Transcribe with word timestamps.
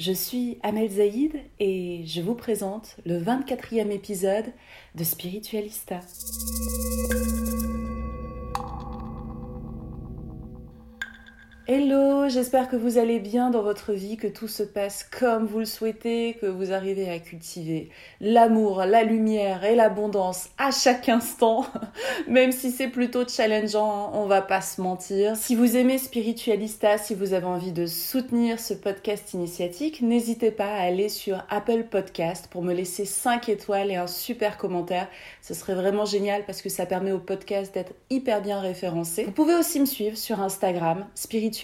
je 0.00 0.12
suis 0.12 0.56
Amel 0.62 0.90
Zaïd 0.90 1.34
et 1.58 2.04
je 2.06 2.22
vous 2.22 2.34
présente 2.34 2.96
le 3.04 3.20
24e 3.20 3.90
épisode 3.90 4.46
de 4.94 5.04
Spiritualista. 5.04 6.00
Hello, 11.72 12.28
j'espère 12.28 12.68
que 12.68 12.74
vous 12.74 12.98
allez 12.98 13.20
bien 13.20 13.50
dans 13.50 13.62
votre 13.62 13.92
vie, 13.92 14.16
que 14.16 14.26
tout 14.26 14.48
se 14.48 14.64
passe 14.64 15.04
comme 15.04 15.46
vous 15.46 15.60
le 15.60 15.64
souhaitez, 15.64 16.36
que 16.40 16.46
vous 16.46 16.72
arrivez 16.72 17.08
à 17.08 17.20
cultiver 17.20 17.90
l'amour, 18.20 18.82
la 18.84 19.04
lumière 19.04 19.62
et 19.62 19.76
l'abondance 19.76 20.48
à 20.58 20.72
chaque 20.72 21.08
instant, 21.08 21.64
même 22.26 22.50
si 22.50 22.72
c'est 22.72 22.88
plutôt 22.88 23.22
challengeant, 23.24 24.10
on 24.14 24.26
va 24.26 24.42
pas 24.42 24.62
se 24.62 24.80
mentir. 24.80 25.36
Si 25.36 25.54
vous 25.54 25.76
aimez 25.76 25.98
Spiritualista, 25.98 26.98
si 26.98 27.14
vous 27.14 27.34
avez 27.34 27.46
envie 27.46 27.70
de 27.70 27.86
soutenir 27.86 28.58
ce 28.58 28.74
podcast 28.74 29.32
initiatique, 29.34 30.02
n'hésitez 30.02 30.50
pas 30.50 30.72
à 30.74 30.80
aller 30.80 31.08
sur 31.08 31.44
Apple 31.50 31.84
Podcast 31.84 32.48
pour 32.50 32.64
me 32.64 32.74
laisser 32.74 33.04
5 33.04 33.48
étoiles 33.48 33.92
et 33.92 33.96
un 33.96 34.08
super 34.08 34.58
commentaire. 34.58 35.06
Ce 35.40 35.54
serait 35.54 35.76
vraiment 35.76 36.04
génial 36.04 36.44
parce 36.46 36.62
que 36.62 36.68
ça 36.68 36.84
permet 36.84 37.12
au 37.12 37.20
podcast 37.20 37.72
d'être 37.72 37.92
hyper 38.10 38.42
bien 38.42 38.58
référencé. 38.58 39.22
Vous 39.22 39.30
pouvez 39.30 39.54
aussi 39.54 39.78
me 39.78 39.86
suivre 39.86 40.18
sur 40.18 40.40
Instagram, 40.40 41.06
Spiritualista 41.14 41.59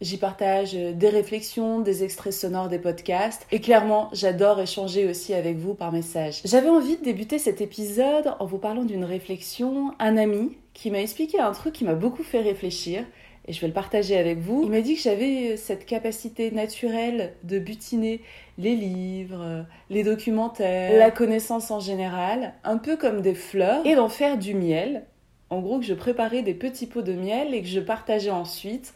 J'y 0.00 0.16
partage 0.16 0.72
des 0.74 1.08
réflexions, 1.08 1.80
des 1.80 2.02
extraits 2.02 2.32
sonores 2.32 2.68
des 2.68 2.78
podcasts 2.78 3.46
et 3.52 3.60
clairement 3.60 4.10
j'adore 4.12 4.60
échanger 4.60 5.08
aussi 5.08 5.34
avec 5.34 5.56
vous 5.58 5.74
par 5.74 5.92
message. 5.92 6.40
J'avais 6.44 6.68
envie 6.68 6.96
de 6.96 7.04
débuter 7.04 7.38
cet 7.38 7.60
épisode 7.60 8.34
en 8.40 8.46
vous 8.46 8.58
parlant 8.58 8.84
d'une 8.84 9.04
réflexion. 9.04 9.92
Un 9.98 10.16
ami 10.16 10.56
qui 10.74 10.90
m'a 10.90 11.00
expliqué 11.00 11.38
un 11.38 11.52
truc 11.52 11.74
qui 11.74 11.84
m'a 11.84 11.94
beaucoup 11.94 12.22
fait 12.22 12.40
réfléchir 12.40 13.04
et 13.46 13.52
je 13.52 13.60
vais 13.60 13.68
le 13.68 13.72
partager 13.72 14.16
avec 14.16 14.38
vous. 14.38 14.62
Il 14.64 14.70
m'a 14.70 14.80
dit 14.80 14.94
que 14.94 15.00
j'avais 15.00 15.56
cette 15.56 15.86
capacité 15.86 16.50
naturelle 16.50 17.34
de 17.44 17.58
butiner 17.58 18.20
les 18.58 18.76
livres, 18.76 19.64
les 19.88 20.02
documentaires, 20.02 20.98
la 20.98 21.10
connaissance 21.10 21.70
en 21.70 21.80
général, 21.80 22.54
un 22.62 22.76
peu 22.76 22.96
comme 22.96 23.22
des 23.22 23.34
fleurs, 23.34 23.86
et 23.86 23.94
d'en 23.94 24.10
faire 24.10 24.36
du 24.36 24.54
miel 24.54 25.04
en 25.50 25.60
gros 25.60 25.78
que 25.78 25.84
je 25.84 25.94
préparais 25.94 26.42
des 26.42 26.54
petits 26.54 26.86
pots 26.86 27.02
de 27.02 27.12
miel 27.12 27.54
et 27.54 27.62
que 27.62 27.68
je 27.68 27.80
partageais 27.80 28.30
ensuite 28.30 28.94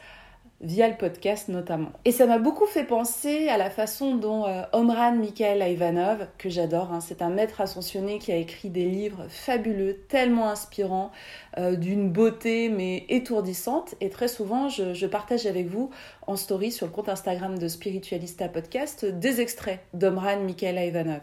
via 0.62 0.88
le 0.88 0.94
podcast 0.94 1.48
notamment. 1.48 1.90
Et 2.04 2.12
ça 2.12 2.26
m'a 2.26 2.38
beaucoup 2.38 2.66
fait 2.66 2.84
penser 2.84 3.48
à 3.48 3.58
la 3.58 3.68
façon 3.68 4.14
dont 4.14 4.46
euh, 4.46 4.62
Omran 4.72 5.12
Mikhail 5.16 5.60
Ivanov, 5.72 6.28
que 6.38 6.48
j'adore, 6.48 6.92
hein, 6.92 7.00
c'est 7.00 7.20
un 7.20 7.30
maître 7.30 7.60
ascensionné 7.60 8.18
qui 8.18 8.30
a 8.30 8.36
écrit 8.36 8.70
des 8.70 8.84
livres 8.84 9.24
fabuleux, 9.28 10.04
tellement 10.08 10.48
inspirants, 10.48 11.10
euh, 11.58 11.74
d'une 11.74 12.10
beauté 12.10 12.68
mais 12.68 13.04
étourdissante. 13.08 13.96
Et 14.00 14.08
très 14.08 14.28
souvent, 14.28 14.68
je, 14.68 15.06
partage 15.06 15.46
avec 15.46 15.66
vous 15.66 15.90
en 16.26 16.36
story 16.36 16.70
sur 16.70 16.86
le 16.86 16.92
compte 16.92 17.08
Instagram 17.08 17.58
de 17.58 17.66
Spiritualista 17.66 18.48
Podcast 18.48 19.04
des 19.04 19.40
extraits 19.40 19.80
d'Omran 19.94 20.38
Mikhail 20.40 20.78
Ivanov. 20.88 21.20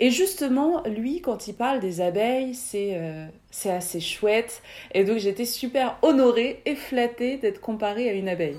Et 0.00 0.10
justement, 0.10 0.82
lui, 0.84 1.20
quand 1.20 1.48
il 1.48 1.54
parle 1.54 1.80
des 1.80 2.00
abeilles, 2.00 2.54
c'est 2.54 2.96
euh, 2.96 3.26
assez 3.64 4.00
chouette. 4.00 4.62
Et 4.94 5.04
donc 5.04 5.18
j'étais 5.18 5.44
super 5.44 5.98
honorée 6.02 6.60
et 6.66 6.74
flattée 6.74 7.36
d'être 7.36 7.60
comparée 7.60 8.08
à 8.08 8.12
une 8.12 8.28
abeille. 8.28 8.58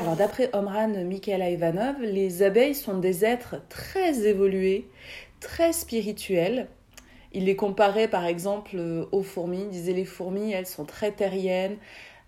Alors 0.00 0.16
d'après 0.16 0.48
Omran 0.54 1.04
Michaela 1.04 1.50
Ivanov, 1.50 1.96
les 2.00 2.42
abeilles 2.42 2.74
sont 2.74 2.98
des 2.98 3.24
êtres 3.24 3.56
très 3.68 4.26
évolués, 4.26 4.86
très 5.40 5.72
spirituels. 5.72 6.68
Il 7.32 7.44
les 7.44 7.54
comparait 7.54 8.08
par 8.08 8.24
exemple 8.24 8.76
aux 9.12 9.22
fourmis. 9.22 9.62
Il 9.62 9.68
disait 9.68 9.92
les 9.92 10.04
fourmis, 10.04 10.52
elles 10.52 10.66
sont 10.66 10.84
très 10.84 11.12
terriennes, 11.12 11.76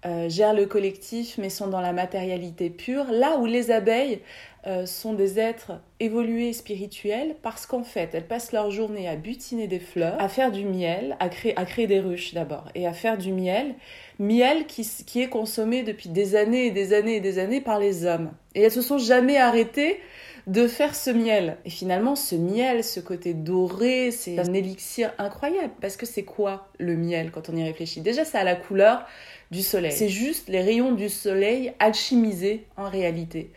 euh, 0.05 0.29
gèrent 0.29 0.55
le 0.55 0.67
collectif 0.67 1.39
mais 1.39 1.49
sont 1.49 1.69
dans 1.69 1.81
la 1.81 1.93
matérialité 1.93 2.71
pure. 2.71 3.07
Là 3.11 3.39
où 3.39 3.47
les 3.47 3.71
abeilles 3.71 4.21
euh, 4.67 4.87
sont 4.87 5.13
des 5.13 5.41
êtres 5.41 5.73
évolués 6.01 6.53
spirituels 6.53 7.35
parce 7.43 7.67
qu'en 7.67 7.83
fait, 7.83 8.11
elles 8.15 8.27
passent 8.27 8.53
leur 8.53 8.71
journée 8.71 9.09
à 9.09 9.17
butiner 9.17 9.67
des 9.67 9.81
fleurs, 9.81 10.21
à 10.21 10.29
faire 10.29 10.53
du 10.53 10.65
miel, 10.65 11.17
à 11.21 11.29
créer, 11.29 11.57
à 11.57 11.65
créer 11.65 11.87
des 11.87 12.01
ruches 12.01 12.35
d'abord, 12.35 12.65
et 12.75 12.87
à 12.87 12.93
faire 12.93 13.19
du 13.19 13.33
miel, 13.33 13.75
miel 14.19 14.67
qui, 14.67 14.89
qui 15.05 15.21
est 15.21 15.29
consommé 15.29 15.83
depuis 15.83 16.09
des 16.09 16.37
années 16.37 16.67
et 16.67 16.71
des 16.71 16.93
années 16.95 17.17
et 17.17 17.21
des 17.21 17.39
années 17.39 17.61
par 17.61 17.79
les 17.81 18.05
hommes. 18.05 18.31
Et 18.55 18.63
elles 18.63 18.71
se 18.71 18.83
sont 18.83 18.99
jamais 18.99 19.37
arrêtées 19.37 19.99
de 20.47 20.67
faire 20.67 20.95
ce 20.95 21.11
miel. 21.11 21.57
Et 21.65 21.71
finalement, 21.71 22.17
ce 22.17 22.35
miel, 22.35 22.83
ce 22.83 23.01
côté 23.01 23.35
doré, 23.35 24.11
c'est 24.11 24.39
un 24.39 24.53
élixir 24.53 25.13
incroyable. 25.19 25.73
Parce 25.81 25.97
que 25.97 26.07
c'est 26.07 26.25
quoi 26.25 26.69
le 26.79 26.97
miel 26.97 27.31
quand 27.31 27.49
on 27.49 27.57
y 27.57 27.63
réfléchit? 27.63 28.01
Déjà, 28.01 28.25
ça 28.25 28.41
a 28.41 28.45
la 28.45 28.57
couleur 28.57 29.07
du 29.51 29.63
soleil. 29.63 29.93
C'est 29.93 30.09
juste 30.09 30.49
les 30.49 30.63
rayons 30.63 30.93
du 30.93 31.09
soleil 31.09 31.73
alchimisés 31.79 32.67
en 32.77 32.89
réalité. 32.89 33.51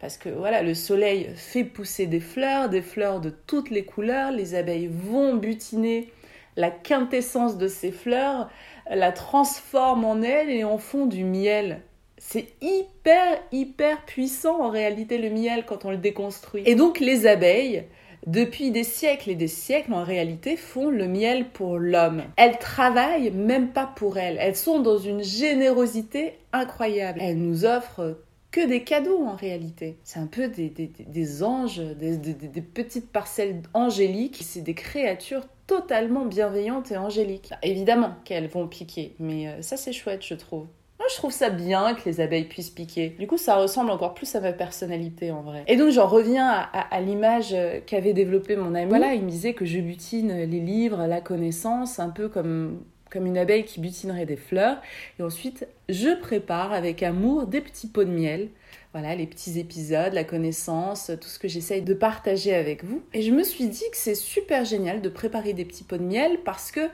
Parce 0.00 0.18
que 0.18 0.28
voilà, 0.28 0.62
le 0.62 0.74
soleil 0.74 1.30
fait 1.36 1.64
pousser 1.64 2.06
des 2.06 2.20
fleurs, 2.20 2.68
des 2.68 2.82
fleurs 2.82 3.20
de 3.20 3.30
toutes 3.30 3.70
les 3.70 3.84
couleurs. 3.84 4.32
Les 4.32 4.54
abeilles 4.54 4.90
vont 4.92 5.34
butiner 5.34 6.10
la 6.56 6.70
quintessence 6.70 7.58
de 7.58 7.68
ces 7.68 7.90
fleurs, 7.90 8.50
la 8.90 9.12
transforment 9.12 10.04
en 10.04 10.22
elles 10.22 10.50
et 10.50 10.64
en 10.64 10.78
font 10.78 11.06
du 11.06 11.24
miel. 11.24 11.80
C'est 12.26 12.48
hyper, 12.62 13.38
hyper 13.52 14.02
puissant 14.06 14.62
en 14.62 14.70
réalité 14.70 15.18
le 15.18 15.28
miel 15.28 15.64
quand 15.66 15.84
on 15.84 15.90
le 15.90 15.98
déconstruit. 15.98 16.62
Et 16.64 16.74
donc 16.74 16.98
les 16.98 17.26
abeilles, 17.26 17.84
depuis 18.26 18.70
des 18.70 18.82
siècles 18.82 19.30
et 19.30 19.34
des 19.34 19.46
siècles, 19.46 19.92
en 19.92 20.02
réalité, 20.02 20.56
font 20.56 20.88
le 20.88 21.06
miel 21.06 21.50
pour 21.50 21.78
l'homme. 21.78 22.22
Elles 22.36 22.58
travaillent 22.58 23.30
même 23.30 23.68
pas 23.68 23.86
pour 23.86 24.16
elles. 24.16 24.38
Elles 24.40 24.56
sont 24.56 24.80
dans 24.80 24.96
une 24.96 25.22
générosité 25.22 26.32
incroyable. 26.54 27.20
Elles 27.22 27.38
nous 27.38 27.66
offrent 27.66 28.16
que 28.50 28.66
des 28.66 28.84
cadeaux 28.84 29.22
en 29.26 29.36
réalité. 29.36 29.98
C'est 30.02 30.18
un 30.18 30.26
peu 30.26 30.48
des, 30.48 30.70
des, 30.70 30.90
des 31.06 31.42
anges, 31.42 31.78
des, 31.78 32.16
des, 32.16 32.62
petites 32.62 33.12
parcelles 33.12 33.60
angéliques. 33.74 34.40
C'est 34.40 34.62
des 34.62 34.74
créatures 34.74 35.46
totalement 35.66 36.24
bienveillantes 36.24 36.90
et 36.90 36.96
angéliques. 36.96 37.52
évidemment 37.62 38.14
qu'elles 38.24 38.48
vont 38.48 38.66
piquer, 38.66 39.14
mais 39.18 39.48
euh, 39.48 39.62
ça 39.62 39.76
c'est 39.76 39.92
chouette 39.92 40.24
je 40.24 40.34
trouve. 40.34 40.66
Moi, 40.98 41.08
je 41.10 41.16
trouve 41.16 41.32
ça 41.32 41.50
bien 41.50 41.94
que 41.94 42.08
les 42.08 42.20
abeilles 42.20 42.44
puissent 42.44 42.70
piquer. 42.70 43.16
Du 43.18 43.26
coup, 43.26 43.36
ça 43.36 43.56
ressemble 43.56 43.90
encore 43.90 44.14
plus 44.14 44.34
à 44.36 44.40
ma 44.40 44.52
personnalité 44.52 45.32
en 45.32 45.42
vrai. 45.42 45.64
Et 45.66 45.76
donc, 45.76 45.90
j'en 45.90 46.06
reviens 46.06 46.48
à, 46.72 47.00
l'image 47.00 47.52
euh, 47.52 47.80
qu'avait 47.84 48.12
développée 48.12 48.56
mon 48.56 48.74
ami. 48.74 48.88
Voilà, 48.88 49.14
il 49.14 49.22
me 49.22 49.30
disait 49.30 49.54
que 49.54 49.64
je 49.64 49.80
butine 49.80 50.44
les 50.44 50.60
livres, 50.60 51.06
la 51.06 51.20
connaissance, 51.20 51.98
un 51.98 52.10
peu 52.10 52.28
comme 52.28 52.80
comme 53.14 53.26
une 53.26 53.38
abeille 53.38 53.64
qui 53.64 53.80
butinerait 53.80 54.26
des 54.26 54.36
fleurs. 54.36 54.78
Et 55.20 55.22
ensuite, 55.22 55.68
je 55.88 56.14
prépare 56.20 56.72
avec 56.72 57.02
amour 57.02 57.46
des 57.46 57.60
petits 57.60 57.86
pots 57.86 58.02
de 58.02 58.10
miel. 58.10 58.48
Voilà, 58.94 59.16
les 59.16 59.26
petits 59.26 59.58
épisodes, 59.58 60.12
la 60.12 60.22
connaissance, 60.22 61.10
tout 61.20 61.26
ce 61.26 61.40
que 61.40 61.48
j'essaye 61.48 61.82
de 61.82 61.94
partager 61.94 62.54
avec 62.54 62.84
vous. 62.84 63.02
Et 63.12 63.22
je 63.22 63.32
me 63.32 63.42
suis 63.42 63.66
dit 63.66 63.82
que 63.90 63.96
c'est 63.96 64.14
super 64.14 64.64
génial 64.64 65.02
de 65.02 65.08
préparer 65.08 65.52
des 65.52 65.64
petits 65.64 65.82
pots 65.82 65.96
de 65.96 66.04
miel 66.04 66.38
parce 66.44 66.70
que 66.70 66.88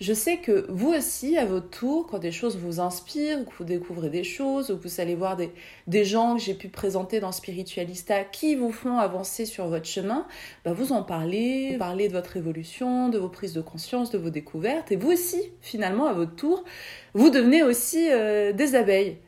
je 0.00 0.12
sais 0.12 0.38
que 0.38 0.66
vous 0.68 0.92
aussi, 0.92 1.38
à 1.38 1.44
votre 1.44 1.70
tour, 1.70 2.08
quand 2.08 2.18
des 2.18 2.32
choses 2.32 2.58
vous 2.58 2.80
inspirent, 2.80 3.44
que 3.44 3.52
vous 3.56 3.62
découvrez 3.62 4.10
des 4.10 4.24
choses, 4.24 4.72
ou 4.72 4.76
que 4.76 4.88
vous 4.88 5.00
allez 5.00 5.14
voir 5.14 5.36
des, 5.86 6.04
gens 6.04 6.34
que 6.34 6.42
j'ai 6.42 6.54
pu 6.54 6.68
présenter 6.68 7.20
dans 7.20 7.30
Spiritualista 7.30 8.24
qui 8.24 8.56
vous 8.56 8.72
font 8.72 8.98
avancer 8.98 9.46
sur 9.46 9.68
votre 9.68 9.86
chemin, 9.86 10.26
bah 10.64 10.72
vous 10.72 10.90
en 10.90 11.04
parlez, 11.04 11.74
vous 11.74 11.78
parlez 11.78 12.08
de 12.08 12.14
votre 12.14 12.36
évolution, 12.36 13.10
de 13.10 13.18
vos 13.18 13.28
prises 13.28 13.54
de 13.54 13.62
conscience, 13.62 14.10
de 14.10 14.18
vos 14.18 14.30
découvertes, 14.30 14.90
et 14.90 14.96
vous 14.96 15.12
aussi, 15.12 15.40
finalement, 15.60 16.06
à 16.06 16.14
votre 16.14 16.34
tour, 16.34 16.64
vous 17.12 17.30
devenez 17.30 17.62
aussi 17.62 18.10
euh, 18.10 18.52
des 18.52 18.74
abeilles. 18.74 19.18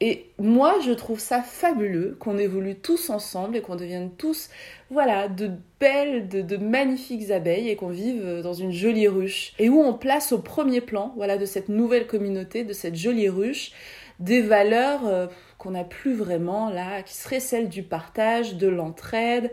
Et 0.00 0.26
moi, 0.38 0.74
je 0.84 0.92
trouve 0.92 1.20
ça 1.20 1.40
fabuleux 1.40 2.16
qu'on 2.20 2.36
évolue 2.36 2.74
tous 2.74 3.08
ensemble 3.08 3.56
et 3.56 3.62
qu'on 3.62 3.76
devienne 3.76 4.10
tous, 4.10 4.50
voilà, 4.90 5.28
de 5.28 5.50
belles, 5.80 6.28
de, 6.28 6.56
magnifiques 6.58 7.30
abeilles 7.30 7.70
et 7.70 7.76
qu'on 7.76 7.88
vive 7.88 8.42
dans 8.42 8.52
une 8.52 8.72
jolie 8.72 9.08
ruche. 9.08 9.54
Et 9.58 9.70
où 9.70 9.80
on 9.80 9.94
place 9.94 10.32
au 10.32 10.38
premier 10.38 10.82
plan, 10.82 11.14
voilà, 11.16 11.38
de 11.38 11.46
cette 11.46 11.70
nouvelle 11.70 12.06
communauté, 12.06 12.62
de 12.62 12.74
cette 12.74 12.94
jolie 12.94 13.30
ruche, 13.30 13.72
des 14.20 14.42
valeurs 14.42 15.06
euh, 15.06 15.26
qu'on 15.58 15.70
n'a 15.70 15.84
plus 15.84 16.14
vraiment 16.14 16.68
là, 16.68 17.02
qui 17.02 17.14
seraient 17.14 17.40
celles 17.40 17.68
du 17.68 17.82
partage, 17.82 18.56
de 18.56 18.68
l'entraide. 18.68 19.50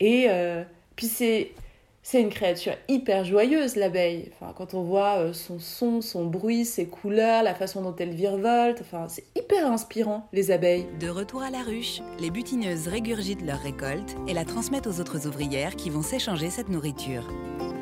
Et 0.00 0.26
euh, 0.30 0.62
puis 0.96 1.06
c'est 1.06 1.52
c'est 2.04 2.20
une 2.20 2.30
créature 2.30 2.74
hyper 2.88 3.24
joyeuse, 3.24 3.76
l'abeille. 3.76 4.32
Quand 4.56 4.74
on 4.74 4.82
voit 4.82 5.18
euh, 5.18 5.32
son 5.32 5.60
son, 5.60 6.00
son 6.00 6.26
bruit, 6.26 6.64
ses 6.64 6.86
couleurs, 6.86 7.44
la 7.44 7.54
façon 7.54 7.80
dont 7.80 7.94
elle 7.96 8.10
virevolte, 8.10 8.82
c'est 9.08 9.24
hyper 9.36 9.70
inspirant, 9.70 10.26
les 10.32 10.50
abeilles. 10.50 10.86
De 10.98 11.08
retour 11.08 11.42
à 11.42 11.50
la 11.50 11.62
ruche, 11.62 12.00
les 12.18 12.30
butineuses 12.30 12.88
régurgitent 12.88 13.46
leur 13.46 13.60
récolte 13.60 14.16
et 14.26 14.34
la 14.34 14.44
transmettent 14.44 14.88
aux 14.88 15.00
autres 15.00 15.28
ouvrières 15.28 15.76
qui 15.76 15.90
vont 15.90 16.02
s'échanger 16.02 16.50
cette 16.50 16.68
nourriture. 16.68 17.28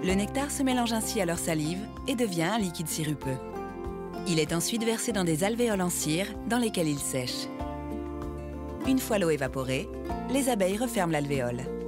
Le 0.05 0.13
nectar 0.13 0.51
se 0.51 0.63
mélange 0.63 0.93
ainsi 0.93 1.21
à 1.21 1.27
leur 1.27 1.39
salive 1.39 1.81
et 2.07 2.15
devient 2.15 2.43
un 2.43 2.59
liquide 2.59 2.89
sirupeux. 2.89 3.39
Il 4.29 4.39
est 4.39 4.53
ensuite 4.53 4.85
versé 4.85 5.13
dans 5.13 5.25
des 5.25 5.45
alvéoles 5.45 5.81
en 5.81 5.91
cire 5.91 6.27
dans 6.47 6.59
lesquelles 6.59 6.89
il 6.89 6.99
sèche. 6.99 7.49
Une 8.87 8.99
fois 8.99 9.19
l'eau 9.19 9.31
évaporée, 9.31 9.89
les 10.31 10.51
abeilles 10.51 10.77
referment 10.77 11.13
l'alvéole. 11.13 11.80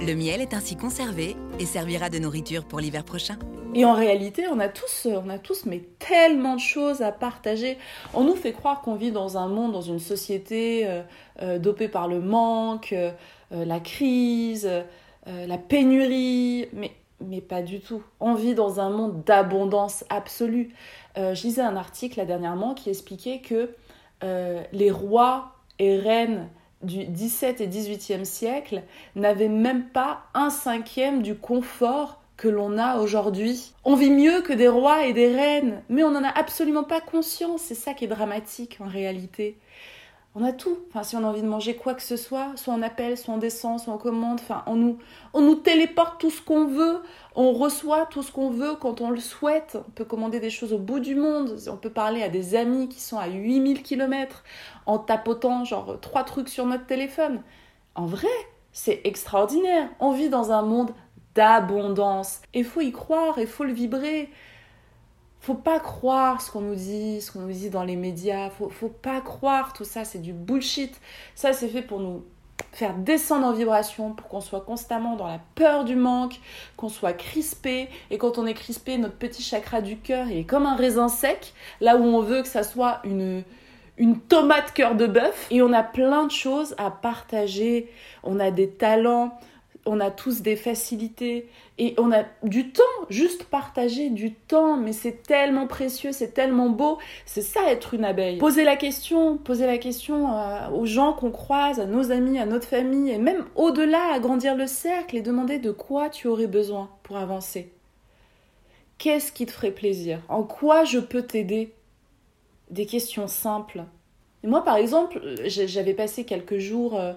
Le 0.00 0.14
miel 0.14 0.40
est 0.40 0.54
ainsi 0.54 0.76
conservé 0.76 1.36
et 1.58 1.66
servira 1.66 2.10
de 2.10 2.18
nourriture 2.18 2.64
pour 2.64 2.80
l'hiver 2.80 3.04
prochain. 3.04 3.38
Et 3.74 3.84
en 3.84 3.94
réalité, 3.94 4.46
on 4.48 4.58
a 4.58 4.68
tous, 4.68 5.06
on 5.06 5.28
a 5.30 5.38
tous 5.38 5.66
mais 5.66 5.82
tellement 5.98 6.56
de 6.56 6.60
choses 6.60 7.00
à 7.00 7.12
partager. 7.12 7.78
On 8.12 8.24
nous 8.24 8.34
fait 8.34 8.52
croire 8.52 8.82
qu'on 8.82 8.96
vit 8.96 9.12
dans 9.12 9.38
un 9.38 9.48
monde, 9.48 9.72
dans 9.72 9.82
une 9.82 10.00
société 10.00 10.86
euh, 10.86 11.02
euh, 11.42 11.58
dopée 11.58 11.88
par 11.88 12.08
le 12.08 12.20
manque, 12.20 12.92
euh, 12.92 13.12
la 13.50 13.80
crise, 13.80 14.68
la 15.26 15.58
pénurie, 15.58 16.68
mais, 16.72 17.40
pas 17.40 17.62
du 17.62 17.80
tout. 17.80 18.02
On 18.20 18.34
vit 18.34 18.54
dans 18.54 18.80
un 18.80 18.90
monde 18.90 19.22
d'abondance 19.24 20.04
absolue. 20.10 20.74
je 21.16 21.42
lisais 21.42 21.62
un 21.62 21.76
article 21.76 22.18
là, 22.18 22.26
dernièrement 22.26 22.74
qui 22.74 22.90
expliquait 22.90 23.40
que 23.40 23.70
les 24.72 24.90
rois 24.90 25.52
et 25.78 25.96
reines 25.98 26.48
du 26.84 27.04
17 27.04 27.60
et 27.60 27.66
18e 27.66 28.24
siècle 28.24 28.82
n'avait 29.16 29.48
même 29.48 29.88
pas 29.88 30.24
un 30.34 30.50
cinquième 30.50 31.22
du 31.22 31.34
confort 31.34 32.20
que 32.36 32.48
l'on 32.48 32.78
a 32.78 32.98
aujourd'hui. 32.98 33.72
On 33.84 33.94
vit 33.94 34.10
mieux 34.10 34.42
que 34.42 34.52
des 34.52 34.68
rois 34.68 35.06
et 35.06 35.12
des 35.12 35.34
reines, 35.34 35.82
mais 35.88 36.02
on 36.02 36.10
n'en 36.10 36.24
a 36.24 36.28
absolument 36.28 36.84
pas 36.84 37.00
conscience. 37.00 37.62
C'est 37.62 37.74
ça 37.74 37.94
qui 37.94 38.04
est 38.04 38.08
dramatique 38.08 38.78
en 38.80 38.88
réalité 38.88 39.56
on 40.36 40.42
a 40.42 40.52
tout. 40.52 40.78
Enfin, 40.88 41.04
si 41.04 41.16
on 41.16 41.22
a 41.22 41.28
envie 41.28 41.42
de 41.42 41.46
manger 41.46 41.76
quoi 41.76 41.94
que 41.94 42.02
ce 42.02 42.16
soit, 42.16 42.52
soit 42.56 42.74
on 42.74 42.82
appelle, 42.82 43.16
soit 43.16 43.34
on 43.34 43.38
descend, 43.38 43.78
soit 43.78 43.94
on 43.94 43.98
commande. 43.98 44.40
Enfin, 44.40 44.64
on 44.66 44.74
nous, 44.74 44.98
on 45.32 45.42
nous 45.42 45.54
téléporte 45.54 46.20
tout 46.20 46.30
ce 46.30 46.42
qu'on 46.42 46.66
veut. 46.66 47.00
On 47.36 47.52
reçoit 47.52 48.06
tout 48.06 48.22
ce 48.22 48.32
qu'on 48.32 48.50
veut 48.50 48.74
quand 48.74 49.00
on 49.00 49.10
le 49.10 49.20
souhaite. 49.20 49.78
On 49.88 49.90
peut 49.92 50.04
commander 50.04 50.40
des 50.40 50.50
choses 50.50 50.72
au 50.72 50.78
bout 50.78 50.98
du 50.98 51.14
monde. 51.14 51.56
On 51.68 51.76
peut 51.76 51.90
parler 51.90 52.22
à 52.22 52.28
des 52.28 52.56
amis 52.56 52.88
qui 52.88 53.00
sont 53.00 53.18
à 53.18 53.28
8000 53.28 53.82
km 53.82 54.42
en 54.86 54.98
tapotant 54.98 55.64
genre 55.64 55.98
trois 56.00 56.24
trucs 56.24 56.48
sur 56.48 56.66
notre 56.66 56.86
téléphone. 56.86 57.40
En 57.94 58.06
vrai, 58.06 58.26
c'est 58.72 59.02
extraordinaire. 59.04 59.88
On 60.00 60.12
vit 60.12 60.30
dans 60.30 60.50
un 60.50 60.62
monde 60.62 60.90
d'abondance. 61.36 62.40
Il 62.54 62.64
faut 62.64 62.80
y 62.80 62.90
croire, 62.90 63.38
il 63.38 63.46
faut 63.46 63.64
le 63.64 63.72
vibrer 63.72 64.30
faut 65.44 65.54
pas 65.54 65.78
croire 65.78 66.40
ce 66.40 66.50
qu'on 66.50 66.62
nous 66.62 66.74
dit, 66.74 67.20
ce 67.20 67.30
qu'on 67.30 67.40
nous 67.40 67.52
dit 67.52 67.68
dans 67.68 67.84
les 67.84 67.96
médias. 67.96 68.48
Faut, 68.48 68.88
pas 68.88 69.20
croire 69.20 69.74
tout 69.74 69.84
ça, 69.84 70.04
c'est 70.04 70.20
du 70.20 70.32
bullshit. 70.32 70.98
Ça, 71.34 71.52
c'est 71.52 71.68
fait 71.68 71.82
pour 71.82 72.00
nous 72.00 72.24
faire 72.72 72.94
descendre 72.94 73.46
en 73.46 73.52
vibration, 73.52 74.14
pour 74.14 74.28
qu'on 74.28 74.40
soit 74.40 74.62
constamment 74.62 75.16
dans 75.16 75.26
la 75.26 75.40
peur 75.54 75.84
du 75.84 75.96
manque, 75.96 76.40
qu'on 76.78 76.88
soit 76.88 77.12
crispé. 77.12 77.90
Et 78.10 78.16
quand 78.16 78.38
on 78.38 78.46
est 78.46 78.54
crispé, 78.54 78.96
notre 78.96 79.16
petit 79.16 79.42
chakra 79.42 79.82
du 79.82 79.98
cœur 79.98 80.28
est 80.30 80.44
comme 80.44 80.64
un 80.64 80.76
raisin 80.76 81.08
sec, 81.08 81.52
là 81.82 81.98
où 81.98 82.04
on 82.04 82.22
veut 82.22 82.40
que 82.40 82.48
ça 82.48 82.62
soit 82.62 83.00
une, 83.04 83.44
une 83.98 84.18
tomate 84.18 84.72
cœur 84.72 84.94
de 84.94 85.06
bœuf. 85.06 85.46
Et 85.50 85.60
on 85.60 85.74
a 85.74 85.82
plein 85.82 86.24
de 86.24 86.32
choses 86.32 86.74
à 86.78 86.90
partager. 86.90 87.92
On 88.22 88.40
a 88.40 88.50
des 88.50 88.70
talents 88.70 89.38
on 89.86 90.00
a 90.00 90.10
tous 90.10 90.40
des 90.40 90.56
facilités 90.56 91.48
et 91.78 91.94
on 91.98 92.12
a 92.12 92.24
du 92.42 92.70
temps, 92.70 92.82
juste 93.10 93.44
partager 93.44 94.08
du 94.10 94.32
temps, 94.32 94.76
mais 94.76 94.92
c'est 94.92 95.22
tellement 95.22 95.66
précieux, 95.66 96.12
c'est 96.12 96.32
tellement 96.32 96.70
beau, 96.70 96.98
c'est 97.26 97.42
ça 97.42 97.60
être 97.70 97.94
une 97.94 98.04
abeille. 98.04 98.38
Poser 98.38 98.64
la 98.64 98.76
question, 98.76 99.36
poser 99.36 99.66
la 99.66 99.78
question 99.78 100.32
euh, 100.32 100.70
aux 100.70 100.86
gens 100.86 101.12
qu'on 101.12 101.30
croise, 101.30 101.80
à 101.80 101.86
nos 101.86 102.12
amis, 102.12 102.38
à 102.38 102.46
notre 102.46 102.68
famille, 102.68 103.10
et 103.10 103.18
même 103.18 103.44
au-delà, 103.56 104.12
agrandir 104.12 104.56
le 104.56 104.66
cercle 104.66 105.16
et 105.16 105.22
demander 105.22 105.58
de 105.58 105.70
quoi 105.70 106.08
tu 106.08 106.28
aurais 106.28 106.46
besoin 106.46 106.88
pour 107.02 107.16
avancer. 107.16 107.72
Qu'est-ce 108.98 109.32
qui 109.32 109.44
te 109.44 109.52
ferait 109.52 109.72
plaisir? 109.72 110.20
En 110.28 110.44
quoi 110.44 110.84
je 110.84 110.98
peux 110.98 111.22
t'aider? 111.22 111.74
Des 112.70 112.86
questions 112.86 113.28
simples. 113.28 113.84
Et 114.42 114.46
moi, 114.46 114.64
par 114.64 114.76
exemple, 114.76 115.20
j'avais 115.44 115.94
passé 115.94 116.24
quelques 116.24 116.58
jours... 116.58 116.98
Euh, 116.98 117.12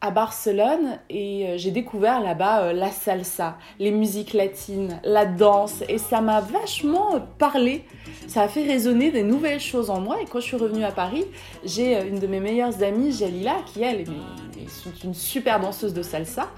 à 0.00 0.10
Barcelone 0.10 0.98
et 1.08 1.46
euh, 1.46 1.54
j'ai 1.56 1.70
découvert 1.70 2.20
là-bas 2.20 2.60
euh, 2.62 2.72
la 2.72 2.90
salsa, 2.90 3.56
les 3.78 3.90
musiques 3.90 4.34
latines, 4.34 5.00
la 5.04 5.24
danse 5.24 5.82
et 5.88 5.98
ça 5.98 6.20
m'a 6.20 6.40
vachement 6.40 7.20
parlé. 7.38 7.84
Ça 8.28 8.42
a 8.42 8.48
fait 8.48 8.64
résonner 8.64 9.10
des 9.10 9.22
nouvelles 9.22 9.60
choses 9.60 9.88
en 9.88 10.00
moi 10.00 10.20
et 10.20 10.26
quand 10.26 10.40
je 10.40 10.44
suis 10.46 10.56
revenue 10.56 10.84
à 10.84 10.90
Paris, 10.90 11.24
j'ai 11.64 11.96
euh, 11.96 12.08
une 12.08 12.18
de 12.18 12.26
mes 12.26 12.40
meilleures 12.40 12.82
amies, 12.82 13.10
Jalila, 13.12 13.56
qui 13.72 13.82
elle 13.82 14.00
est 14.00 15.04
une 15.04 15.14
super 15.14 15.60
danseuse 15.60 15.94
de 15.94 16.02
salsa. 16.02 16.50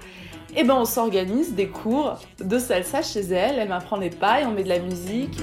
Et 0.55 0.63
ben 0.63 0.75
on 0.75 0.85
s'organise 0.85 1.53
des 1.53 1.67
cours 1.67 2.19
de 2.39 2.59
salsa 2.59 3.01
chez 3.03 3.21
elle, 3.21 3.59
elle 3.59 3.69
m'apprend 3.69 3.97
des 3.97 4.09
pas 4.09 4.41
et 4.41 4.45
on 4.45 4.51
met 4.51 4.63
de 4.63 4.69
la 4.69 4.79
musique. 4.79 5.37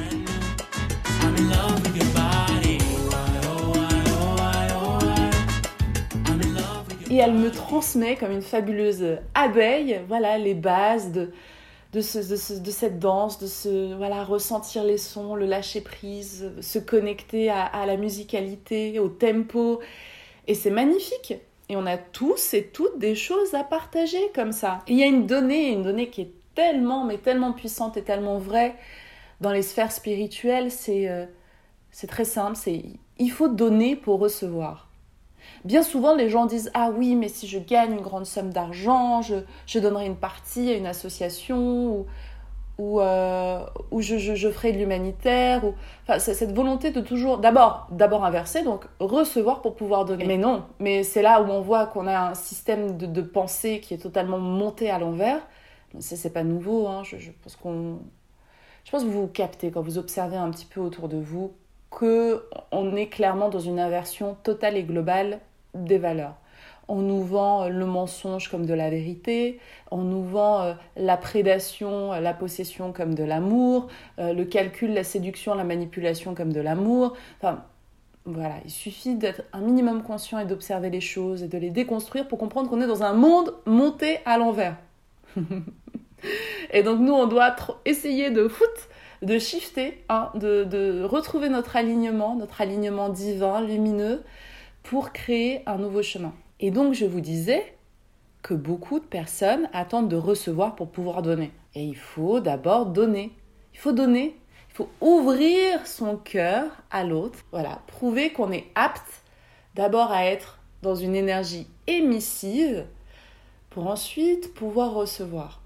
Et 7.17 7.21
elle 7.21 7.35
me 7.35 7.51
transmet 7.51 8.17
comme 8.17 8.33
une 8.33 8.43
fabuleuse 8.43 9.19
abeille, 9.35 10.01
voilà, 10.09 10.39
les 10.39 10.55
bases 10.55 11.13
de, 11.13 11.31
de, 11.93 12.01
cette 12.01 12.99
danse, 12.99 13.39
de 13.39 13.95
voilà, 13.95 14.23
ressentir 14.25 14.85
les 14.85 14.99
sons, 14.99 15.35
le 15.35 15.47
lâcher 15.47 15.81
prise, 15.81 16.51
se 16.61 16.79
connecter 16.79 17.51
à, 17.51 17.87
la 17.87 17.97
musicalité, 17.97 18.99
au 18.99 19.09
tempo. 19.09 19.81
Et 20.47 20.55
c'est 20.55 20.71
magnifique. 20.71 21.35
Et 21.69 21.77
on 21.77 21.87
a 21.87 21.97
tous 21.97 22.55
et 22.55 22.67
toutes 22.67 22.99
des 22.99 23.15
choses 23.15 23.55
à 23.55 23.65
partager 23.65 24.31
comme 24.35 24.53
ça. 24.53 24.81
il 24.87 24.97
y 24.97 25.03
a 25.03 25.07
une 25.07 25.27
donnée, 25.27 25.73
une 25.73 25.83
donnée 25.83 26.11
qui 26.11 26.21
est 26.23 26.33
tellement, 26.55 27.05
mais 27.05 27.19
tellement 27.19 27.53
puissante 27.53 27.97
et 27.97 28.03
tellement 28.03 28.39
vraie 28.39 28.77
dans 29.41 29.51
les 29.51 29.63
sphères 29.63 29.93
spirituelles, 29.93 30.71
c'est 30.71 31.09
euh, 31.09 31.27
c'est 31.91 32.07
très 32.07 32.25
simple, 32.25 32.57
c'est 32.57 32.85
il 33.19 33.31
faut 33.31 33.49
donner 33.49 33.97
pour 33.97 34.21
recevoir. 34.21 34.86
Bien 35.67 35.83
souvent, 35.83 36.15
les 36.15 36.31
gens 36.31 36.47
disent 36.47 36.71
Ah 36.75 36.93
oui, 36.97 37.17
mais 37.17 37.27
si 37.27 37.49
je 37.49 37.59
gagne 37.59 37.95
une 37.95 38.01
grande 38.01 38.25
somme 38.25 38.51
d'argent, 38.51 39.21
je, 39.21 39.79
donnerai 39.81 40.07
une 40.07 40.15
partie 40.15 40.71
à 40.71 40.75
une 40.75 40.87
association 40.87 41.89
ou, 41.89 42.07
ou, 42.79 43.01
euh, 43.01 43.67
je, 43.99 44.49
ferai 44.49 44.71
de 44.71 44.79
l'humanitaire. 44.79 45.65
Ou... 45.65 45.75
Enfin, 46.05 46.21
cette 46.21 46.55
volonté 46.55 46.93
de 46.93 47.01
toujours, 47.01 47.39
d'abord, 47.39 47.89
d'abord 47.91 48.25
inverser, 48.25 48.63
donc 48.63 48.85
recevoir 49.01 49.61
pour 49.61 49.75
pouvoir 49.75 50.05
donner. 50.05 50.25
Mais 50.25 50.39
non, 50.39 50.63
mais 50.79 51.03
c'est 51.03 51.23
là 51.23 51.43
où 51.43 51.51
on 51.51 51.63
voit 51.63 51.87
qu'on 51.87 52.07
a 52.07 52.31
un 52.31 52.35
système 52.35 52.97
de, 52.97 53.21
pensée 53.21 53.81
qui 53.81 53.93
est 53.93 53.99
totalement 53.99 54.39
monté 54.39 54.89
à 54.89 55.01
l'envers. 55.01 55.41
C'est 55.99 56.33
pas 56.33 56.45
nouveau, 56.45 56.87
hein. 56.87 57.03
je, 57.03 57.17
pense 57.43 57.57
qu'on. 57.57 57.99
Je 58.85 58.93
pense 58.93 59.03
que 59.03 59.09
vous 59.09 59.27
captez 59.27 59.73
quand 59.73 59.83
vous 59.83 59.99
observez 59.99 60.37
un 60.37 60.51
petit 60.53 60.67
peu 60.67 60.81
autour 60.81 61.09
de 61.09 61.17
vous 61.17 61.55
que 61.91 62.45
on 62.71 62.95
est 62.95 63.09
clairement 63.09 63.49
dans 63.49 63.59
une 63.59 63.81
inversion 63.81 64.37
totale 64.45 64.77
et 64.77 64.85
globale 64.85 65.41
des 65.85 65.99
valeurs. 65.99 66.37
on 66.89 66.97
nous 66.97 67.23
vend 67.23 67.69
le 67.69 67.87
mensonge 67.87 68.49
comme 68.49 68.65
de 68.67 68.75
la 68.75 68.91
vérité, 68.91 69.59
on 69.91 70.03
nous 70.03 70.23
vend 70.23 70.77
la 70.97 71.17
prédation, 71.17 72.13
la 72.13 72.35
possession 72.35 72.93
comme 72.93 73.15
de 73.15 73.25
l'amour, 73.25 73.89
le 74.19 74.45
calcul, 74.45 74.95
la 74.95 75.05
séduction, 75.05 75.55
la 75.55 75.65
manipulation 75.65 76.35
comme 76.35 76.53
de 76.53 76.61
l'amour. 76.61 77.17
Enfin, 77.41 77.65
voilà, 78.27 78.57
il 78.65 78.71
suffit 78.73 79.15
d'être 79.15 79.43
un 79.53 79.61
minimum 79.61 80.03
conscient 80.03 80.41
et 80.41 80.45
d'observer 80.45 80.91
les 80.91 81.01
choses 81.01 81.45
et 81.45 81.49
de 81.49 81.59
les 81.59 81.71
déconstruire 81.71 82.27
pour 82.27 82.39
comprendre 82.39 82.69
qu'on 82.69 82.81
est 82.81 82.87
dans 82.87 83.05
un 83.05 83.13
monde 83.13 83.55
monté 83.67 84.19
à 84.25 84.37
l'envers. 84.37 84.77
et 86.73 86.83
donc 86.83 86.99
nous, 86.99 87.13
on 87.13 87.27
doit 87.27 87.55
essayer 87.85 88.31
de 88.31 88.49
foot, 88.49 88.89
de 89.23 89.39
shifter, 89.39 90.03
hein, 90.09 90.31
de 90.35 91.05
retrouver 91.05 91.49
notre 91.49 91.77
alignement, 91.77 92.35
notre 92.35 92.61
alignement 92.61 93.11
divin, 93.11 93.61
lumineux, 93.61 94.25
pour 94.89 95.13
créer 95.13 95.63
un 95.69 95.79
nouveau 95.79 96.03
chemin. 96.03 96.33
Et 96.61 96.71
donc 96.71 96.95
je 96.95 97.05
vous 97.05 97.21
disais 97.21 97.77
que 98.43 98.55
beaucoup 98.55 99.01
de 99.01 99.05
personnes 99.05 99.69
attendent 99.73 100.09
de 100.09 100.17
recevoir 100.17 100.75
pour 100.75 100.91
pouvoir 100.91 101.23
donner. 101.23 101.53
Et 101.75 101.85
il 101.85 101.97
faut 101.97 102.41
d'abord 102.41 102.87
donner. 102.87 103.33
Il 103.75 103.79
faut 103.79 103.93
donner 103.93 104.37
faut 104.77 104.91
ouvrir 105.01 105.87
son 105.87 106.19
cœur 106.19 106.71
à 106.91 107.03
l'autre. 107.03 107.39
Voilà, 107.51 107.81
prouver 107.87 108.35
qu'on 108.35 108.53
est 108.53 108.67
apte 108.75 109.23
d'abord 109.75 110.13
à 110.13 110.27
être 110.27 110.59
dans 110.83 110.95
une 110.95 111.15
énergie 111.15 111.67
émissive 111.87 112.85
pour 113.71 113.87
ensuite 113.87 114.53
pouvoir 114.53 114.93
recevoir. 114.93 115.63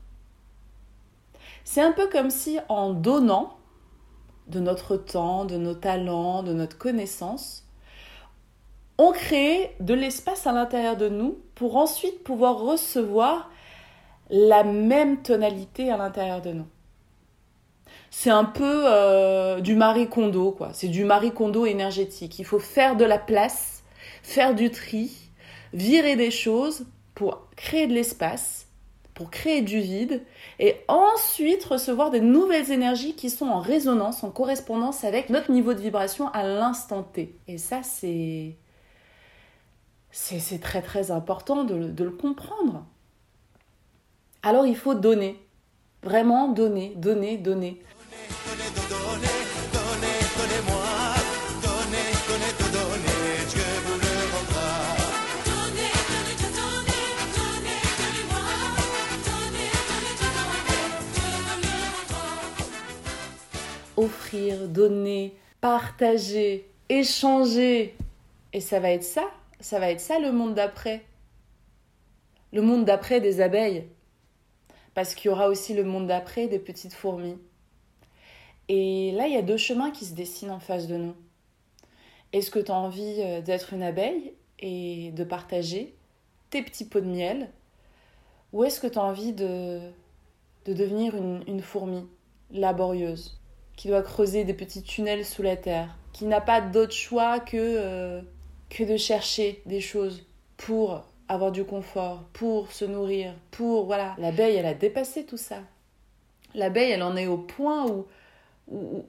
C'est 1.65 1.81
un 1.81 1.91
peu 1.91 2.09
comme 2.09 2.31
si 2.31 2.61
en 2.69 2.93
donnant 2.93 3.57
de 4.47 4.61
notre 4.61 4.97
temps, 4.97 5.45
de 5.45 5.57
nos 5.57 5.75
talents, 5.75 6.45
de 6.45 6.53
notre 6.53 6.79
connaissance, 6.79 7.65
on 9.01 9.13
crée 9.13 9.75
de 9.81 9.95
l'espace 9.95 10.47
à 10.47 10.53
l'intérieur 10.53 10.97
de 10.97 11.09
nous 11.09 11.39
pour 11.55 11.77
ensuite 11.77 12.23
pouvoir 12.23 12.59
recevoir 12.59 13.51
la 14.29 14.63
même 14.63 15.23
tonalité 15.23 15.91
à 15.91 15.97
l'intérieur 15.97 16.43
de 16.43 16.53
nous 16.53 16.67
c'est 18.11 18.31
un 18.31 18.45
peu 18.45 18.83
euh, 18.87 19.61
du 19.61 19.77
Marie 19.77 20.09
Kondo, 20.09 20.51
quoi. 20.51 20.71
C'est 20.73 20.89
du 20.89 21.05
Marie 21.05 21.31
Kondo 21.31 21.65
énergétique. 21.65 22.39
Il 22.39 22.45
faut 22.45 22.59
faire 22.59 22.97
de 22.97 23.05
la 23.05 23.19
place, 23.19 23.85
faire 24.23 24.55
du 24.55 24.71
tri, 24.71 25.13
virer 25.73 26.17
des 26.17 26.33
choses 26.33 26.87
pour 27.15 27.47
créer 27.57 27.87
de 27.87 27.95
l'espace, 27.95 28.67
pour 29.15 29.31
créer 29.31 29.63
du 29.63 29.79
vide, 29.81 30.23
et 30.59 30.77
ensuite 30.89 31.65
recevoir 31.65 32.11
des 32.11 32.21
nouvelles 32.21 32.73
énergies 32.73 33.15
qui 33.15 33.31
sont 33.31 33.47
en 33.47 33.61
résonance, 33.61 34.25
en 34.25 34.31
correspondance 34.31 35.05
avec 35.05 35.31
notre 35.31 35.53
niveau 35.53 35.73
de 35.73 35.81
vibration 35.81 36.29
à 36.33 36.43
l'instant 36.43 37.05
T. 37.05 37.37
Et 37.47 37.59
ça, 37.59 37.83
c'est. 37.83 38.57
C'est 40.13 40.61
très 40.61 40.83
très 40.83 41.11
important 41.11 41.65
de, 41.65 41.75
le 41.75 42.11
comprendre. 42.11 42.85
Alors 44.43 44.67
il 44.67 44.77
faut 44.77 44.95
donner. 44.95 45.39
Vraiment 46.03 46.49
donner, 46.49 46.95
donner, 46.97 47.37
donner. 47.37 47.83
offrir, 64.01 64.69
donner, 64.69 65.35
partager, 65.61 66.67
échanger. 66.89 67.95
Et 68.53 68.61
ça 68.61 68.81
va 68.81 68.91
être 68.91 69.05
ça, 69.05 69.31
ça 69.61 69.79
va 69.79 69.91
être 69.91 70.01
ça 70.01 70.19
le 70.19 70.33
monde 70.33 70.55
d'après. 70.55 71.05
Le 72.53 72.63
monde 72.63 72.85
d'après 72.85 73.21
des 73.21 73.41
abeilles. 73.41 73.87
Parce 74.95 75.15
qu'il 75.15 75.31
y 75.31 75.33
aura 75.33 75.49
aussi 75.49 75.75
le 75.75 75.85
monde 75.85 76.07
d'après 76.07 76.49
des 76.49 76.59
petites 76.59 76.95
fourmis. 76.95 77.39
Et 78.69 79.13
là, 79.13 79.27
il 79.27 79.35
y 79.35 79.37
a 79.37 79.43
deux 79.43 79.57
chemins 79.57 79.91
qui 79.91 80.05
se 80.05 80.15
dessinent 80.15 80.51
en 80.51 80.61
face 80.61 80.87
de 80.87 80.97
nous. 80.97 81.15
Est-ce 82.33 82.51
que 82.51 82.59
tu 82.59 82.71
as 82.71 82.77
envie 82.77 83.17
euh, 83.19 83.41
d'être 83.41 83.73
une 83.73 83.83
abeille 83.83 84.35
et 84.61 85.11
de 85.13 85.25
partager 85.25 85.97
tes 86.51 86.63
petits 86.63 86.85
pots 86.85 87.01
de 87.01 87.07
miel? 87.07 87.51
Ou 88.53 88.65
est-ce 88.65 88.81
que 88.81 88.87
tu 88.87 88.99
as 88.99 89.03
envie 89.03 89.33
de, 89.33 89.81
de 90.67 90.73
devenir 90.73 91.15
une, 91.17 91.63
fourmi 91.63 92.07
laborieuse 92.51 93.41
qui 93.77 93.89
doit 93.89 94.03
creuser 94.03 94.45
des 94.45 94.55
petits 94.55 94.83
tunnels 94.83 95.25
sous 95.25 95.43
la 95.43 95.57
terre, 95.57 95.97
qui 96.13 96.27
n'a 96.27 96.41
pas 96.41 96.61
d'autre 96.61 96.93
choix 96.93 97.41
que, 97.41 97.57
euh, 97.57 98.23
que 98.71 98.85
de 98.85 98.97
chercher 98.97 99.63
des 99.67 99.81
choses 99.81 100.25
pour 100.57 101.05
avoir 101.29 101.53
du 101.53 101.65
confort, 101.65 102.25
pour 102.33 102.73
se 102.73 102.85
nourrir, 102.85 103.35
pour... 103.51 103.85
Voilà, 103.85 104.15
l'abeille, 104.19 104.57
elle 104.57 104.67
a 104.67 104.75
dépassé 104.75 105.27
tout 105.27 105.37
ça. 105.37 105.59
L'abeille, 106.55 106.93
elle 106.93 107.03
en 107.03 107.17
est 107.17 107.27
au 107.27 107.39
point 107.39 107.87
où, 107.87 108.07
où, 108.69 109.05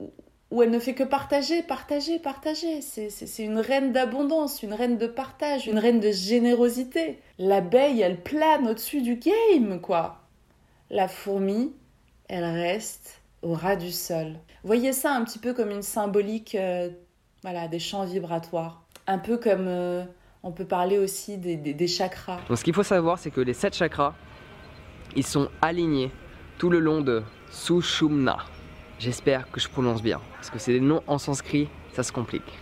où 0.52 0.62
elle 0.62 0.70
ne 0.70 0.78
fait 0.78 0.94
que 0.94 1.02
partager, 1.02 1.62
partager, 1.62 2.18
partager. 2.18 2.82
C'est 2.82 3.42
une 3.42 3.58
reine 3.58 3.92
d'abondance, 3.92 4.62
une 4.62 4.74
reine 4.74 4.98
de 4.98 5.06
partage, 5.06 5.66
une 5.66 5.78
reine 5.78 5.98
de 5.98 6.12
générosité. 6.12 7.18
L'abeille, 7.38 8.02
elle 8.02 8.22
plane 8.22 8.68
au-dessus 8.68 9.00
du 9.00 9.16
game, 9.16 9.80
quoi. 9.80 10.20
La 10.90 11.08
fourmi, 11.08 11.72
elle 12.28 12.44
reste 12.44 13.22
au 13.40 13.54
ras 13.54 13.76
du 13.76 13.90
sol. 13.90 14.34
Voyez 14.62 14.92
ça 14.92 15.12
un 15.14 15.24
petit 15.24 15.38
peu 15.38 15.54
comme 15.54 15.70
une 15.70 15.82
symbolique 15.82 16.54
euh, 16.54 16.90
voilà, 17.42 17.66
des 17.66 17.78
champs 17.78 18.04
vibratoires. 18.04 18.81
Un 19.06 19.18
peu 19.18 19.36
comme 19.36 19.66
euh, 19.66 20.04
on 20.42 20.52
peut 20.52 20.64
parler 20.64 20.98
aussi 20.98 21.38
des, 21.38 21.56
des, 21.56 21.86
chakras. 21.88 22.40
Donc 22.48 22.58
ce 22.58 22.64
qu'il 22.64 22.74
faut 22.74 22.82
savoir, 22.82 23.18
c'est 23.18 23.30
que 23.30 23.40
les 23.40 23.54
sept 23.54 23.74
chakras, 23.74 24.14
ils 25.16 25.26
sont 25.26 25.48
alignés 25.60 26.10
tout 26.58 26.70
le 26.70 26.78
long 26.78 27.00
de 27.00 27.22
Sushumna. 27.50 28.38
J'espère 28.98 29.50
que 29.50 29.60
je 29.60 29.68
prononce 29.68 30.02
bien, 30.02 30.20
parce 30.34 30.50
que 30.50 30.58
c'est 30.58 30.72
des 30.72 30.80
noms 30.80 31.02
en 31.06 31.18
sanskrit, 31.18 31.68
ça 31.92 32.02
se 32.02 32.12
complique. 32.12 32.58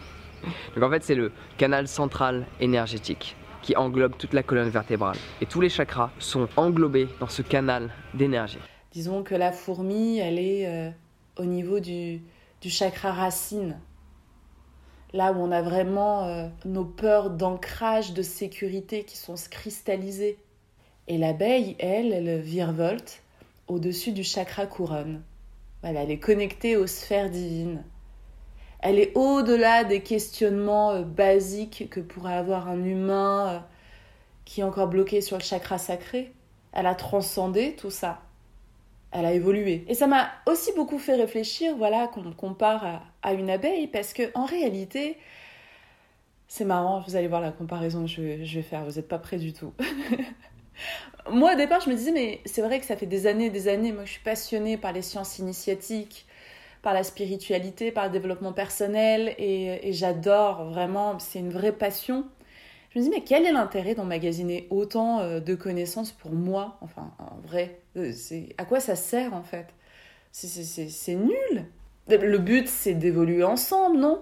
Donc 0.74 0.84
en 0.84 0.90
fait, 0.90 1.02
c'est 1.04 1.14
le 1.14 1.32
canal 1.58 1.86
central 1.86 2.46
énergétique 2.60 3.36
qui 3.62 3.76
englobe 3.76 4.16
toute 4.16 4.32
la 4.32 4.42
colonne 4.42 4.70
vertébrale. 4.70 5.16
Et 5.40 5.46
tous 5.46 5.60
les 5.60 5.68
chakras 5.68 6.10
sont 6.18 6.48
englobés 6.56 7.08
dans 7.20 7.28
ce 7.28 7.42
canal 7.42 7.90
d'énergie. 8.14 8.58
Disons 8.92 9.22
que 9.22 9.34
la 9.34 9.52
fourmi, 9.52 10.18
elle 10.18 10.38
est 10.38 10.66
euh, 10.66 10.90
au 11.36 11.44
niveau 11.44 11.80
du, 11.80 12.20
du, 12.60 12.70
chakra 12.70 13.12
racine. 13.12 13.78
Là 15.12 15.32
où 15.32 15.36
on 15.36 15.50
a 15.50 15.62
vraiment 15.62 16.24
euh, 16.24 16.48
nos 16.64 16.84
peurs 16.84 17.30
d'ancrage, 17.30 18.12
de 18.12 18.22
sécurité 18.22 19.04
qui 19.04 19.16
sont 19.16 19.34
cristallisées. 19.50 20.38
Et 21.08 21.18
l'abeille, 21.18 21.76
elle, 21.78 22.12
elle 22.12 22.40
virevolte 22.40 23.22
au-dessus 23.66 24.12
du 24.12 24.22
chakra 24.22 24.66
couronne. 24.66 25.22
Voilà, 25.82 26.02
elle 26.02 26.10
est 26.10 26.18
connectée 26.18 26.76
aux 26.76 26.86
sphères 26.86 27.30
divines. 27.30 27.82
Elle 28.80 28.98
est 28.98 29.12
au-delà 29.16 29.84
des 29.84 30.02
questionnements 30.02 30.92
euh, 30.92 31.02
basiques 31.02 31.88
que 31.90 32.00
pourrait 32.00 32.34
avoir 32.34 32.68
un 32.68 32.84
humain 32.84 33.64
qui 34.44 34.60
est 34.60 34.64
encore 34.64 34.88
bloqué 34.88 35.20
sur 35.20 35.36
le 35.36 35.42
chakra 35.42 35.78
sacré. 35.78 36.32
Elle 36.72 36.86
a 36.86 36.94
transcendé 36.94 37.74
tout 37.76 37.90
ça 37.90 38.22
elle 39.12 39.26
a 39.26 39.32
évolué. 39.32 39.84
Et 39.88 39.94
ça 39.94 40.06
m'a 40.06 40.30
aussi 40.46 40.72
beaucoup 40.74 40.98
fait 40.98 41.16
réfléchir, 41.16 41.76
voilà, 41.76 42.06
qu'on 42.08 42.32
compare 42.32 42.84
à, 42.84 43.02
une 43.24 43.50
abeille, 43.50 43.86
parce 43.86 44.12
que 44.12 44.22
en 44.34 44.44
réalité, 44.44 45.16
c'est 46.48 46.64
marrant, 46.64 47.00
vous 47.06 47.16
allez 47.16 47.28
voir 47.28 47.40
la 47.40 47.52
comparaison 47.52 48.02
que 48.02 48.08
je, 48.08 48.22
vais 48.22 48.62
faire, 48.62 48.84
vous 48.84 48.92
n'êtes 48.92 49.08
pas 49.08 49.18
prêts 49.18 49.38
du 49.38 49.52
tout. 49.52 49.72
moi, 51.30 51.54
au 51.54 51.56
départ, 51.56 51.80
je 51.80 51.90
me 51.90 51.94
disais, 51.94 52.12
mais 52.12 52.40
c'est 52.44 52.62
vrai 52.62 52.80
que 52.80 52.86
ça 52.86 52.96
fait 52.96 53.06
des 53.06 53.26
années 53.26 53.50
des 53.50 53.68
années, 53.68 53.92
moi 53.92 54.04
je 54.04 54.12
suis 54.12 54.22
passionnée 54.22 54.76
par 54.76 54.92
les 54.92 55.02
sciences 55.02 55.38
initiatiques, 55.38 56.26
par 56.82 56.94
la 56.94 57.04
spiritualité, 57.04 57.92
par 57.92 58.06
le 58.06 58.10
développement 58.10 58.52
personnel, 58.52 59.34
et 59.38 59.92
j'adore 59.92 60.64
vraiment, 60.64 61.18
c'est 61.18 61.38
une 61.38 61.50
vraie 61.50 61.72
passion. 61.72 62.24
Je 62.90 62.98
me 62.98 63.04
dis, 63.04 63.10
mais 63.10 63.20
quel 63.20 63.46
est 63.46 63.52
l'intérêt 63.52 63.94
d'emmagasiner 63.94 64.66
autant 64.70 65.20
euh, 65.20 65.38
de 65.38 65.54
connaissances 65.54 66.10
pour 66.10 66.32
moi? 66.32 66.76
Enfin, 66.80 67.12
en 67.18 67.36
vrai, 67.46 67.80
euh, 67.96 68.12
à 68.58 68.64
quoi 68.64 68.80
ça 68.80 68.96
sert 68.96 69.32
en 69.32 69.42
fait? 69.42 69.66
C'est 70.32 71.14
nul. 71.14 71.66
Le 72.16 72.38
but, 72.38 72.68
c'est 72.68 72.94
d'évoluer 72.94 73.44
ensemble, 73.44 73.98
non? 73.98 74.20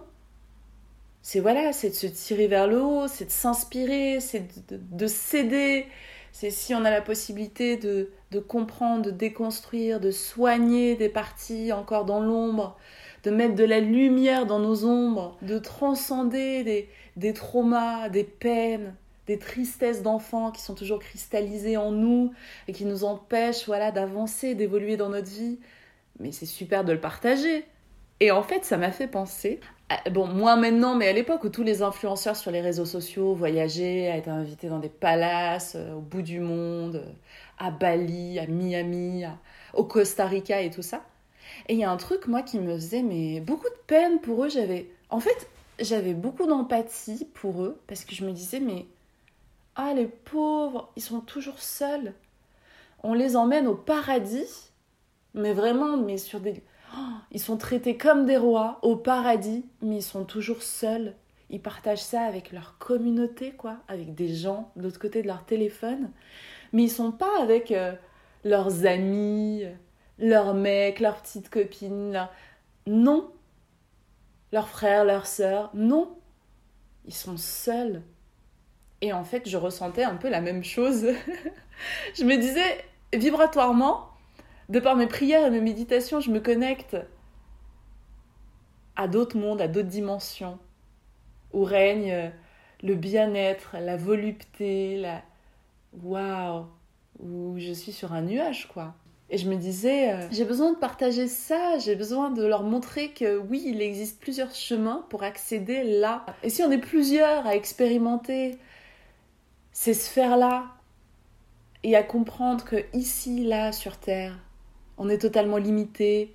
C'est 1.23 1.41
voilà, 1.41 1.73
c'est 1.73 1.91
de 1.91 1.95
se 1.95 2.07
tirer 2.07 2.47
vers 2.47 2.67
le 2.67 2.81
haut, 2.81 3.09
c'est 3.09 3.27
de 3.27 3.31
s'inspirer, 3.31 4.21
c'est 4.21 4.49
de, 4.71 4.79
de, 4.79 5.07
s'aider. 5.07 5.87
C'est 6.33 6.51
si 6.51 6.75
on 6.75 6.85
a 6.85 6.91
la 6.91 7.03
possibilité 7.03 7.77
de, 7.77 8.11
de 8.31 8.39
comprendre, 8.41 9.05
de 9.05 9.11
déconstruire, 9.11 10.01
de 10.01 10.11
soigner 10.11 10.97
des 10.97 11.09
parties 11.09 11.73
encore 11.73 12.05
dans 12.05 12.21
l'ombre, 12.21 12.79
de 13.25 13.31
mettre 13.31 13.55
de 13.57 13.65
la 13.65 13.81
lumière 13.81 14.47
dans 14.47 14.59
nos 14.59 14.85
ombres, 14.85 15.37
de 15.43 15.59
transcender 15.59 16.65
des, 16.65 16.89
des 17.17 17.33
traumas, 17.33 18.09
des 18.09 18.25
peines, 18.25 18.95
des 19.27 19.39
tristesses 19.39 20.03
d'enfants 20.03 20.51
qui 20.51 20.63
sont 20.63 20.75
toujours 20.75 21.01
cristallisées 21.01 21.77
en 21.77 21.91
nous 21.91 22.33
et 22.69 22.73
qui 22.73 22.87
nous 22.87 23.05
empêchent 23.05 23.67
voilà 23.67 23.91
d'avancer, 23.91 24.55
d'évoluer 24.55 24.97
dans 24.97 25.11
notre 25.11 25.29
vie. 25.29 25.59
Mais 26.21 26.33
c'est 26.33 26.47
super 26.47 26.85
de 26.85 26.93
le 26.93 27.01
partager. 27.01 27.67
Et 28.21 28.31
en 28.31 28.43
fait, 28.43 28.65
ça 28.65 28.77
m'a 28.77 28.91
fait 28.91 29.07
penser, 29.07 29.61
bon, 30.11 30.27
moi 30.27 30.57
maintenant, 30.57 30.95
mais 30.95 31.09
à 31.09 31.13
l'époque 31.13 31.45
où 31.45 31.49
tous 31.49 31.63
les 31.63 31.83
influenceurs 31.83 32.37
sur 32.37 32.51
les 32.51 32.61
réseaux 32.61 32.85
sociaux 32.85 33.35
voyageaient, 33.35 34.19
été 34.19 34.31
invités 34.31 34.69
dans 34.69 34.81
des 34.81 34.89
palaces, 34.89 35.75
euh, 35.77 35.95
au 35.95 36.01
bout 36.01 36.23
du 36.23 36.41
monde, 36.41 36.97
euh, 36.97 37.13
à 37.59 37.71
Bali, 37.71 38.39
à 38.39 38.47
Miami, 38.47 39.25
au 39.75 39.85
Costa 39.85 40.27
Rica 40.27 40.61
et 40.63 40.71
tout 40.71 40.83
ça. 40.83 41.05
Et 41.69 41.75
il 41.75 41.81
y 41.81 41.85
a 41.85 41.91
un 41.91 41.97
truc, 41.97 42.27
moi, 42.27 42.43
qui 42.43 42.59
me 42.59 42.75
faisait 42.75 43.03
mais, 43.03 43.41
beaucoup 43.41 43.69
de 43.69 43.83
peine 43.87 44.21
pour 44.21 44.45
eux. 44.45 44.49
J'avais, 44.49 44.91
en 45.11 45.21
fait, 45.21 45.49
j'avais 45.81 46.15
beaucoup 46.15 46.47
d'empathie 46.47 47.27
pour 47.35 47.63
eux 47.63 47.81
parce 47.87 48.05
que 48.05 48.15
je 48.15 48.25
me 48.25 48.33
disais, 48.33 48.61
mais, 48.61 48.87
ah, 49.77 49.95
les 49.95 50.07
pauvres, 50.07 50.91
ils 50.97 51.03
sont 51.03 51.21
toujours 51.21 51.61
seuls. 51.61 52.15
On 53.05 53.15
les 53.15 53.37
emmène 53.37 53.69
au 53.69 53.77
paradis, 53.77 54.73
mais 55.35 55.53
vraiment, 55.53 55.97
mais 55.97 56.19
sur 56.19 56.41
des 56.41 56.63
ils 57.31 57.41
sont 57.41 57.57
traités 57.57 57.97
comme 57.97 58.27
des 58.27 58.37
rois 58.37 58.79
au 58.83 58.97
paradis, 58.97 59.65
mais 59.83 59.97
ils 59.97 60.03
sont 60.03 60.25
toujours 60.25 60.63
seuls. 60.63 61.15
Ils 61.51 61.61
partagent 61.61 62.03
ça 62.03 62.23
avec 62.23 62.53
leur 62.53 62.77
communauté, 62.79 63.53
quoi, 63.53 63.77
avec 63.89 64.15
des 64.15 64.35
gens 64.35 64.71
de 64.77 64.83
l'autre 64.83 64.99
côté 64.99 65.23
de 65.23 65.27
leur 65.27 65.45
téléphone. 65.45 66.11
Mais 66.73 66.85
ils 66.85 66.91
sont 66.91 67.13
pas 67.13 67.41
avec 67.43 67.71
euh, 67.71 67.93
leurs 68.45 68.87
amis, 68.87 69.65
leurs 70.19 70.55
mecs, 70.55 71.01
leurs 71.01 71.23
petites 71.23 71.49
copines. 71.49 72.29
Non. 72.87 73.31
Leurs 74.53 74.69
frères, 74.69 75.05
leurs 75.05 75.27
sœurs. 75.27 75.71
Non. 75.75 76.19
Ils 77.07 77.15
sont 77.15 77.37
seuls. 77.37 78.03
Et 79.01 79.13
en 79.13 79.25
fait, 79.25 79.49
je 79.49 79.57
ressentais 79.57 80.03
un 80.03 80.17
peu 80.17 80.29
la 80.29 80.41
même 80.41 80.65
chose. 80.65 81.07
je 82.15 82.25
me 82.25 82.37
disais, 82.37 82.85
vibratoirement, 83.15 84.08
de 84.69 84.81
par 84.81 84.97
mes 84.97 85.07
prières 85.07 85.47
et 85.47 85.51
mes 85.51 85.61
méditations, 85.61 86.21
je 86.21 86.31
me 86.31 86.41
connecte 86.41 86.97
à 88.97 89.09
d'autres 89.09 89.39
mondes, 89.39 89.61
à 89.61 89.69
d'autres 89.69 89.89
dimensions, 89.89 90.59
où 91.53 91.65
règne 91.65 92.33
le 92.83 92.95
bien-être, 92.95 93.77
la 93.81 93.97
volupté, 93.97 94.99
la... 94.99 95.23
Waouh 96.03 96.67
Où 97.21 97.55
je 97.59 97.73
suis 97.73 97.93
sur 97.93 98.13
un 98.13 98.23
nuage, 98.23 98.69
quoi. 98.69 98.95
Et 99.31 99.37
je 99.37 99.49
me 99.49 99.57
disais, 99.57 100.13
euh, 100.13 100.29
j'ai 100.31 100.45
besoin 100.45 100.73
de 100.73 100.79
partager 100.79 101.29
ça, 101.29 101.79
j'ai 101.79 101.97
besoin 101.97 102.31
de 102.31 102.45
leur 102.45 102.63
montrer 102.63 103.11
que 103.11 103.37
oui, 103.37 103.63
il 103.67 103.83
existe 103.83 104.21
plusieurs 104.21 104.55
chemins 104.55 105.05
pour 105.11 105.23
accéder 105.23 105.83
là. 105.83 106.25
Et 106.43 106.49
si 106.49 106.63
on 106.63 106.71
est 106.71 106.79
plusieurs 106.79 107.47
à 107.47 107.55
expérimenter 107.55 108.59
ces 109.73 109.93
sphères-là 109.93 110.65
et 111.83 111.95
à 111.95 112.03
comprendre 112.03 112.65
que 112.65 112.85
ici, 112.95 113.45
là, 113.45 113.73
sur 113.73 113.99
Terre, 113.99 114.39
on 114.99 115.09
est 115.09 115.19
totalement 115.19 115.57
limité, 115.57 116.35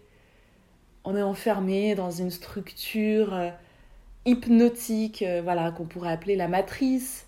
on 1.03 1.15
est 1.15 1.21
enfermé 1.21 1.95
dans 1.95 2.11
une 2.11 2.31
structure 2.31 3.33
euh, 3.33 3.49
hypnotique, 4.25 5.21
euh, 5.21 5.41
voilà, 5.43 5.71
qu'on 5.71 5.85
pourrait 5.85 6.11
appeler 6.11 6.35
la 6.35 6.47
matrice 6.47 7.27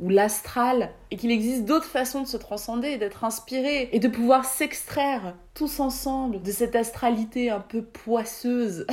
ou 0.00 0.08
l'astral, 0.08 0.90
et 1.10 1.16
qu'il 1.16 1.30
existe 1.30 1.66
d'autres 1.66 1.84
façons 1.84 2.22
de 2.22 2.26
se 2.26 2.38
transcender, 2.38 2.96
d'être 2.96 3.22
inspiré, 3.22 3.90
et 3.92 4.00
de 4.00 4.08
pouvoir 4.08 4.46
s'extraire 4.46 5.34
tous 5.52 5.78
ensemble 5.78 6.40
de 6.40 6.50
cette 6.50 6.74
astralité 6.74 7.50
un 7.50 7.60
peu 7.60 7.82
poisseuse, 7.82 8.86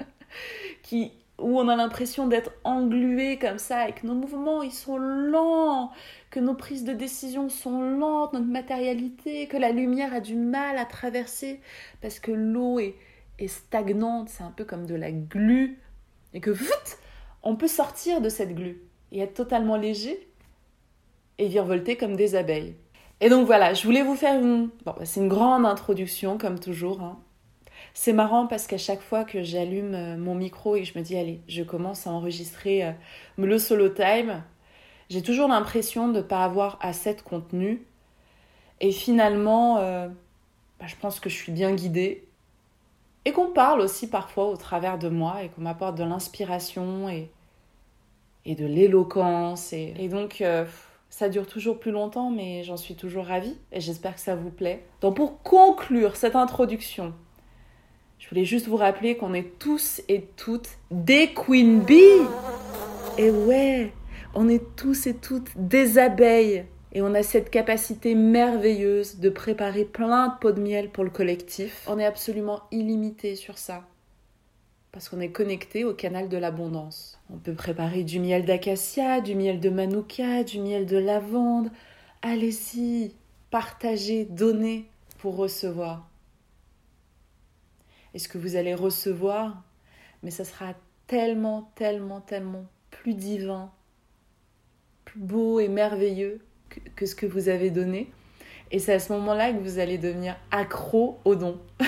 qui, 0.82 1.12
où 1.38 1.60
on 1.60 1.68
a 1.68 1.76
l'impression 1.76 2.26
d'être 2.26 2.50
englué 2.64 3.38
comme 3.38 3.58
ça, 3.58 3.88
et 3.88 3.92
que 3.92 4.04
nos 4.08 4.14
mouvements, 4.14 4.64
ils 4.64 4.72
sont 4.72 4.98
lents, 4.98 5.92
que 6.34 6.40
nos 6.40 6.54
prises 6.54 6.82
de 6.82 6.92
décision 6.92 7.48
sont 7.48 7.80
lentes, 7.80 8.32
notre 8.32 8.46
matérialité, 8.46 9.46
que 9.46 9.56
la 9.56 9.70
lumière 9.70 10.12
a 10.12 10.18
du 10.18 10.34
mal 10.34 10.78
à 10.78 10.84
traverser 10.84 11.60
parce 12.02 12.18
que 12.18 12.32
l'eau 12.32 12.80
est, 12.80 12.96
stagnante, 13.46 14.30
c'est 14.30 14.42
un 14.42 14.50
peu 14.50 14.64
comme 14.64 14.84
de 14.84 14.96
la 14.96 15.12
glu, 15.12 15.78
et 16.32 16.40
que 16.40 16.50
vite, 16.50 16.98
on 17.44 17.54
peut 17.54 17.68
sortir 17.68 18.20
de 18.20 18.28
cette 18.28 18.52
glu 18.52 18.82
et 19.12 19.20
être 19.20 19.34
totalement 19.34 19.76
léger 19.76 20.28
et 21.38 21.46
virevolter 21.46 21.96
comme 21.96 22.16
des 22.16 22.34
abeilles. 22.34 22.74
Et 23.20 23.28
donc 23.28 23.46
voilà, 23.46 23.72
je 23.72 23.84
voulais 23.84 24.02
vous 24.02 24.16
faire 24.16 24.36
une... 24.36 24.70
Bon, 24.84 24.96
c'est 25.04 25.20
une 25.20 25.28
grande 25.28 25.64
introduction 25.64 26.36
comme 26.36 26.58
toujours. 26.58 27.00
Hein. 27.00 27.20
C'est 27.92 28.12
marrant 28.12 28.48
parce 28.48 28.66
qu'à 28.66 28.78
chaque 28.78 29.02
fois 29.02 29.24
que 29.24 29.44
j'allume 29.44 29.94
euh, 29.94 30.16
mon 30.16 30.34
micro 30.34 30.74
et 30.74 30.80
que 30.80 30.88
je 30.88 30.98
me 30.98 31.04
dis 31.04 31.16
allez, 31.16 31.42
je 31.46 31.62
commence 31.62 32.08
à 32.08 32.10
enregistrer 32.10 32.84
euh, 32.84 32.90
le 33.38 33.56
solo 33.60 33.88
time, 33.88 34.42
j'ai 35.14 35.22
toujours 35.22 35.46
l'impression 35.46 36.08
de 36.08 36.16
ne 36.16 36.22
pas 36.22 36.42
avoir 36.42 36.76
assez 36.80 37.14
de 37.14 37.20
contenu. 37.20 37.86
Et 38.80 38.90
finalement, 38.90 39.78
euh, 39.78 40.08
bah, 40.80 40.86
je 40.88 40.96
pense 40.96 41.20
que 41.20 41.30
je 41.30 41.36
suis 41.36 41.52
bien 41.52 41.72
guidée. 41.72 42.26
Et 43.24 43.30
qu'on 43.30 43.46
parle 43.46 43.80
aussi 43.80 44.10
parfois 44.10 44.46
au 44.46 44.56
travers 44.56 44.98
de 44.98 45.08
moi 45.08 45.44
et 45.44 45.50
qu'on 45.50 45.62
m'apporte 45.62 45.96
de 45.96 46.02
l'inspiration 46.02 47.08
et, 47.08 47.30
et 48.44 48.56
de 48.56 48.66
l'éloquence. 48.66 49.72
Et, 49.72 49.94
et, 50.00 50.08
donc, 50.08 50.40
euh, 50.40 50.64
ça 51.10 51.28
dure 51.28 51.46
toujours 51.46 51.78
plus 51.78 51.92
longtemps, 51.92 52.30
mais 52.30 52.64
j'en 52.64 52.76
suis 52.76 52.96
toujours 52.96 53.26
ravie 53.26 53.56
et 53.70 53.80
j'espère 53.80 54.16
que 54.16 54.20
ça 54.20 54.34
vous 54.34 54.50
plaît. 54.50 54.84
Donc, 55.00 55.14
pour 55.14 55.40
conclure 55.44 56.16
cette 56.16 56.34
introduction, 56.34 57.14
je 58.18 58.28
voulais 58.28 58.44
juste 58.44 58.66
vous 58.66 58.78
rappeler 58.78 59.16
qu'on 59.16 59.32
est 59.32 59.60
tous 59.60 60.02
et 60.08 60.22
toutes 60.36 60.70
des 60.90 61.32
Queen 61.32 61.82
Bee. 61.82 62.26
Et 63.16 63.30
ouais, 63.30 63.92
on 64.34 64.48
est 64.48 64.76
tous 64.76 65.06
et 65.06 65.14
toutes 65.14 65.50
des 65.56 65.98
abeilles 65.98 66.64
et 66.92 67.02
on 67.02 67.14
a 67.14 67.22
cette 67.22 67.50
capacité 67.50 68.14
merveilleuse 68.14 69.18
de 69.18 69.28
préparer 69.28 69.84
plein 69.84 70.28
de 70.28 70.38
pots 70.40 70.52
de 70.52 70.60
miel 70.60 70.90
pour 70.90 71.04
le 71.04 71.10
collectif. 71.10 71.84
On 71.88 71.98
est 71.98 72.04
absolument 72.04 72.62
illimité 72.70 73.36
sur 73.36 73.58
ça 73.58 73.84
parce 74.92 75.08
qu'on 75.08 75.18
est 75.18 75.32
connecté 75.32 75.82
au 75.82 75.92
canal 75.92 76.28
de 76.28 76.36
l'abondance. 76.36 77.20
On 77.28 77.36
peut 77.36 77.54
préparer 77.54 78.04
du 78.04 78.20
miel 78.20 78.44
d'acacia, 78.44 79.20
du 79.20 79.34
miel 79.34 79.58
de 79.58 79.68
manuka, 79.68 80.44
du 80.44 80.60
miel 80.60 80.86
de 80.86 80.96
lavande. 80.96 81.72
Allez-y, 82.22 83.12
partagez, 83.50 84.24
donnez 84.24 84.88
pour 85.18 85.34
recevoir. 85.34 86.08
Et 88.14 88.20
ce 88.20 88.28
que 88.28 88.38
vous 88.38 88.54
allez 88.54 88.72
recevoir, 88.72 89.64
mais 90.22 90.30
ça 90.30 90.44
sera 90.44 90.74
tellement, 91.08 91.72
tellement, 91.74 92.20
tellement 92.20 92.66
plus 92.92 93.14
divin, 93.14 93.72
beau 95.16 95.60
et 95.60 95.68
merveilleux 95.68 96.40
que, 96.96 97.06
ce 97.06 97.14
que 97.14 97.26
vous 97.26 97.48
avez 97.48 97.70
donné. 97.70 98.10
Et 98.70 98.78
c'est 98.78 98.94
à 98.94 98.98
ce 98.98 99.12
moment-là 99.12 99.52
que 99.52 99.58
vous 99.58 99.78
allez 99.78 99.98
devenir 99.98 100.36
accro 100.50 101.18
au 101.24 101.34
don. 101.34 101.60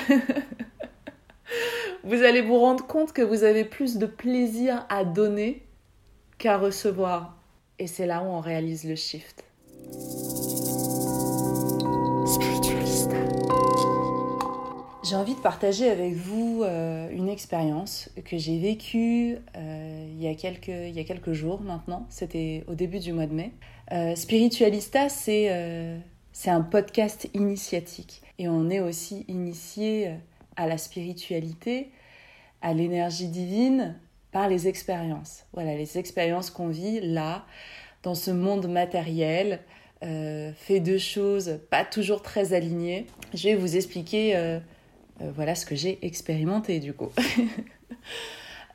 vous 2.05 2.23
allez 2.23 2.43
vous 2.43 2.59
rendre 2.59 2.87
compte 2.87 3.12
que 3.12 3.23
vous 3.23 3.45
avez 3.45 3.65
plus 3.65 3.97
de 3.97 4.07
plaisir 4.07 4.87
à 4.89 5.05
donner 5.05 5.62
qu'à 6.39 6.59
recevoir. 6.59 7.37
Et 7.79 7.87
c'est 7.87 8.07
là 8.07 8.23
où 8.23 8.27
on 8.27 8.41
réalise 8.41 8.85
le 8.85 8.95
shift. 8.95 9.45
J'ai 15.09 15.14
envie 15.14 15.37
de 15.37 15.40
partager 15.40 15.88
avec 15.88 16.14
vous 16.14 16.62
euh, 16.64 17.09
une 17.11 17.29
expérience 17.29 18.11
que 18.25 18.38
j'ai 18.38 18.59
vécue 18.59 19.37
euh, 19.57 20.09
il, 20.11 20.21
y 20.21 20.27
a 20.27 20.35
quelques, 20.35 21.33
jours 21.33 21.61
maintenant. 21.61 22.07
C'était 22.09 22.64
au 22.66 22.75
début 22.75 22.99
du 22.99 23.12
mois 23.12 23.27
de 23.27 23.33
mai. 23.33 23.53
Euh, 23.92 24.16
Spiritualista, 24.16 25.09
c'est 25.09 26.01
c'est 26.33 26.51
un 26.51 26.61
podcast 26.61 27.29
initiatique. 27.35 28.21
Et 28.40 28.49
on 28.49 28.69
est 28.69 28.81
aussi 28.81 29.25
initié 29.29 30.11
à 30.57 30.66
la 30.66 30.77
spiritualité, 30.77 31.92
à 32.61 32.75
l'énergie 32.75 33.29
divine 33.29 33.95
par 34.33 34.49
les 34.49 34.66
expériences. 34.66 35.45
Voilà, 35.53 35.77
les 35.77 35.99
expériences 35.99 36.51
qu'on 36.51 36.69
vit 36.69 37.01
là, 37.01 37.47
dans 38.03 38.16
ce 38.16 38.33
monde 38.33 38.66
matériel, 38.66 39.61
fait 40.01 40.81
de 40.81 40.99
choses 40.99 41.61
pas 41.71 41.85
toujours 41.85 42.23
très 42.23 42.53
alignées. 42.55 43.07
Je 43.35 43.49
vais 43.49 43.55
vous 43.55 43.77
expliquer 43.77 44.61
euh, 45.21 45.31
voilà 45.35 45.55
ce 45.55 45.67
que 45.67 45.75
j'ai 45.75 46.05
expérimenté 46.05 46.81
du 46.81 46.93
coup. 46.93 47.11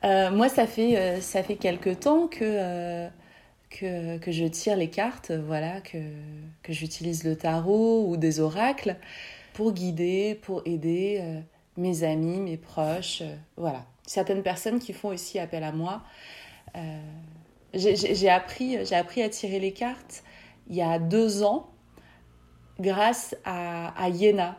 Euh, 0.04 0.32
moi, 0.32 0.48
ça 0.48 0.66
fait, 0.66 0.96
euh, 0.96 1.20
ça 1.20 1.44
fait 1.44 1.54
quelques 1.54 2.00
temps 2.00 2.26
que, 2.26 3.06
que, 3.70 4.18
que, 4.18 4.32
je 4.32 4.44
tire 4.46 4.76
les 4.76 4.90
cartes, 4.90 5.30
voilà, 5.30 5.80
que, 5.80 5.96
que 6.64 6.72
j'utilise 6.72 7.22
le 7.22 7.36
tarot 7.36 8.08
ou 8.08 8.16
des 8.16 8.40
oracles 8.40 8.96
pour 9.52 9.72
guider, 9.72 10.34
pour 10.42 10.60
aider 10.64 11.22
mes 11.76 12.02
amis, 12.02 12.40
mes 12.40 12.56
proches, 12.56 13.22
voilà. 13.56 13.86
Certaines 14.04 14.42
personnes 14.42 14.80
qui 14.80 14.92
font 14.92 15.10
aussi 15.10 15.38
appel 15.38 15.62
à 15.62 15.70
moi. 15.70 16.02
j'ai 17.72 18.28
appris, 18.28 18.92
appris 18.92 19.22
à 19.22 19.28
tirer 19.28 19.60
les 19.60 19.72
cartes 19.72 20.24
il 20.68 20.74
y 20.74 20.82
a 20.82 20.98
deux 20.98 21.44
ans 21.44 21.70
grâce 22.80 23.36
à, 23.44 23.94
à. 24.02 24.56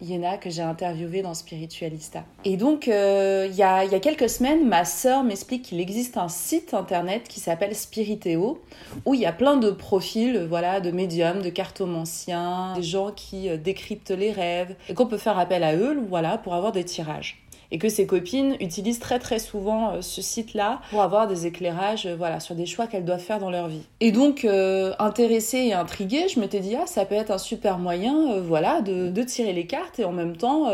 Yéna 0.00 0.36
que 0.36 0.50
j'ai 0.50 0.62
interviewé 0.62 1.22
dans 1.22 1.32
Spiritualista. 1.32 2.24
Et 2.44 2.58
donc, 2.58 2.86
euh, 2.86 3.46
il 3.48 3.56
y, 3.56 3.62
a, 3.62 3.84
y, 3.84 3.94
a, 3.94 4.00
quelques 4.00 4.28
semaines, 4.28 4.68
ma 4.68 4.84
sœur 4.84 5.24
m'explique 5.24 5.62
qu'il 5.62 5.80
existe 5.80 6.18
un 6.18 6.28
site 6.28 6.74
internet 6.74 7.28
qui 7.28 7.40
s'appelle 7.40 7.74
Spiritéo, 7.74 8.62
où 9.06 9.14
il 9.14 9.20
y 9.20 9.26
a 9.26 9.32
plein 9.32 9.56
de 9.56 9.70
profils, 9.70 10.44
voilà, 10.48 10.80
de 10.80 10.90
médiums, 10.90 11.40
de 11.40 11.48
cartomanciens, 11.48 12.74
des 12.76 12.82
gens 12.82 13.10
qui 13.10 13.48
euh, 13.48 13.56
décryptent 13.56 14.10
les 14.10 14.32
rêves, 14.32 14.76
et 14.88 14.94
qu'on 14.94 15.06
peut 15.06 15.16
faire 15.16 15.38
appel 15.38 15.64
à 15.64 15.74
eux, 15.74 15.98
voilà, 16.08 16.36
pour 16.36 16.54
avoir 16.54 16.72
des 16.72 16.84
tirages. 16.84 17.45
Et 17.70 17.78
que 17.78 17.88
ses 17.88 18.06
copines 18.06 18.56
utilisent 18.60 19.00
très 19.00 19.18
très 19.18 19.38
souvent 19.38 19.92
euh, 19.92 20.02
ce 20.02 20.22
site-là 20.22 20.80
pour 20.90 21.02
avoir 21.02 21.26
des 21.26 21.46
éclairages 21.46 22.06
euh, 22.06 22.16
voilà, 22.16 22.40
sur 22.40 22.54
des 22.54 22.66
choix 22.66 22.86
qu'elles 22.86 23.04
doivent 23.04 23.20
faire 23.20 23.38
dans 23.38 23.50
leur 23.50 23.68
vie. 23.68 23.82
Et 24.00 24.12
donc, 24.12 24.44
euh, 24.44 24.92
intéressée 24.98 25.58
et 25.58 25.72
intriguée, 25.74 26.28
je 26.28 26.40
m'étais 26.40 26.60
dit, 26.60 26.76
ah, 26.76 26.86
ça 26.86 27.04
peut 27.04 27.14
être 27.14 27.30
un 27.30 27.38
super 27.38 27.78
moyen 27.78 28.40
voilà, 28.40 28.80
de, 28.80 29.10
de 29.10 29.22
tirer 29.22 29.52
les 29.52 29.66
cartes 29.66 29.98
et 29.98 30.04
en 30.04 30.12
même 30.12 30.36
temps 30.36 30.70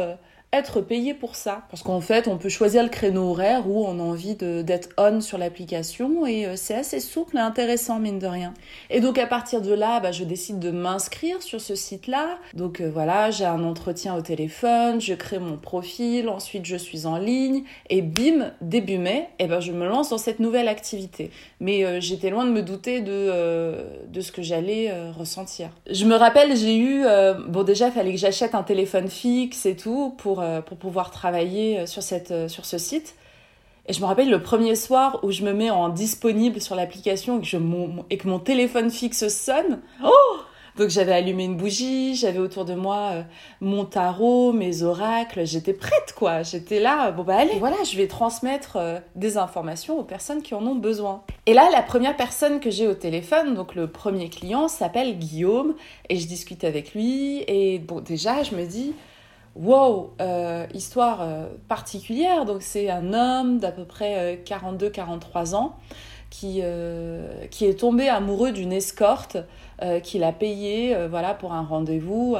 être 0.52 0.82
payé 0.82 1.14
pour 1.14 1.34
ça. 1.34 1.62
Parce 1.70 1.82
qu'en 1.82 2.00
fait, 2.00 2.28
on 2.28 2.36
peut 2.36 2.50
choisir 2.50 2.82
le 2.82 2.90
créneau 2.90 3.30
horaire 3.30 3.66
où 3.66 3.86
on 3.86 3.98
a 3.98 4.02
envie 4.02 4.34
d'être 4.34 4.90
on 4.98 5.20
sur 5.20 5.38
l'application 5.38 6.26
et 6.26 6.46
euh, 6.46 6.56
c'est 6.56 6.74
assez 6.74 7.00
souple 7.00 7.38
et 7.38 7.40
intéressant, 7.40 7.98
mine 7.98 8.18
de 8.18 8.26
rien. 8.26 8.52
Et 8.90 9.00
donc, 9.00 9.18
à 9.18 9.26
partir 9.26 9.62
de 9.62 9.72
là, 9.72 10.00
bah, 10.00 10.12
je 10.12 10.24
décide 10.24 10.58
de 10.58 10.70
m'inscrire 10.70 11.42
sur 11.42 11.60
ce 11.60 11.74
site-là. 11.74 12.38
Donc, 12.54 12.80
euh, 12.80 12.90
voilà, 12.92 13.30
j'ai 13.30 13.46
un 13.46 13.64
entretien 13.64 14.14
au 14.14 14.20
téléphone, 14.20 15.00
je 15.00 15.14
crée 15.14 15.38
mon 15.38 15.56
profil, 15.56 16.28
ensuite 16.28 16.66
je 16.66 16.76
suis 16.76 17.06
en 17.06 17.16
ligne 17.16 17.62
et 17.88 18.02
bim, 18.02 18.52
début 18.60 18.98
mai, 18.98 19.28
et 19.38 19.44
eh 19.44 19.46
ben, 19.46 19.60
je 19.60 19.72
me 19.72 19.86
lance 19.86 20.10
dans 20.10 20.18
cette 20.18 20.38
nouvelle 20.38 20.68
activité. 20.68 21.30
Mais 21.60 21.84
euh, 21.84 21.98
j'étais 22.00 22.28
loin 22.28 22.44
de 22.44 22.50
me 22.50 22.62
douter 22.62 23.00
de, 23.00 23.76
de 24.06 24.20
ce 24.20 24.32
que 24.32 24.42
j'allais 24.42 24.92
ressentir. 25.12 25.70
Je 25.90 26.04
me 26.04 26.14
rappelle, 26.14 26.54
j'ai 26.56 26.76
eu, 26.76 27.04
bon, 27.48 27.62
déjà, 27.62 27.86
il 27.86 27.92
fallait 27.92 28.12
que 28.12 28.18
j'achète 28.18 28.54
un 28.54 28.62
téléphone 28.62 29.08
fixe 29.08 29.64
et 29.64 29.76
tout 29.76 30.14
pour 30.18 30.41
euh, 30.42 30.60
pour 30.60 30.76
pouvoir 30.76 31.10
travailler 31.10 31.80
euh, 31.80 31.86
sur, 31.86 32.02
cette, 32.02 32.30
euh, 32.30 32.48
sur 32.48 32.64
ce 32.64 32.76
site. 32.76 33.14
Et 33.86 33.92
je 33.92 34.00
me 34.00 34.06
rappelle 34.06 34.30
le 34.30 34.42
premier 34.42 34.74
soir 34.74 35.20
où 35.22 35.30
je 35.30 35.42
me 35.42 35.52
mets 35.52 35.70
en 35.70 35.88
disponible 35.88 36.60
sur 36.60 36.74
l'application 36.74 37.40
et, 37.40 37.42
que 37.42 37.56
et 38.10 38.18
que 38.18 38.28
mon 38.28 38.38
téléphone 38.38 38.90
fixe 38.90 39.26
sonne. 39.28 39.80
Oh 40.04 40.36
Donc 40.76 40.88
j'avais 40.90 41.12
allumé 41.12 41.44
une 41.44 41.56
bougie, 41.56 42.14
j'avais 42.14 42.38
autour 42.38 42.64
de 42.64 42.74
moi 42.74 43.24
mon 43.60 43.84
tarot, 43.84 44.52
mes 44.52 44.84
oracles, 44.84 45.44
j'étais 45.46 45.72
prête 45.72 46.14
quoi. 46.16 46.42
J'étais 46.42 46.78
là, 46.78 47.10
bon 47.10 47.24
bah 47.24 47.38
allez, 47.38 47.58
voilà, 47.58 47.76
je 47.82 47.96
vais 47.96 48.06
transmettre 48.06 48.78
des 49.16 49.36
informations 49.36 49.98
aux 49.98 50.04
personnes 50.04 50.42
qui 50.42 50.54
en 50.54 50.64
ont 50.64 50.76
besoin. 50.76 51.24
Et 51.46 51.52
là, 51.52 51.68
la 51.72 51.82
première 51.82 52.16
personne 52.16 52.60
que 52.60 52.70
j'ai 52.70 52.86
au 52.86 52.94
téléphone, 52.94 53.54
donc 53.54 53.74
le 53.74 53.88
premier 53.88 54.28
client, 54.28 54.68
s'appelle 54.68 55.18
Guillaume 55.18 55.74
et 56.08 56.18
je 56.18 56.28
discute 56.28 56.62
avec 56.62 56.94
lui 56.94 57.42
et 57.48 57.80
bon 57.80 57.98
déjà 57.98 58.44
je 58.44 58.54
me 58.54 58.64
dis 58.64 58.94
wow, 59.54 60.14
euh, 60.20 60.66
histoire 60.74 61.20
euh, 61.22 61.46
particulière. 61.68 62.44
Donc 62.44 62.62
c'est 62.62 62.90
un 62.90 63.12
homme 63.12 63.58
d'à 63.58 63.72
peu 63.72 63.84
près 63.84 64.42
42-43 64.44 65.54
euh, 65.54 65.56
ans 65.56 65.76
qui, 66.30 66.62
qui 67.50 67.66
est 67.66 67.78
tombé 67.78 68.08
amoureux 68.08 68.52
d'une 68.52 68.72
escorte 68.72 69.36
qu'il 70.02 70.24
a 70.24 70.32
payée 70.32 70.96
voilà, 71.08 71.34
pour 71.34 71.52
un 71.52 71.62
rendez-vous 71.62 72.36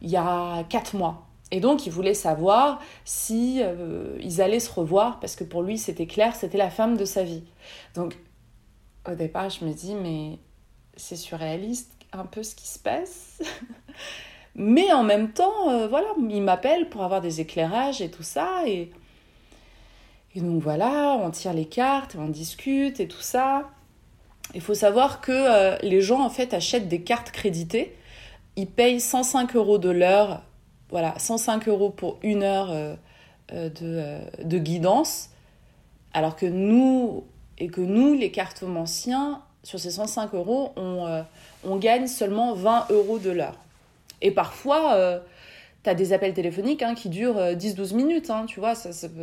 il 0.00 0.08
y 0.08 0.16
a 0.16 0.64
4 0.70 0.96
mois. 0.96 1.26
Et 1.50 1.60
donc 1.60 1.84
il 1.84 1.92
voulait 1.92 2.14
savoir 2.14 2.80
si 3.04 3.60
ils 4.20 4.40
allaient 4.40 4.60
se 4.60 4.72
revoir 4.72 5.20
parce 5.20 5.36
que 5.36 5.44
pour 5.44 5.62
lui 5.62 5.76
c'était 5.76 6.06
clair, 6.06 6.34
c'était 6.34 6.56
la 6.56 6.70
femme 6.70 6.96
de 6.96 7.04
sa 7.04 7.22
vie. 7.22 7.44
Donc 7.94 8.16
au 9.06 9.14
départ 9.14 9.50
je 9.50 9.66
me 9.66 9.74
dis 9.74 9.94
mais 9.94 10.38
c'est 10.96 11.16
surréaliste 11.16 11.92
un 12.14 12.24
peu 12.24 12.42
ce 12.42 12.54
qui 12.54 12.68
se 12.68 12.78
passe. 12.78 13.42
Mais 14.62 14.92
en 14.92 15.02
même 15.02 15.30
temps, 15.30 15.70
euh, 15.70 15.88
voilà, 15.88 16.08
il 16.18 16.42
m'appelle 16.42 16.90
pour 16.90 17.02
avoir 17.02 17.22
des 17.22 17.40
éclairages 17.40 18.02
et 18.02 18.10
tout 18.10 18.22
ça. 18.22 18.46
Et, 18.66 18.90
donc 20.36 20.62
voilà, 20.62 21.16
on 21.18 21.30
tire 21.30 21.54
les 21.54 21.64
cartes, 21.64 22.14
on 22.18 22.28
discute 22.28 23.00
et 23.00 23.08
tout 23.08 23.22
ça. 23.22 23.70
Il 24.54 24.60
faut 24.60 24.74
savoir 24.74 25.22
que 25.22 25.32
euh, 25.32 25.78
les 25.80 26.02
gens 26.02 26.20
en 26.20 26.28
fait 26.28 26.52
achètent 26.52 26.88
des 26.88 27.00
cartes 27.00 27.30
créditées. 27.30 27.96
Ils 28.56 28.66
payent 28.66 29.00
105 29.00 29.56
euros 29.56 29.78
de 29.78 29.88
l'heure, 29.88 30.42
voilà, 30.90 31.18
105 31.18 31.66
euros 31.66 31.88
pour 31.88 32.18
une 32.22 32.42
heure 32.42 32.68
euh, 32.70 32.96
de, 33.50 34.44
de, 34.44 34.58
guidance. 34.58 35.30
Alors 36.12 36.36
que 36.36 36.44
nous, 36.44 37.24
et 37.56 37.68
que 37.68 37.80
nous, 37.80 38.12
les 38.12 38.30
cartomanciens, 38.30 39.40
sur 39.62 39.80
ces 39.80 39.92
105 39.92 40.34
euros, 40.34 40.72
on, 40.76 41.24
on 41.64 41.76
gagne 41.76 42.06
seulement 42.06 42.52
20 42.52 42.88
euros 42.90 43.18
de 43.18 43.30
l'heure. 43.30 43.56
Et 44.22 44.30
parfois, 44.30 44.94
euh, 44.94 45.18
tu 45.84 45.90
as 45.90 45.94
des 45.94 46.12
appels 46.12 46.34
téléphoniques 46.34 46.82
hein, 46.82 46.94
qui 46.94 47.08
durent 47.08 47.38
10-12 47.38 47.92
euh, 47.92 47.96
minutes, 47.96 48.30
hein, 48.30 48.46
tu 48.46 48.60
vois. 48.60 48.74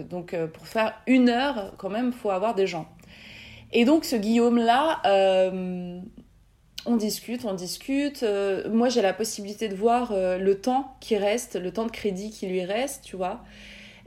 donc, 0.10 0.34
euh, 0.34 0.48
pour 0.48 0.68
faire 0.68 0.94
une 1.08 1.30
heure, 1.30 1.74
quand 1.78 1.90
même, 1.90 2.12
faut 2.12 2.32
avoir 2.32 2.56
des 2.56 2.68
gens. 2.68 2.88
Et 3.74 3.86
donc, 3.86 4.06
ce 4.06 4.16
Guillaume-là, 4.16 5.02
on 6.86 6.96
discute, 6.96 7.44
on 7.44 7.54
discute. 7.54 8.26
moi, 8.70 8.88
j'ai 8.88 9.02
la 9.02 9.14
possibilité 9.14 9.68
de 9.68 9.76
voir 9.76 10.14
le 10.14 10.54
temps 10.56 10.96
qui 11.02 11.18
reste, 11.18 11.58
le 11.58 11.74
temps 11.74 11.86
de 11.86 11.92
crédit 11.92 12.32
qui 12.32 12.48
lui 12.48 12.64
reste, 12.64 13.04
tu 13.04 13.18
vois. 13.18 13.44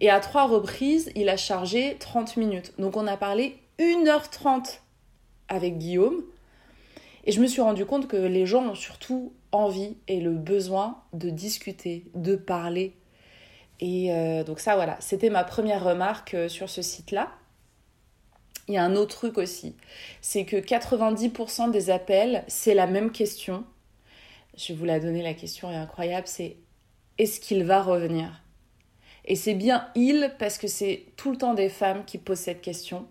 Et 0.00 0.08
à 0.08 0.18
trois 0.18 0.46
reprises, 0.46 1.12
il 1.14 1.28
a 1.28 1.36
chargé 1.36 1.96
30 2.00 2.38
minutes. 2.38 2.72
Donc, 2.78 2.96
on 2.96 3.06
a 3.06 3.18
parlé 3.18 3.58
1h30 3.78 4.80
avec 5.48 5.76
Guillaume. 5.76 6.22
Et 7.24 7.32
je 7.32 7.40
me 7.42 7.46
suis 7.46 7.60
rendu 7.60 7.84
compte 7.84 8.08
que 8.08 8.16
les 8.16 8.46
gens 8.46 8.64
ont 8.64 8.74
surtout 8.74 9.34
envie 9.52 9.96
et 10.08 10.20
le 10.20 10.32
besoin 10.32 11.02
de 11.12 11.30
discuter, 11.30 12.04
de 12.14 12.36
parler. 12.36 12.96
Et 13.80 14.12
euh, 14.12 14.44
donc 14.44 14.60
ça, 14.60 14.74
voilà, 14.74 14.96
c'était 15.00 15.30
ma 15.30 15.44
première 15.44 15.84
remarque 15.84 16.34
euh, 16.34 16.48
sur 16.48 16.68
ce 16.68 16.82
site-là. 16.82 17.30
Il 18.68 18.74
y 18.74 18.78
a 18.78 18.84
un 18.84 18.94
autre 18.94 19.16
truc 19.16 19.38
aussi, 19.38 19.74
c'est 20.20 20.44
que 20.44 20.56
90% 20.56 21.72
des 21.72 21.90
appels, 21.90 22.44
c'est 22.46 22.74
la 22.74 22.86
même 22.86 23.10
question. 23.10 23.64
Je 24.56 24.72
vais 24.72 24.78
vous 24.78 24.84
la 24.84 25.00
donner, 25.00 25.22
la 25.22 25.34
question 25.34 25.70
est 25.72 25.76
incroyable, 25.76 26.28
c'est 26.28 26.56
est-ce 27.18 27.40
qu'il 27.40 27.64
va 27.64 27.82
revenir? 27.82 28.42
Et 29.24 29.34
c'est 29.34 29.54
bien 29.54 29.88
il 29.94 30.34
parce 30.38 30.56
que 30.56 30.68
c'est 30.68 31.06
tout 31.16 31.32
le 31.32 31.36
temps 31.36 31.54
des 31.54 31.68
femmes 31.68 32.04
qui 32.04 32.18
posent 32.18 32.38
cette 32.38 32.60
question. 32.60 33.08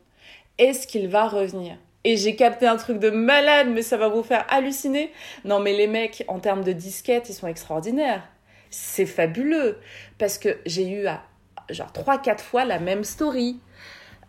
Est-ce 0.57 0.87
qu'il 0.87 1.07
va 1.07 1.27
revenir? 1.27 1.77
Et 2.03 2.15
j'ai 2.15 2.35
capté 2.35 2.65
un 2.65 2.77
truc 2.77 2.99
de 2.99 3.09
malade, 3.09 3.67
mais 3.69 3.81
ça 3.81 3.97
va 3.97 4.07
vous 4.07 4.23
faire 4.23 4.45
halluciner. 4.49 5.11
Non, 5.43 5.59
mais 5.59 5.73
les 5.73 5.87
mecs, 5.87 6.23
en 6.27 6.39
termes 6.39 6.63
de 6.63 6.71
disquettes, 6.71 7.29
ils 7.29 7.33
sont 7.33 7.47
extraordinaires. 7.47 8.23
C'est 8.69 9.05
fabuleux. 9.05 9.79
Parce 10.17 10.37
que 10.37 10.59
j'ai 10.65 10.87
eu 10.89 11.07
à, 11.07 11.23
genre 11.69 11.91
3-4 11.91 12.39
fois 12.39 12.65
la 12.65 12.79
même 12.79 13.03
story. 13.03 13.59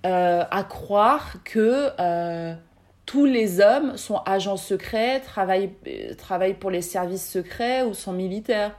Euh, 0.07 0.45
à 0.51 0.65
croire 0.65 1.43
que 1.45 1.91
euh, 2.01 2.55
tous 3.05 3.27
les 3.27 3.61
hommes 3.61 3.99
sont 3.99 4.17
agents 4.25 4.57
secrets, 4.57 5.21
travaillent, 5.21 5.75
euh, 5.87 6.15
travaillent 6.15 6.55
pour 6.55 6.71
les 6.71 6.81
services 6.81 7.29
secrets 7.29 7.83
ou 7.83 7.93
sont 7.93 8.15
militaires. 8.15 8.79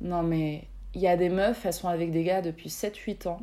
Non, 0.00 0.24
mais 0.24 0.64
il 0.94 1.00
y 1.00 1.06
a 1.06 1.16
des 1.16 1.28
meufs, 1.28 1.64
elles 1.64 1.72
sont 1.72 1.88
avec 1.88 2.10
des 2.10 2.24
gars 2.24 2.42
depuis 2.42 2.70
7-8 2.70 3.28
ans. 3.28 3.40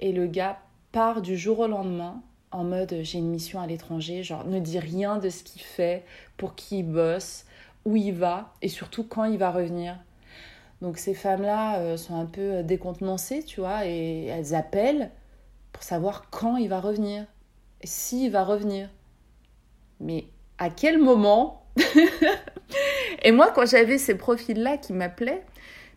Et 0.00 0.12
le 0.12 0.26
gars 0.26 0.58
part 0.90 1.22
du 1.22 1.38
jour 1.38 1.60
au 1.60 1.68
lendemain 1.68 2.20
en 2.56 2.64
mode 2.64 2.96
j'ai 3.02 3.18
une 3.18 3.28
mission 3.30 3.60
à 3.60 3.66
l'étranger, 3.66 4.22
genre 4.22 4.44
ne 4.44 4.58
dit 4.58 4.78
rien 4.78 5.18
de 5.18 5.28
ce 5.28 5.42
qu'il 5.42 5.62
fait, 5.62 6.04
pour 6.36 6.54
qui 6.54 6.78
il 6.78 6.84
bosse, 6.84 7.44
où 7.84 7.96
il 7.96 8.12
va 8.12 8.54
et 8.62 8.68
surtout 8.68 9.04
quand 9.04 9.24
il 9.24 9.38
va 9.38 9.50
revenir. 9.50 9.96
Donc 10.82 10.98
ces 10.98 11.14
femmes-là 11.14 11.78
euh, 11.78 11.96
sont 11.96 12.20
un 12.20 12.26
peu 12.26 12.56
euh, 12.56 12.62
décontenancées, 12.62 13.42
tu 13.42 13.60
vois, 13.60 13.86
et 13.86 14.26
elles 14.26 14.54
appellent 14.54 15.10
pour 15.72 15.82
savoir 15.82 16.28
quand 16.30 16.56
il 16.56 16.68
va 16.68 16.80
revenir, 16.80 17.24
et 17.82 17.86
s'il 17.86 18.30
va 18.30 18.44
revenir. 18.44 18.88
Mais 20.00 20.26
à 20.58 20.70
quel 20.70 20.98
moment 20.98 21.62
Et 23.22 23.32
moi, 23.32 23.50
quand 23.54 23.66
j'avais 23.66 23.98
ces 23.98 24.16
profils-là 24.16 24.76
qui 24.76 24.92
m'appelaient, 24.92 25.42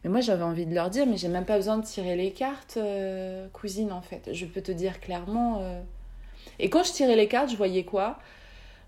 mais 0.04 0.10
moi 0.10 0.22
j'avais 0.22 0.43
envie 0.43 0.65
de 0.65 0.74
leur 0.74 0.89
dire, 0.89 1.06
mais 1.06 1.17
j'ai 1.17 1.28
même 1.28 1.45
pas 1.45 1.58
besoin 1.58 1.78
de 1.78 1.86
tirer 1.86 2.15
les 2.15 2.32
cartes, 2.32 2.78
euh, 2.78 3.48
cousine, 3.54 3.91
en 3.91 4.02
fait. 4.02 4.30
Je 4.34 4.45
peux 4.45 4.62
te 4.62 4.72
dire 4.72 5.00
clairement, 5.00 5.62
et 6.60 6.69
quand 6.69 6.84
je 6.84 6.91
tirais 6.91 7.15
les 7.15 7.28
cartes, 7.28 7.49
je 7.49 7.58
voyais 7.58 7.84
quoi? 7.84 8.19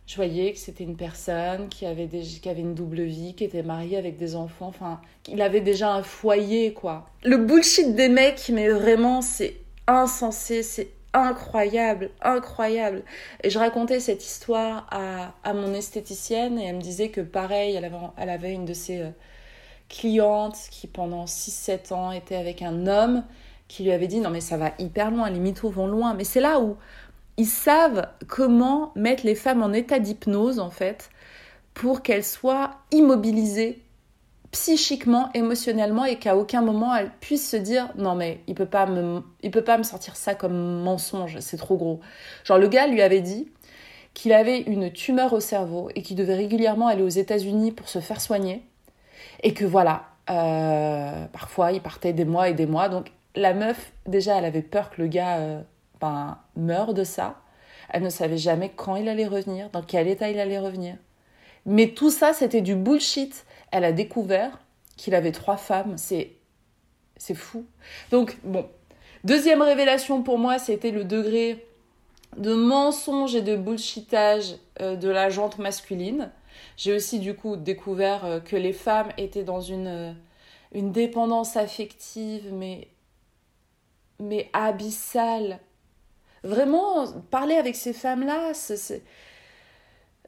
Je 0.07 0.15
voyais 0.15 0.51
que 0.51 0.59
c'était 0.59 0.83
une 0.83 0.97
personne 0.97 1.69
qui 1.69 1.85
avait, 1.85 2.07
des, 2.07 2.21
qui 2.21 2.49
avait 2.49 2.61
une 2.61 2.73
double 2.73 3.03
vie, 3.03 3.33
qui 3.33 3.43
était 3.43 3.63
mariée 3.63 3.97
avec 3.97 4.17
des 4.17 4.35
enfants, 4.35 4.67
enfin, 4.67 4.99
il 5.29 5.41
avait 5.41 5.61
déjà 5.61 5.93
un 5.93 6.03
foyer, 6.03 6.73
quoi. 6.73 7.07
Le 7.23 7.37
bullshit 7.37 7.95
des 7.95 8.09
mecs, 8.09 8.49
mais 8.51 8.67
vraiment, 8.69 9.21
c'est 9.21 9.57
insensé, 9.87 10.63
c'est 10.63 10.89
incroyable, 11.13 12.09
incroyable. 12.21 13.03
Et 13.43 13.49
je 13.49 13.59
racontais 13.59 13.99
cette 13.99 14.25
histoire 14.25 14.87
à, 14.91 15.33
à, 15.43 15.53
mon 15.53 15.73
esthéticienne 15.73 16.59
et 16.59 16.65
elle 16.65 16.77
me 16.77 16.81
disait 16.81 17.09
que 17.09 17.21
pareil, 17.21 17.75
elle 17.75 17.85
avait, 17.85 17.97
elle 18.17 18.29
avait 18.29 18.53
une 18.53 18.65
de 18.65 18.73
ses 18.73 19.01
euh, 19.01 19.09
clientes 19.89 20.57
qui 20.71 20.87
pendant 20.87 21.25
6-7 21.25 21.93
ans 21.93 22.11
était 22.11 22.35
avec 22.35 22.61
un 22.61 22.87
homme 22.87 23.23
qui 23.67 23.83
lui 23.83 23.91
avait 23.91 24.07
dit 24.07 24.19
non 24.19 24.31
mais 24.31 24.41
ça 24.41 24.57
va 24.57 24.73
hyper 24.79 25.11
loin, 25.11 25.29
les 25.29 25.39
mythos 25.39 25.69
vont 25.69 25.87
loin. 25.87 26.13
Mais 26.13 26.23
c'est 26.23 26.41
là 26.41 26.59
où 26.59 26.77
ils 27.41 27.47
savent 27.47 28.07
comment 28.27 28.91
mettre 28.95 29.25
les 29.25 29.33
femmes 29.33 29.63
en 29.63 29.73
état 29.73 29.97
d'hypnose, 29.97 30.59
en 30.59 30.69
fait, 30.69 31.09
pour 31.73 32.03
qu'elles 32.03 32.23
soient 32.23 32.69
immobilisées 32.91 33.81
psychiquement, 34.51 35.31
émotionnellement, 35.33 36.05
et 36.05 36.19
qu'à 36.19 36.37
aucun 36.37 36.61
moment 36.61 36.95
elles 36.95 37.09
puissent 37.19 37.49
se 37.49 37.57
dire 37.57 37.89
non 37.95 38.13
mais 38.13 38.41
il 38.45 38.53
peut 38.53 38.67
pas 38.67 38.85
me, 38.85 39.23
il 39.41 39.49
peut 39.49 39.63
pas 39.63 39.79
me 39.79 39.83
sortir 39.83 40.15
ça 40.15 40.35
comme 40.35 40.83
mensonge, 40.83 41.39
c'est 41.39 41.57
trop 41.57 41.77
gros. 41.77 41.99
Genre 42.43 42.59
le 42.59 42.67
gars 42.67 42.85
lui 42.85 43.01
avait 43.01 43.21
dit 43.21 43.49
qu'il 44.13 44.33
avait 44.33 44.59
une 44.59 44.91
tumeur 44.91 45.33
au 45.33 45.39
cerveau 45.39 45.89
et 45.95 46.03
qu'il 46.03 46.17
devait 46.17 46.35
régulièrement 46.35 46.87
aller 46.87 47.01
aux 47.01 47.07
États-Unis 47.07 47.71
pour 47.71 47.89
se 47.89 47.99
faire 47.99 48.21
soigner, 48.21 48.61
et 49.41 49.55
que 49.55 49.65
voilà, 49.65 50.03
euh, 50.29 51.25
parfois 51.31 51.71
il 51.71 51.81
partait 51.81 52.13
des 52.13 52.25
mois 52.25 52.49
et 52.49 52.53
des 52.53 52.67
mois, 52.67 52.87
donc 52.87 53.11
la 53.35 53.53
meuf, 53.53 53.93
déjà, 54.05 54.37
elle 54.37 54.45
avait 54.45 54.61
peur 54.61 54.89
que 54.89 55.01
le 55.01 55.07
gars 55.07 55.37
euh, 55.37 55.61
meure 56.55 56.93
de 56.93 57.03
ça. 57.03 57.41
Elle 57.89 58.03
ne 58.03 58.09
savait 58.09 58.37
jamais 58.37 58.69
quand 58.69 58.95
il 58.95 59.09
allait 59.09 59.27
revenir, 59.27 59.69
dans 59.69 59.81
quel 59.81 60.07
état 60.07 60.29
il 60.29 60.39
allait 60.39 60.59
revenir. 60.59 60.95
Mais 61.65 61.89
tout 61.89 62.09
ça, 62.09 62.33
c'était 62.33 62.61
du 62.61 62.75
bullshit. 62.75 63.45
Elle 63.71 63.83
a 63.83 63.91
découvert 63.91 64.59
qu'il 64.97 65.15
avait 65.15 65.31
trois 65.31 65.57
femmes. 65.57 65.97
C'est, 65.97 66.33
c'est 67.17 67.35
fou. 67.35 67.65
Donc, 68.11 68.37
bon. 68.43 68.67
Deuxième 69.23 69.61
révélation 69.61 70.23
pour 70.23 70.39
moi, 70.39 70.57
c'était 70.57 70.89
le 70.91 71.03
degré 71.03 71.65
de 72.37 72.53
mensonge 72.53 73.35
et 73.35 73.41
de 73.41 73.55
bullshitage 73.55 74.55
euh, 74.81 74.95
de 74.95 75.09
la 75.09 75.29
jante 75.29 75.59
masculine. 75.59 76.31
J'ai 76.77 76.95
aussi, 76.95 77.19
du 77.19 77.35
coup, 77.35 77.55
découvert 77.55 78.25
euh, 78.25 78.39
que 78.39 78.55
les 78.55 78.73
femmes 78.73 79.09
étaient 79.17 79.43
dans 79.43 79.61
une, 79.61 79.87
euh, 79.87 80.13
une 80.73 80.91
dépendance 80.91 81.57
affective, 81.57 82.51
mais, 82.53 82.87
mais 84.19 84.49
abyssale. 84.53 85.59
Vraiment, 86.43 87.05
parler 87.29 87.55
avec 87.55 87.75
ces 87.75 87.93
femmes-là, 87.93 88.53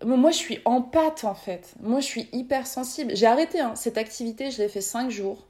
moi, 0.05 0.31
je 0.31 0.37
suis 0.37 0.59
en 0.65 0.81
pâte, 0.81 1.23
en 1.23 1.35
fait. 1.35 1.73
Moi, 1.81 1.99
je 1.99 2.05
suis 2.05 2.29
hyper 2.33 2.67
sensible. 2.67 3.15
J'ai 3.15 3.25
arrêté 3.25 3.59
hein. 3.59 3.73
cette 3.75 3.97
activité, 3.97 4.51
je 4.51 4.61
l'ai 4.61 4.67
fait 4.67 4.81
cinq 4.81 5.09
jours. 5.09 5.47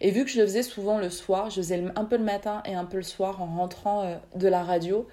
Et 0.00 0.10
vu 0.10 0.24
que 0.24 0.30
je 0.30 0.38
le 0.38 0.46
faisais 0.46 0.62
souvent 0.62 0.98
le 0.98 1.10
soir, 1.10 1.50
je 1.50 1.56
faisais 1.56 1.82
un 1.96 2.04
peu 2.04 2.16
le 2.16 2.24
matin 2.24 2.62
et 2.64 2.74
un 2.74 2.84
peu 2.84 2.98
le 2.98 3.02
soir 3.02 3.42
en 3.42 3.46
rentrant 3.46 4.02
euh, 4.04 4.16
de 4.36 4.46
la 4.46 4.62
radio. 4.62 5.08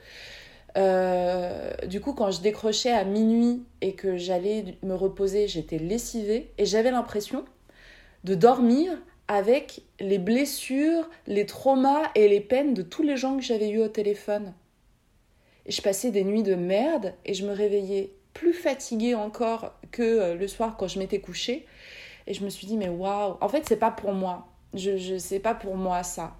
Euh, 0.77 1.71
du 1.87 2.01
coup, 2.01 2.13
quand 2.13 2.31
je 2.31 2.41
décrochais 2.41 2.91
à 2.91 3.05
minuit 3.05 3.63
et 3.81 3.93
que 3.93 4.17
j'allais 4.17 4.77
me 4.83 4.93
reposer, 4.93 5.47
j'étais 5.47 5.77
lessivée 5.77 6.51
et 6.57 6.65
j'avais 6.65 6.91
l'impression 6.91 7.45
de 8.25 8.35
dormir 8.35 8.91
avec 9.27 9.81
les 9.99 10.19
blessures, 10.19 11.09
les 11.27 11.45
traumas 11.45 12.11
et 12.13 12.27
les 12.27 12.41
peines 12.41 12.73
de 12.73 12.81
tous 12.81 13.03
les 13.03 13.17
gens 13.17 13.37
que 13.37 13.43
j'avais 13.43 13.69
eus 13.69 13.81
au 13.81 13.87
téléphone. 13.87 14.53
Je 15.67 15.82
passais 15.82 16.12
des 16.12 16.23
nuits 16.23 16.43
de 16.43 16.56
merde 16.56 17.13
et 17.25 17.34
je 17.34 17.45
me 17.45 17.54
réveillais 17.54 18.12
plus 18.34 18.54
fatiguée 18.54 19.15
encore 19.15 19.73
que 19.91 20.04
euh, 20.04 20.36
le 20.36 20.47
soir 20.47 20.75
quand 20.78 20.88
je 20.88 20.99
m'étais 20.99 21.19
couchée. 21.19 21.65
Et 22.28 22.34
je 22.34 22.43
me 22.43 22.49
suis 22.49 22.67
dit, 22.67 22.78
mais 22.78 22.89
waouh, 22.89 23.38
en 23.41 23.49
fait, 23.49 23.63
c'est 23.67 23.78
pas 23.78 23.91
pour 23.91 24.13
moi. 24.13 24.47
Je, 24.73 24.97
je 24.97 25.17
sais 25.17 25.39
pas 25.39 25.56
pour 25.56 25.75
moi 25.75 26.04
ça. 26.04 26.36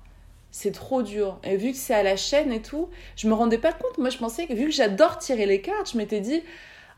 C'est 0.52 0.72
trop 0.72 1.02
dur. 1.04 1.40
Et 1.44 1.58
vu 1.58 1.72
que 1.72 1.78
c'est 1.78 1.94
à 1.94 2.04
la 2.04 2.16
chaîne 2.16 2.52
et 2.52 2.62
tout, 2.62 2.90
je 3.16 3.28
me 3.28 3.34
rendais 3.34 3.58
pas 3.58 3.74
compte. 3.74 3.98
Moi, 3.98 4.10
je 4.10 4.18
pensais 4.18 4.48
que 4.48 4.54
vu 4.54 4.66
que 4.66 4.72
j'adore 4.72 5.18
tirer 5.18 5.46
les 5.46 5.62
cartes, 5.62 5.92
je 5.92 5.98
m'étais 5.98 6.22
dit, 6.22 6.42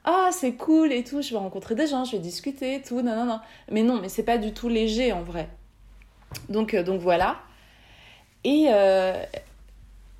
ah, 0.03 0.29
c'est 0.31 0.53
cool 0.53 0.93
et 0.93 1.03
tout, 1.03 1.21
je 1.21 1.31
vais 1.31 1.37
rencontrer 1.37 1.75
des 1.75 1.87
gens, 1.87 2.05
je 2.05 2.13
vais 2.13 2.19
discuter 2.19 2.75
et 2.75 2.81
tout, 2.81 3.01
non, 3.01 3.15
non, 3.15 3.25
non. 3.25 3.39
Mais 3.71 3.83
non, 3.83 3.99
mais 4.01 4.09
c'est 4.09 4.23
pas 4.23 4.37
du 4.37 4.53
tout 4.53 4.69
léger 4.69 5.11
en 5.11 5.21
vrai. 5.21 5.49
Donc, 6.49 6.73
euh, 6.73 6.83
donc 6.83 7.01
voilà. 7.01 7.37
Et, 8.43 8.67
euh, 8.69 9.21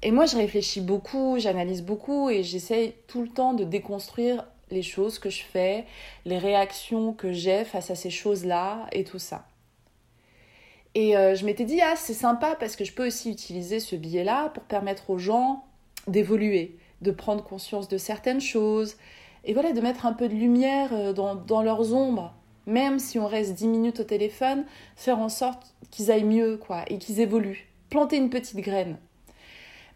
et 0.04 0.12
moi, 0.12 0.26
je 0.26 0.38
réfléchis 0.38 0.82
beaucoup, 0.82 1.38
j'analyse 1.40 1.84
beaucoup 1.84 2.30
et 2.30 2.44
j'essaye 2.44 2.94
tout 3.08 3.22
le 3.22 3.30
temps 3.30 3.54
de 3.54 3.64
déconstruire 3.64 4.46
les 4.70 4.84
choses 4.84 5.18
que 5.18 5.30
je 5.30 5.42
fais, 5.44 5.86
les 6.26 6.38
réactions 6.38 7.14
que 7.14 7.32
j'ai 7.32 7.64
face 7.64 7.90
à 7.90 7.96
ces 7.96 8.10
choses-là 8.10 8.88
et 8.92 9.04
tout 9.04 9.20
ça. 9.20 9.48
Et 10.94 11.18
euh, 11.18 11.36
je 11.36 11.46
m'étais 11.46 11.66
dit, 11.66 11.82
ah, 11.82 11.96
c'est 11.96 12.14
sympa 12.14 12.56
parce 12.60 12.76
que 12.76 12.86
je 12.86 12.94
peux 12.94 13.08
aussi 13.08 13.32
utiliser 13.32 13.80
ce 13.80 13.96
billet-là 13.96 14.50
pour 14.50 14.64
permettre 14.64 15.10
aux 15.10 15.18
gens 15.18 15.64
d'évoluer, 16.08 16.78
de 17.02 17.12
prendre 17.12 17.44
conscience 17.44 17.88
de 17.88 17.98
certaines 17.98 18.42
choses, 18.42 18.98
et 19.46 19.54
voilà, 19.54 19.72
de 19.72 19.82
mettre 19.82 20.06
un 20.06 20.14
peu 20.14 20.28
de 20.28 20.34
lumière 20.34 20.90
euh, 20.94 21.14
dans, 21.14 21.36
dans 21.36 21.62
leurs 21.62 21.94
ombres. 21.94 22.34
Même 22.66 23.00
si 23.00 23.18
on 23.18 23.28
reste 23.28 23.54
10 23.54 23.68
minutes 23.68 24.00
au 24.02 24.04
téléphone, 24.04 24.66
faire 24.96 25.20
en 25.20 25.30
sorte 25.30 25.76
qu'ils 25.90 26.12
aillent 26.12 26.24
mieux, 26.24 26.58
quoi, 26.58 26.84
et 26.88 26.98
qu'ils 26.98 27.22
évoluent. 27.22 27.70
Planter 27.90 28.18
une 28.18 28.30
petite 28.30 28.58
graine. 28.58 28.98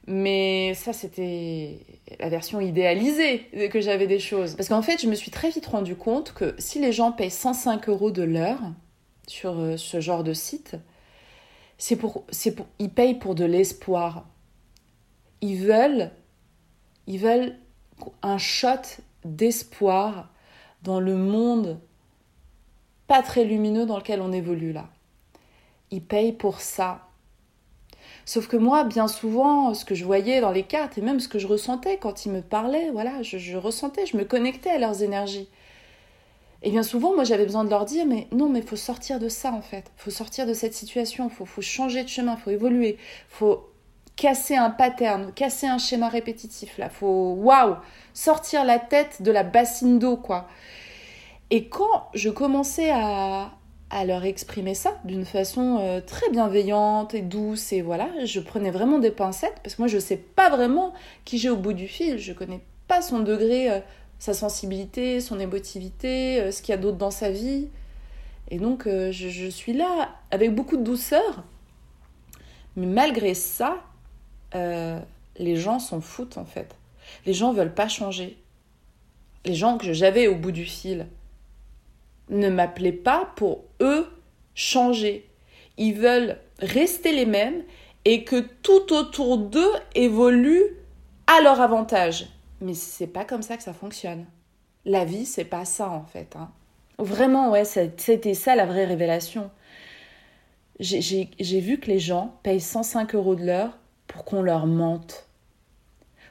Mais 0.07 0.73
ça, 0.73 0.93
c'était 0.93 1.79
la 2.19 2.29
version 2.29 2.59
idéalisée 2.59 3.47
que 3.71 3.81
j'avais 3.81 4.07
des 4.07 4.19
choses. 4.19 4.55
Parce 4.55 4.67
qu'en 4.67 4.81
fait, 4.81 4.99
je 5.01 5.07
me 5.07 5.15
suis 5.15 5.31
très 5.31 5.49
vite 5.49 5.67
rendu 5.67 5.95
compte 5.95 6.33
que 6.33 6.55
si 6.57 6.79
les 6.79 6.91
gens 6.91 7.11
payent 7.11 7.29
105 7.29 7.87
euros 7.87 8.11
de 8.11 8.23
l'heure 8.23 8.59
sur 9.27 9.59
euh, 9.59 9.77
ce 9.77 9.99
genre 9.99 10.23
de 10.23 10.33
site, 10.33 10.75
c'est 11.77 11.95
pour, 11.95 12.25
c'est 12.29 12.55
pour, 12.55 12.67
ils 12.79 12.89
payent 12.89 13.15
pour 13.15 13.35
de 13.35 13.45
l'espoir. 13.45 14.25
Ils 15.41 15.57
veulent, 15.57 16.11
ils 17.07 17.19
veulent 17.19 17.55
un 18.23 18.37
shot 18.37 19.01
d'espoir 19.23 20.31
dans 20.83 20.99
le 20.99 21.15
monde 21.15 21.79
pas 23.07 23.21
très 23.21 23.43
lumineux 23.43 23.85
dans 23.85 23.97
lequel 23.97 24.21
on 24.21 24.31
évolue 24.31 24.71
là. 24.71 24.89
Ils 25.91 26.03
payent 26.03 26.33
pour 26.33 26.61
ça. 26.61 27.07
Sauf 28.25 28.47
que 28.47 28.57
moi, 28.57 28.83
bien 28.83 29.07
souvent, 29.07 29.73
ce 29.73 29.85
que 29.85 29.95
je 29.95 30.05
voyais 30.05 30.41
dans 30.41 30.51
les 30.51 30.63
cartes 30.63 30.97
et 30.97 31.01
même 31.01 31.19
ce 31.19 31.27
que 31.27 31.39
je 31.39 31.47
ressentais 31.47 31.97
quand 31.97 32.25
ils 32.25 32.31
me 32.31 32.41
parlaient, 32.41 32.89
voilà, 32.91 33.21
je, 33.23 33.57
ressentais, 33.57 34.05
je 34.05 34.17
me 34.17 34.23
connectais 34.23 34.69
à 34.69 34.77
leurs 34.77 35.03
énergies. 35.03 35.49
Et 36.63 36.69
bien 36.69 36.83
souvent, 36.83 37.15
moi, 37.15 37.23
j'avais 37.23 37.45
besoin 37.45 37.63
de 37.63 37.69
leur 37.69 37.85
dire, 37.85 38.05
mais 38.05 38.27
non, 38.31 38.47
mais 38.47 38.59
il 38.59 38.65
faut 38.65 38.75
sortir 38.75 39.19
de 39.19 39.29
ça, 39.29 39.51
en 39.51 39.61
fait. 39.61 39.91
Faut 39.97 40.11
sortir 40.11 40.45
de 40.45 40.53
cette 40.53 40.75
situation, 40.75 41.27
il 41.29 41.35
faut, 41.35 41.45
faut, 41.45 41.63
changer 41.63 42.03
de 42.03 42.09
chemin, 42.09 42.35
il 42.37 42.41
faut 42.41 42.51
évoluer, 42.51 42.97
faut 43.29 43.67
casser 44.15 44.55
un 44.55 44.69
pattern, 44.69 45.33
casser 45.33 45.65
un 45.65 45.79
schéma 45.79 46.07
répétitif, 46.07 46.77
là. 46.77 46.89
faut, 46.89 47.33
waouh, 47.33 47.77
sortir 48.13 48.63
la 48.63 48.77
tête 48.77 49.23
de 49.23 49.31
la 49.31 49.41
bassine 49.41 49.97
d'eau, 49.97 50.17
quoi. 50.17 50.47
Et 51.49 51.67
quand 51.67 52.07
je 52.13 52.29
commençais 52.29 52.91
à, 52.91 53.51
à 53.91 54.05
leur 54.05 54.23
exprimer 54.23 54.73
ça 54.73 54.97
d'une 55.03 55.25
façon 55.25 55.79
euh, 55.81 55.99
très 55.99 56.29
bienveillante 56.29 57.13
et 57.13 57.21
douce 57.21 57.73
et 57.73 57.81
voilà, 57.81 58.09
je 58.25 58.39
prenais 58.39 58.71
vraiment 58.71 58.99
des 58.99 59.11
pincettes 59.11 59.59
parce 59.63 59.75
que 59.75 59.81
moi 59.81 59.89
je 59.89 59.99
sais 59.99 60.15
pas 60.15 60.49
vraiment 60.49 60.93
qui 61.25 61.37
j'ai 61.37 61.49
au 61.49 61.57
bout 61.57 61.73
du 61.73 61.87
fil, 61.87 62.17
je 62.17 62.31
connais 62.31 62.61
pas 62.87 63.01
son 63.01 63.19
degré, 63.19 63.69
euh, 63.69 63.79
sa 64.17 64.33
sensibilité, 64.33 65.19
son 65.19 65.39
émotivité, 65.39 66.39
euh, 66.39 66.51
ce 66.51 66.61
qu'il 66.61 66.71
y 66.71 66.77
a 66.77 66.77
d'autre 66.77 66.97
dans 66.97 67.11
sa 67.11 67.31
vie. 67.31 67.67
Et 68.49 68.59
donc 68.59 68.83
je, 68.85 69.11
je, 69.11 69.47
suis 69.47 69.71
là 69.71 70.09
avec 70.29 70.53
beaucoup 70.53 70.75
de 70.75 70.83
douceur. 70.83 71.45
Mais 72.75 72.85
malgré 72.85 73.33
ça, 73.33 73.77
les 74.53 75.55
gens 75.55 75.79
s'en 75.79 76.01
foutent 76.01 76.37
en 76.37 76.43
fait. 76.43 76.75
Les 77.25 77.33
gens 77.33 77.53
veulent 77.53 77.73
pas 77.73 77.87
changer. 77.87 78.37
Les 79.45 79.53
gens 79.53 79.77
que 79.77 79.93
j'avais 79.93 80.27
au 80.27 80.35
bout 80.35 80.51
du 80.51 80.65
fil, 80.65 81.07
ne 82.31 82.49
m'appelaient 82.49 82.91
pas 82.91 83.31
pour 83.35 83.65
eux 83.81 84.07
changer. 84.55 85.29
Ils 85.77 85.93
veulent 85.93 86.37
rester 86.59 87.11
les 87.11 87.25
mêmes 87.25 87.63
et 88.05 88.23
que 88.23 88.39
tout 88.63 88.93
autour 88.93 89.37
d'eux 89.37 89.73
évolue 89.93 90.63
à 91.27 91.41
leur 91.41 91.61
avantage. 91.61 92.27
Mais 92.61 92.73
c'est 92.73 93.07
pas 93.07 93.25
comme 93.25 93.41
ça 93.41 93.57
que 93.57 93.63
ça 93.63 93.73
fonctionne. 93.73 94.25
La 94.85 95.05
vie, 95.05 95.25
c'est 95.25 95.45
pas 95.45 95.65
ça 95.65 95.89
en 95.89 96.05
fait. 96.05 96.35
Hein. 96.35 96.49
Vraiment, 96.97 97.51
ouais, 97.51 97.65
c'était 97.65 98.33
ça 98.33 98.55
la 98.55 98.65
vraie 98.65 98.85
révélation. 98.85 99.51
J'ai 100.79 101.59
vu 101.59 101.79
que 101.79 101.87
les 101.87 101.99
gens 101.99 102.35
payent 102.41 102.59
105 102.59 103.13
euros 103.13 103.35
de 103.35 103.45
l'heure 103.45 103.77
pour 104.07 104.25
qu'on 104.25 104.41
leur 104.41 104.65
mente, 104.65 105.27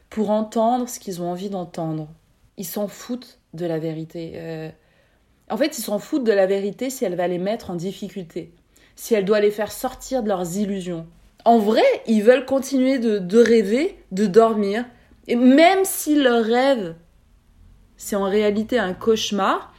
pour 0.08 0.30
entendre 0.30 0.88
ce 0.88 0.98
qu'ils 0.98 1.22
ont 1.22 1.30
envie 1.30 1.50
d'entendre. 1.50 2.08
Ils 2.56 2.66
s'en 2.66 2.88
foutent 2.88 3.38
de 3.54 3.64
la 3.64 3.78
vérité. 3.78 4.32
Euh, 4.34 4.70
en 5.50 5.56
fait, 5.56 5.78
ils 5.78 5.82
s'en 5.82 5.98
foutent 5.98 6.24
de 6.24 6.32
la 6.32 6.46
vérité 6.46 6.90
si 6.90 7.04
elle 7.04 7.16
va 7.16 7.28
les 7.28 7.38
mettre 7.38 7.70
en 7.70 7.74
difficulté, 7.74 8.52
si 8.96 9.14
elle 9.14 9.24
doit 9.24 9.40
les 9.40 9.50
faire 9.50 9.72
sortir 9.72 10.22
de 10.22 10.28
leurs 10.28 10.56
illusions. 10.56 11.06
En 11.44 11.58
vrai, 11.58 11.82
ils 12.06 12.22
veulent 12.22 12.44
continuer 12.44 12.98
de, 12.98 13.38
rêver, 13.38 13.96
de 14.12 14.26
dormir, 14.26 14.84
et 15.26 15.36
même 15.36 15.84
si 15.84 16.16
leur 16.16 16.44
rêve, 16.44 16.94
c'est 17.96 18.16
en 18.16 18.24
réalité 18.24 18.78
un 18.78 18.94
cauchemar, 18.94 19.72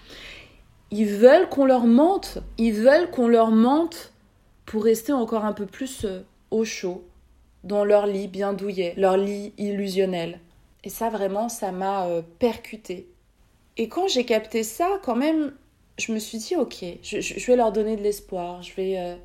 ils 0.91 1.07
veulent 1.07 1.47
qu'on 1.49 1.65
leur 1.65 1.85
mente, 1.85 2.39
ils 2.57 2.73
veulent 2.73 3.09
qu'on 3.09 3.27
leur 3.27 3.51
mente 3.51 4.11
pour 4.65 4.83
rester 4.83 5.13
encore 5.13 5.45
un 5.45 5.53
peu 5.53 5.65
plus 5.65 6.05
euh, 6.05 6.21
au 6.49 6.65
chaud, 6.65 7.05
dans 7.63 7.85
leur 7.85 8.07
lit 8.07 8.27
bien 8.27 8.53
douillet, 8.53 8.93
leur 8.97 9.17
lit 9.17 9.53
illusionnel. 9.57 10.39
Et 10.83 10.89
ça, 10.89 11.09
vraiment, 11.09 11.47
ça 11.47 11.71
m'a 11.71 12.07
euh, 12.07 12.21
percuté. 12.39 13.07
Et 13.77 13.87
quand 13.87 14.07
j'ai 14.07 14.25
capté 14.25 14.63
ça, 14.63 14.99
quand 15.03 15.15
même, 15.15 15.53
je 16.01 16.11
me 16.11 16.19
suis 16.19 16.39
dit, 16.39 16.55
ok, 16.55 16.83
je, 17.03 17.45
vais 17.45 17.55
leur 17.55 17.71
donner 17.71 17.95
de 17.95 18.01
l'espoir, 18.01 18.63
je 18.63 18.73
vais, 18.73 18.99
euh, 18.99 19.15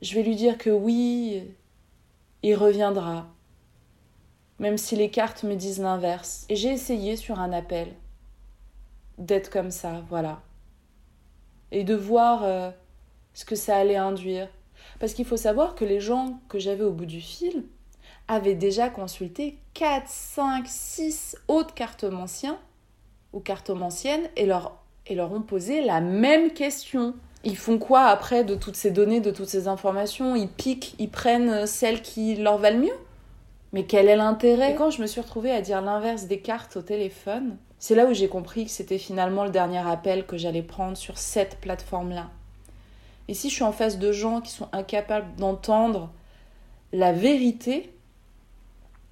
je 0.00 0.14
vais 0.14 0.22
lui 0.22 0.34
dire 0.34 0.56
que 0.56 0.70
oui, 0.70 1.44
il 2.42 2.54
reviendra, 2.54 3.26
même 4.58 4.78
si 4.78 4.96
les 4.96 5.10
cartes 5.10 5.42
me 5.42 5.54
disent 5.54 5.80
l'inverse. 5.80 6.46
Et 6.48 6.56
j'ai 6.56 6.70
essayé 6.70 7.16
sur 7.16 7.38
un 7.38 7.52
appel 7.52 7.88
d'être 9.18 9.50
comme 9.50 9.70
ça, 9.70 10.04
voilà. 10.08 10.40
Et 11.70 11.84
de 11.84 11.94
voir 11.94 12.44
euh, 12.44 12.70
ce 13.34 13.44
que 13.44 13.54
ça 13.56 13.76
allait 13.76 13.96
induire. 13.96 14.48
Parce 14.98 15.12
qu'il 15.12 15.26
faut 15.26 15.36
savoir 15.36 15.74
que 15.74 15.84
les 15.84 16.00
gens 16.00 16.40
que 16.48 16.58
j'avais 16.58 16.84
au 16.84 16.92
bout 16.92 17.06
du 17.06 17.20
fil 17.20 17.64
avaient 18.28 18.54
déjà 18.54 18.88
consulté 18.88 19.58
4, 19.74 20.08
5, 20.08 20.66
6 20.66 21.36
autres 21.48 21.74
cartomanciens 21.74 22.58
ou 23.32 23.40
cartomanciennes 23.40 24.28
et 24.36 24.46
leur 24.46 24.85
et 25.06 25.14
leur 25.14 25.32
ont 25.32 25.42
posé 25.42 25.82
la 25.84 26.00
même 26.00 26.50
question. 26.50 27.14
Ils 27.44 27.56
font 27.56 27.78
quoi 27.78 28.04
après 28.04 28.44
de 28.44 28.54
toutes 28.54 28.76
ces 28.76 28.90
données, 28.90 29.20
de 29.20 29.30
toutes 29.30 29.48
ces 29.48 29.68
informations? 29.68 30.34
Ils 30.34 30.48
piquent, 30.48 30.94
ils 30.98 31.10
prennent 31.10 31.66
celles 31.66 32.02
qui 32.02 32.34
leur 32.36 32.58
valent 32.58 32.80
mieux? 32.80 32.98
Mais 33.72 33.84
quel 33.84 34.08
est 34.08 34.16
l'intérêt? 34.16 34.74
Quand 34.74 34.90
je 34.90 35.02
me 35.02 35.06
suis 35.06 35.20
retrouvée 35.20 35.50
à 35.50 35.60
dire 35.60 35.80
l'inverse 35.80 36.24
des 36.24 36.40
cartes 36.40 36.76
au 36.76 36.82
téléphone, 36.82 37.56
c'est 37.78 37.94
là 37.94 38.06
où 38.06 38.14
j'ai 38.14 38.28
compris 38.28 38.64
que 38.64 38.70
c'était 38.70 38.98
finalement 38.98 39.44
le 39.44 39.50
dernier 39.50 39.86
appel 39.86 40.26
que 40.26 40.36
j'allais 40.36 40.62
prendre 40.62 40.96
sur 40.96 41.18
cette 41.18 41.60
plateforme-là. 41.60 42.30
Et 43.28 43.34
si 43.34 43.50
je 43.50 43.54
suis 43.54 43.64
en 43.64 43.72
face 43.72 43.98
de 43.98 44.12
gens 44.12 44.40
qui 44.40 44.50
sont 44.50 44.68
incapables 44.72 45.34
d'entendre 45.36 46.10
la 46.92 47.12
vérité, 47.12 47.92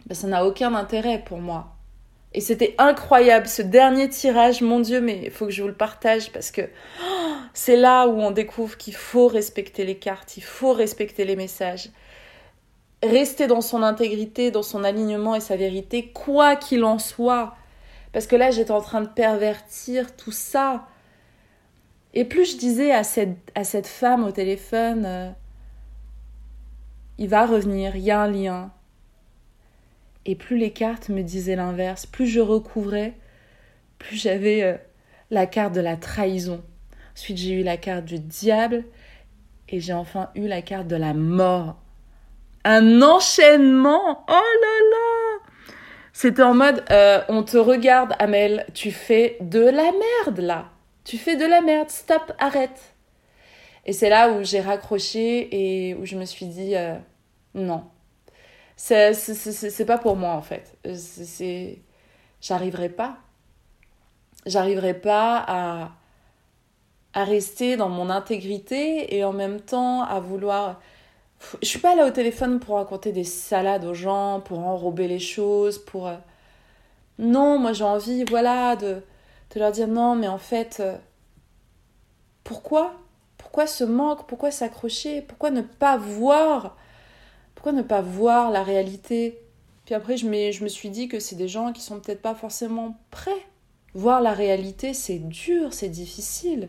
ben 0.07 0.15
ça 0.15 0.29
n'a 0.29 0.47
aucun 0.47 0.75
intérêt 0.75 1.23
pour 1.23 1.39
moi. 1.39 1.74
Et 2.35 2.41
c'était 2.41 2.75
incroyable, 2.79 3.47
ce 3.47 3.63
dernier 3.63 4.09
tirage, 4.09 4.61
mon 4.61 4.81
Dieu, 4.81 5.01
mais 5.01 5.21
il 5.25 5.31
faut 5.31 5.47
que 5.47 5.53
je 5.53 5.63
vous 5.63 5.69
le 5.69 5.75
partage 5.75 6.33
parce 6.33 6.51
que 6.51 6.63
oh, 6.63 7.33
c'est 7.55 7.77
là 7.77 8.09
où 8.09 8.21
on 8.21 8.33
découvre 8.33 8.77
qu'il 8.77 8.97
faut 8.97 9.29
respecter 9.29 9.85
les 9.85 9.97
cartes, 9.97 10.37
il 10.37 10.43
faut 10.43 10.73
respecter 10.73 11.25
les 11.25 11.37
messages. 11.37 11.91
Rester 13.05 13.47
dans 13.47 13.61
son 13.61 13.85
intégrité, 13.85 14.51
dans 14.51 14.65
son 14.65 14.83
alignement 14.83 15.37
et 15.37 15.41
sa 15.41 15.57
vérité, 15.57 16.11
quoi 16.13 16.57
qu'il 16.57 16.83
en 16.83 16.99
soit. 16.99 17.55
Parce 18.13 18.27
que 18.27 18.35
là, 18.35 18.51
j'étais 18.51 18.73
en 18.73 18.81
train 18.81 19.03
de 19.03 19.09
pervertir 19.09 20.17
tout 20.17 20.33
ça. 20.33 20.89
Et 22.15 22.25
plus 22.25 22.53
je 22.53 22.57
disais 22.57 22.91
à 22.91 23.05
cette, 23.05 23.37
à 23.55 23.63
cette 23.63 23.87
femme 23.87 24.25
au 24.25 24.33
téléphone, 24.33 25.05
euh, 25.07 25.31
il 27.19 27.29
va 27.29 27.47
revenir, 27.47 27.95
il 27.95 28.03
y 28.03 28.11
a 28.11 28.21
un 28.21 28.29
lien, 28.31 28.73
et 30.27 30.35
plus 30.35 30.57
les 30.57 30.71
cartes 30.71 31.09
me 31.09 31.23
disaient 31.23 31.57
l'inverse, 31.57 32.07
plus 32.07 32.27
je 32.27 32.41
recouvrais, 32.41 33.15
plus 33.99 34.17
j'avais 34.17 34.63
euh, 34.63 34.77
la 35.31 35.47
carte 35.47 35.75
de 35.75 35.81
la 35.81 35.97
trahison. 35.97 36.63
Ensuite, 37.17 37.37
j'ai 37.37 37.53
eu 37.53 37.63
la 37.63 37.77
carte 37.77 38.05
du 38.05 38.19
diable 38.19 38.85
et 39.69 39.81
j'ai 39.81 39.93
enfin 39.93 40.31
eu 40.35 40.47
la 40.47 40.63
carte 40.63 40.89
de 40.89 40.97
la 40.97 41.15
mort. 41.15 41.77
Un 42.65 43.03
enchaînement 43.03 44.25
Oh 44.29 44.33
là 44.33 44.91
là 44.91 45.47
C'était 46.13 46.43
en 46.43 46.55
mode, 46.55 46.85
euh, 46.91 47.21
on 47.29 47.43
te 47.43 47.57
regarde, 47.57 48.15
Amel, 48.19 48.67
tu 48.75 48.91
fais 48.91 49.37
de 49.41 49.61
la 49.61 49.93
merde 49.93 50.39
là. 50.39 50.71
Tu 51.05 51.19
fais 51.19 51.37
de 51.37 51.45
la 51.45 51.61
merde, 51.61 51.91
stop, 51.91 52.33
arrête. 52.39 52.95
Et 53.85 53.93
c'est 53.93 54.09
là 54.09 54.31
où 54.31 54.43
j'ai 54.43 54.61
raccroché 54.61 55.49
et 55.89 55.95
où 55.95 56.07
je 56.07 56.17
me 56.17 56.25
suis 56.25 56.47
dit, 56.47 56.75
euh, 56.75 56.97
non, 57.55 57.85
c'est 58.77 59.87
pas 59.87 59.99
pour 59.99 60.17
moi 60.17 60.33
en 60.35 60.43
fait. 60.43 60.77
C'est 60.97 61.79
j'arriverai 62.41 62.89
pas. 62.89 63.19
J'arriverai 64.47 64.95
pas 64.95 65.39
à 67.15 67.25
rester 67.25 67.77
dans 67.77 67.89
mon 67.89 68.11
intégrité 68.11 69.15
et 69.17 69.25
en 69.25 69.33
même 69.33 69.61
temps 69.61 70.03
à 70.03 70.21
vouloir 70.21 70.81
je 71.63 71.69
suis 71.69 71.79
pas 71.79 71.95
là 71.95 72.07
au 72.07 72.11
téléphone 72.11 72.59
pour 72.61 72.77
raconter 72.77 73.13
des 73.13 73.25
salades 73.25 73.85
aux 73.85 73.95
gens, 73.95 74.41
pour 74.41 74.61
enrober 74.61 75.09
les 75.09 75.19
choses, 75.19 75.79
pour 75.79 76.09
euh, 76.09 76.17
non, 77.19 77.59
moi 77.59 77.73
j'ai 77.73 77.85
envie 77.85 78.25
voilà 78.25 78.77
de 78.77 79.03
de 79.55 79.61
leur 79.61 79.73
dire 79.73 79.89
non, 79.89 80.17
mais 80.17 80.29
en 80.29 80.39
fait 80.39 80.79
euh, 80.81 80.97
pourquoi? 82.45 82.95
Pourquoi 83.39 83.67
ce 83.67 83.85
manque? 83.85 84.27
Pourquoi 84.27 84.51
s'accrocher? 84.51 85.23
Pourquoi 85.23 85.51
ne 85.51 85.63
pas 85.63 85.97
voir 85.97 86.77
pourquoi 87.65 87.81
ne 87.81 87.89
pas 87.89 88.03
voir 88.03 88.51
la 88.51 88.63
réalité? 88.63 89.41
Puis 89.87 89.95
après, 89.95 90.19
je, 90.19 90.27
je 90.27 90.65
me 90.65 90.69
suis 90.69 90.91
dit 90.91 91.09
que 91.09 91.19
c'est 91.19 91.35
des 91.35 91.49
gens 91.49 91.73
qui 91.73 91.81
sont 91.81 91.99
peut-être 91.99 92.21
pas 92.21 92.35
forcément 92.35 92.99
prêts. 93.11 93.31
Voir 93.95 94.21
la 94.21 94.35
réalité, 94.35 94.93
c'est 94.93 95.19
dur, 95.19 95.73
c'est 95.73 95.89
difficile. 95.89 96.69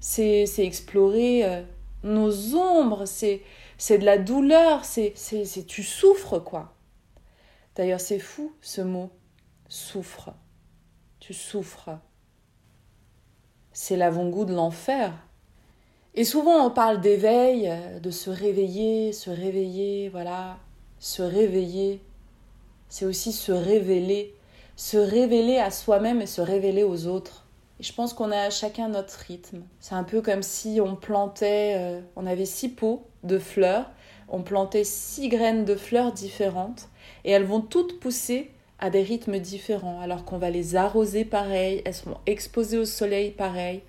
C'est 0.00 0.46
explorer 0.60 1.44
euh, 1.44 1.62
nos 2.04 2.56
ombres, 2.56 3.04
c'est 3.04 3.42
de 3.90 4.04
la 4.06 4.16
douleur, 4.16 4.86
c'est 4.86 5.12
tu 5.66 5.82
souffres 5.82 6.38
quoi. 6.38 6.74
D'ailleurs, 7.74 8.00
c'est 8.00 8.18
fou 8.18 8.54
ce 8.62 8.80
mot, 8.80 9.10
souffre. 9.68 10.32
Tu 11.20 11.34
souffres. 11.34 11.90
C'est 13.74 13.98
l'avant-goût 13.98 14.46
de 14.46 14.54
l'enfer. 14.54 15.12
Et 16.18 16.24
souvent 16.24 16.66
on 16.66 16.70
parle 16.70 17.02
d'éveil, 17.02 17.68
euh, 17.68 18.00
de 18.00 18.10
se 18.10 18.30
réveiller, 18.30 19.12
se 19.12 19.28
réveiller, 19.28 20.08
voilà, 20.08 20.56
se 20.98 21.22
réveiller. 21.22 22.00
C'est 22.88 23.04
aussi 23.04 23.32
se 23.32 23.52
révéler, 23.52 24.34
se 24.76 24.96
révéler 24.96 25.58
à 25.58 25.70
soi-même 25.70 26.22
et 26.22 26.26
se 26.26 26.40
révéler 26.40 26.84
aux 26.84 27.06
autres. 27.06 27.44
Et 27.80 27.82
je 27.82 27.92
pense 27.92 28.14
qu'on 28.14 28.32
a 28.32 28.48
chacun 28.48 28.88
notre 28.88 29.18
rythme. 29.18 29.62
C'est 29.78 29.94
un 29.94 30.04
peu 30.04 30.22
comme 30.22 30.42
si 30.42 30.80
on 30.82 30.96
plantait, 30.96 31.74
euh, 31.76 32.00
on 32.16 32.26
avait 32.26 32.46
six 32.46 32.70
pots 32.70 33.04
de 33.22 33.38
fleurs, 33.38 33.90
on 34.30 34.42
plantait 34.42 34.84
six 34.84 35.28
graines 35.28 35.66
de 35.66 35.74
fleurs 35.74 36.12
différentes 36.12 36.88
et 37.26 37.30
elles 37.32 37.44
vont 37.44 37.60
toutes 37.60 38.00
pousser 38.00 38.50
à 38.78 38.88
des 38.88 39.02
rythmes 39.02 39.38
différents 39.38 40.00
alors 40.00 40.24
qu'on 40.24 40.38
va 40.38 40.48
les 40.48 40.76
arroser 40.76 41.26
pareil, 41.26 41.82
elles 41.84 41.94
seront 41.94 42.16
exposées 42.24 42.78
au 42.78 42.86
soleil 42.86 43.32
pareil, 43.32 43.82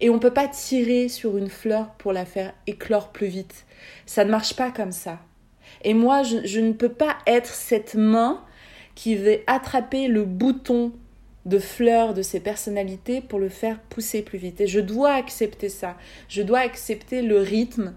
et 0.00 0.10
on 0.10 0.14
ne 0.14 0.18
peut 0.18 0.32
pas 0.32 0.48
tirer 0.48 1.08
sur 1.08 1.36
une 1.36 1.50
fleur 1.50 1.90
pour 1.98 2.12
la 2.12 2.24
faire 2.24 2.54
éclore 2.66 3.10
plus 3.10 3.26
vite. 3.26 3.66
Ça 4.06 4.24
ne 4.24 4.30
marche 4.30 4.56
pas 4.56 4.70
comme 4.70 4.92
ça. 4.92 5.20
Et 5.82 5.94
moi, 5.94 6.22
je, 6.22 6.60
ne 6.60 6.72
peux 6.72 6.92
pas 6.92 7.18
être 7.26 7.52
cette 7.52 7.94
main 7.94 8.42
qui 8.94 9.14
va 9.14 9.32
attraper 9.46 10.08
le 10.08 10.24
bouton 10.24 10.92
de 11.46 11.58
fleurs 11.58 12.12
de 12.12 12.22
ces 12.22 12.40
personnalités 12.40 13.20
pour 13.20 13.38
le 13.38 13.48
faire 13.48 13.80
pousser 13.80 14.22
plus 14.22 14.38
vite. 14.38 14.60
Et 14.60 14.66
je 14.66 14.80
dois 14.80 15.12
accepter 15.12 15.68
ça. 15.68 15.96
Je 16.28 16.42
dois 16.42 16.60
accepter 16.60 17.22
le 17.22 17.38
rythme. 17.38 17.94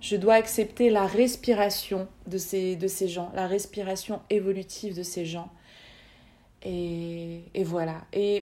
Je 0.00 0.16
dois 0.16 0.34
accepter 0.34 0.90
la 0.90 1.06
respiration 1.06 2.08
de 2.26 2.38
ces, 2.38 2.74
de 2.74 2.88
ces 2.88 3.06
gens, 3.06 3.30
la 3.36 3.46
respiration 3.46 4.20
évolutive 4.30 4.96
de 4.96 5.04
ces 5.04 5.24
gens. 5.24 5.50
Et, 6.64 7.42
et 7.54 7.62
voilà. 7.62 8.02
Et 8.12 8.41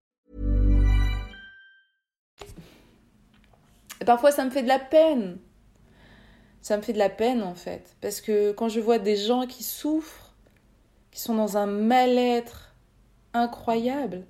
Parfois, 4.05 4.31
ça 4.31 4.45
me 4.45 4.49
fait 4.49 4.63
de 4.63 4.67
la 4.67 4.79
peine. 4.79 5.37
Ça 6.61 6.77
me 6.77 6.81
fait 6.81 6.93
de 6.93 6.97
la 6.97 7.09
peine, 7.09 7.43
en 7.43 7.55
fait. 7.55 7.95
Parce 8.01 8.21
que 8.21 8.51
quand 8.51 8.69
je 8.69 8.79
vois 8.79 8.99
des 8.99 9.15
gens 9.15 9.47
qui 9.47 9.63
souffrent, 9.63 10.33
qui 11.11 11.19
sont 11.19 11.35
dans 11.35 11.57
un 11.57 11.65
mal-être 11.65 12.75
incroyable, 13.33 14.23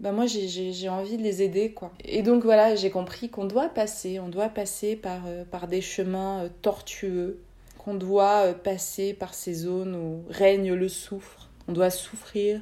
ben 0.00 0.12
moi, 0.12 0.26
j'ai 0.26 0.88
envie 0.88 1.16
de 1.16 1.22
les 1.22 1.42
aider, 1.42 1.72
quoi. 1.72 1.92
Et 2.04 2.22
donc, 2.22 2.44
voilà, 2.44 2.74
j'ai 2.74 2.90
compris 2.90 3.30
qu'on 3.30 3.44
doit 3.44 3.68
passer, 3.68 4.18
on 4.18 4.28
doit 4.28 4.48
passer 4.48 4.96
par, 4.96 5.22
euh, 5.26 5.44
par 5.44 5.68
des 5.68 5.80
chemins 5.80 6.44
euh, 6.44 6.48
tortueux, 6.62 7.40
qu'on 7.78 7.94
doit 7.94 8.46
euh, 8.46 8.54
passer 8.54 9.14
par 9.14 9.34
ces 9.34 9.54
zones 9.54 9.94
où 9.94 10.24
règne 10.28 10.74
le 10.74 10.88
souffre. 10.88 11.48
On 11.68 11.72
doit 11.72 11.90
souffrir, 11.90 12.60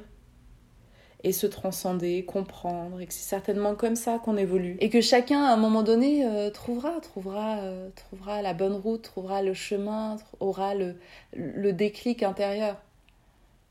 et 1.23 1.31
se 1.31 1.47
transcender, 1.47 2.25
comprendre, 2.25 2.99
et 2.99 3.05
que 3.05 3.13
c'est 3.13 3.27
certainement 3.27 3.75
comme 3.75 3.95
ça 3.95 4.19
qu'on 4.19 4.35
évolue. 4.35 4.75
Et 4.81 4.89
que 4.89 4.99
chacun, 4.99 5.43
à 5.43 5.53
un 5.53 5.57
moment 5.57 5.81
donné, 5.81 6.25
euh, 6.25 6.49
trouvera, 6.49 6.99
trouvera, 7.01 7.59
euh, 7.59 7.89
trouvera 7.95 8.41
la 8.41 8.53
bonne 8.53 8.73
route, 8.73 9.01
trouvera 9.01 9.41
le 9.41 9.53
chemin, 9.53 10.17
aura 10.41 10.75
le, 10.75 10.95
le 11.33 11.71
déclic 11.71 12.23
intérieur. 12.23 12.75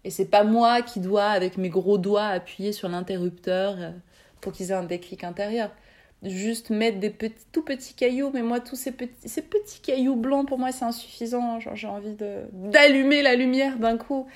Et 0.04 0.10
c'est 0.10 0.30
pas 0.30 0.44
moi 0.44 0.82
qui 0.82 0.98
dois, 0.98 1.26
avec 1.26 1.58
mes 1.58 1.68
gros 1.68 1.98
doigts, 1.98 2.26
appuyer 2.26 2.72
sur 2.72 2.88
l'interrupteur 2.88 3.76
euh, 3.78 3.90
pour 4.40 4.52
qu'ils 4.52 4.70
aient 4.70 4.74
un 4.74 4.84
déclic 4.84 5.22
intérieur. 5.22 5.70
Juste 6.22 6.70
mettre 6.70 7.00
des 7.00 7.10
petits, 7.10 7.44
tout 7.50 7.62
petits 7.62 7.94
cailloux, 7.94 8.30
mais 8.32 8.42
moi, 8.42 8.60
tous 8.60 8.76
ces 8.76 8.92
petits, 8.92 9.28
ces 9.28 9.42
petits 9.42 9.80
cailloux 9.80 10.14
blancs, 10.14 10.46
pour 10.46 10.58
moi, 10.58 10.70
c'est 10.70 10.84
insuffisant. 10.84 11.58
Genre, 11.58 11.74
j'ai 11.74 11.88
envie 11.88 12.16
d'allumer 12.52 13.22
la 13.22 13.34
lumière 13.34 13.76
d'un 13.76 13.96
coup. 13.96 14.28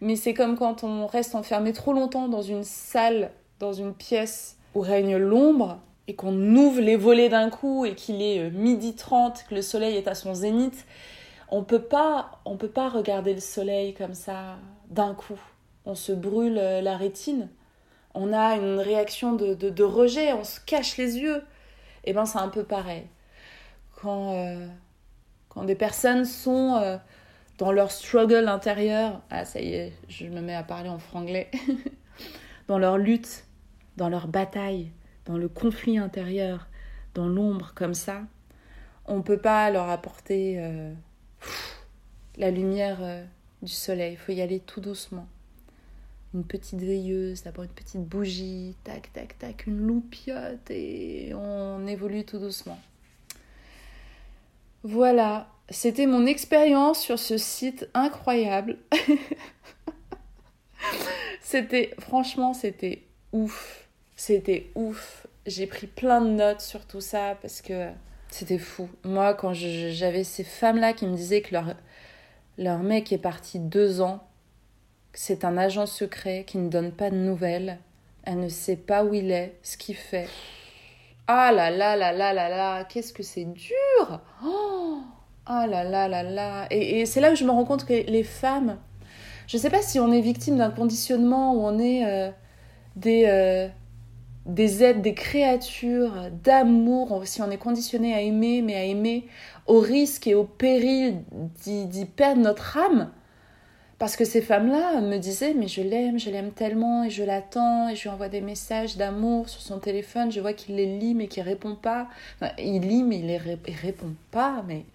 Mais 0.00 0.16
c'est 0.16 0.34
comme 0.34 0.56
quand 0.56 0.84
on 0.84 1.06
reste 1.06 1.34
enfermé 1.34 1.72
trop 1.72 1.92
longtemps 1.92 2.28
dans 2.28 2.42
une 2.42 2.64
salle, 2.64 3.30
dans 3.58 3.72
une 3.72 3.94
pièce 3.94 4.56
où 4.74 4.80
règne 4.80 5.16
l'ombre, 5.16 5.80
et 6.08 6.14
qu'on 6.14 6.34
ouvre 6.56 6.80
les 6.80 6.96
volets 6.96 7.28
d'un 7.28 7.50
coup 7.50 7.84
et 7.84 7.94
qu'il 7.94 8.22
est 8.22 8.40
euh, 8.40 8.50
midi 8.50 8.94
30, 8.94 9.44
que 9.48 9.54
le 9.54 9.62
soleil 9.62 9.94
est 9.96 10.08
à 10.08 10.14
son 10.14 10.34
zénith, 10.34 10.86
on 11.50 11.62
peut 11.62 11.82
pas 11.82 12.40
on 12.46 12.56
peut 12.56 12.70
pas 12.70 12.88
regarder 12.88 13.34
le 13.34 13.40
soleil 13.40 13.94
comme 13.94 14.14
ça 14.14 14.56
d'un 14.88 15.14
coup. 15.14 15.38
On 15.84 15.94
se 15.94 16.12
brûle 16.12 16.58
euh, 16.58 16.80
la 16.80 16.96
rétine. 16.96 17.48
On 18.14 18.32
a 18.32 18.56
une 18.56 18.80
réaction 18.80 19.34
de, 19.34 19.54
de, 19.54 19.84
rejet, 19.84 20.32
on 20.32 20.44
se 20.44 20.60
cache 20.60 20.96
les 20.96 21.18
yeux. 21.18 21.44
Et 22.04 22.10
eh 22.10 22.12
ben 22.14 22.24
c'est 22.24 22.38
un 22.38 22.48
peu 22.48 22.64
pareil. 22.64 23.04
Quand, 24.00 24.32
euh, 24.32 24.66
quand 25.50 25.64
des 25.64 25.74
personnes 25.74 26.24
sont 26.24 26.98
dans 27.58 27.72
leur 27.72 27.90
struggle 27.90 28.48
intérieur, 28.48 29.20
ah 29.30 29.44
ça 29.44 29.60
y 29.60 29.74
est, 29.74 29.92
je 30.08 30.26
me 30.26 30.40
mets 30.40 30.54
à 30.54 30.62
parler 30.62 30.88
en 30.88 30.98
franglais, 30.98 31.50
dans 32.68 32.78
leur 32.78 32.98
lutte, 32.98 33.44
dans 33.96 34.08
leur 34.08 34.28
bataille, 34.28 34.92
dans 35.26 35.36
le 35.36 35.48
conflit 35.48 35.98
intérieur, 35.98 36.68
dans 37.14 37.26
l'ombre 37.26 37.72
comme 37.74 37.94
ça, 37.94 38.22
on 39.06 39.16
ne 39.18 39.22
peut 39.22 39.38
pas 39.38 39.70
leur 39.70 39.88
apporter 39.88 40.56
euh, 40.58 40.92
la 42.36 42.50
lumière 42.50 42.98
euh, 43.00 43.24
du 43.62 43.72
soleil. 43.72 44.12
Il 44.12 44.18
faut 44.18 44.32
y 44.32 44.40
aller 44.40 44.60
tout 44.60 44.80
doucement. 44.80 45.26
Une 46.34 46.44
petite 46.44 46.80
veilleuse, 46.80 47.42
d'abord 47.42 47.64
une 47.64 47.70
petite 47.70 48.04
bougie, 48.04 48.76
tac, 48.84 49.10
tac, 49.14 49.38
tac, 49.38 49.66
une 49.66 49.78
loupiote 49.78 50.70
et 50.70 51.32
on 51.34 51.86
évolue 51.86 52.24
tout 52.24 52.38
doucement. 52.38 52.78
Voilà, 54.84 55.48
c'était 55.70 56.06
mon 56.06 56.26
expérience 56.26 57.00
sur 57.00 57.18
ce 57.18 57.36
site 57.36 57.88
incroyable. 57.94 58.78
c'était, 61.42 61.94
franchement, 61.98 62.54
c'était 62.54 63.02
ouf. 63.32 63.88
C'était 64.16 64.70
ouf. 64.74 65.26
J'ai 65.46 65.66
pris 65.66 65.86
plein 65.86 66.20
de 66.20 66.30
notes 66.30 66.60
sur 66.60 66.86
tout 66.86 67.00
ça 67.00 67.36
parce 67.40 67.60
que 67.60 67.88
c'était 68.30 68.58
fou. 68.58 68.88
Moi, 69.04 69.34
quand 69.34 69.52
j'avais 69.52 70.24
ces 70.24 70.44
femmes-là 70.44 70.92
qui 70.92 71.06
me 71.06 71.16
disaient 71.16 71.42
que 71.42 71.54
leur, 71.54 71.74
leur 72.56 72.78
mec 72.78 73.12
est 73.12 73.18
parti 73.18 73.58
deux 73.58 74.00
ans, 74.00 74.24
c'est 75.12 75.44
un 75.44 75.56
agent 75.56 75.86
secret 75.86 76.44
qui 76.46 76.58
ne 76.58 76.68
donne 76.68 76.92
pas 76.92 77.10
de 77.10 77.16
nouvelles, 77.16 77.78
elle 78.24 78.40
ne 78.40 78.48
sait 78.48 78.76
pas 78.76 79.04
où 79.04 79.14
il 79.14 79.30
est, 79.30 79.56
ce 79.62 79.76
qu'il 79.76 79.96
fait. 79.96 80.28
Ah 81.26 81.52
là 81.52 81.70
là 81.70 81.96
là 81.96 82.12
là 82.12 82.32
là 82.32 82.48
là, 82.48 82.84
qu'est-ce 82.84 83.12
que 83.12 83.22
c'est 83.22 83.44
dur 83.44 84.20
oh 84.44 85.02
Ah 85.50 85.66
là 85.66 85.82
là 85.82 86.08
là 86.08 86.22
là 86.22 86.66
Et, 86.70 87.06
c'est 87.06 87.22
là 87.22 87.32
où 87.32 87.34
je 87.34 87.44
me 87.44 87.50
rends 87.50 87.64
compte 87.64 87.86
que 87.86 87.94
les 87.94 88.22
femmes, 88.22 88.76
je 89.46 89.56
ne 89.56 89.62
sais 89.62 89.70
pas 89.70 89.80
si 89.80 89.98
on 89.98 90.12
est 90.12 90.20
victime 90.20 90.58
d'un 90.58 90.70
conditionnement 90.70 91.54
où 91.54 91.60
on 91.60 91.78
est 91.78 92.04
euh, 92.06 92.30
des... 92.96 93.24
Euh, 93.26 93.68
des 94.44 94.82
êtres, 94.82 95.02
des 95.02 95.12
créatures 95.12 96.30
d'amour, 96.42 97.22
si 97.26 97.42
on 97.42 97.50
est 97.50 97.58
conditionné 97.58 98.14
à 98.14 98.22
aimer, 98.22 98.62
mais 98.62 98.76
à 98.76 98.84
aimer 98.84 99.26
au 99.66 99.78
risque 99.78 100.26
et 100.26 100.34
au 100.34 100.44
péril 100.44 101.22
d'y 101.66 102.04
perdre 102.06 102.40
notre 102.40 102.78
âme. 102.78 103.10
Parce 103.98 104.16
que 104.16 104.24
ces 104.24 104.40
femmes-là 104.40 105.02
me 105.02 105.18
disaient, 105.18 105.52
mais 105.52 105.68
je 105.68 105.82
l'aime, 105.82 106.18
je 106.18 106.30
l'aime 106.30 106.52
tellement, 106.52 107.04
et 107.04 107.10
je 107.10 107.24
l'attends, 107.24 107.90
et 107.90 107.94
je 107.94 108.04
lui 108.04 108.08
envoie 108.08 108.30
des 108.30 108.40
messages 108.40 108.96
d'amour 108.96 109.50
sur 109.50 109.60
son 109.60 109.80
téléphone, 109.80 110.32
je 110.32 110.40
vois 110.40 110.54
qu'il 110.54 110.76
les 110.76 110.98
lit, 110.98 111.14
mais 111.14 111.26
qu'il 111.26 111.42
répond 111.42 111.74
pas. 111.74 112.08
il 112.58 112.80
lit, 112.80 113.02
mais 113.02 113.18
il, 113.18 113.26
les 113.26 113.36
répond 113.36 114.14
pas, 114.30 114.64
mais 114.66 114.86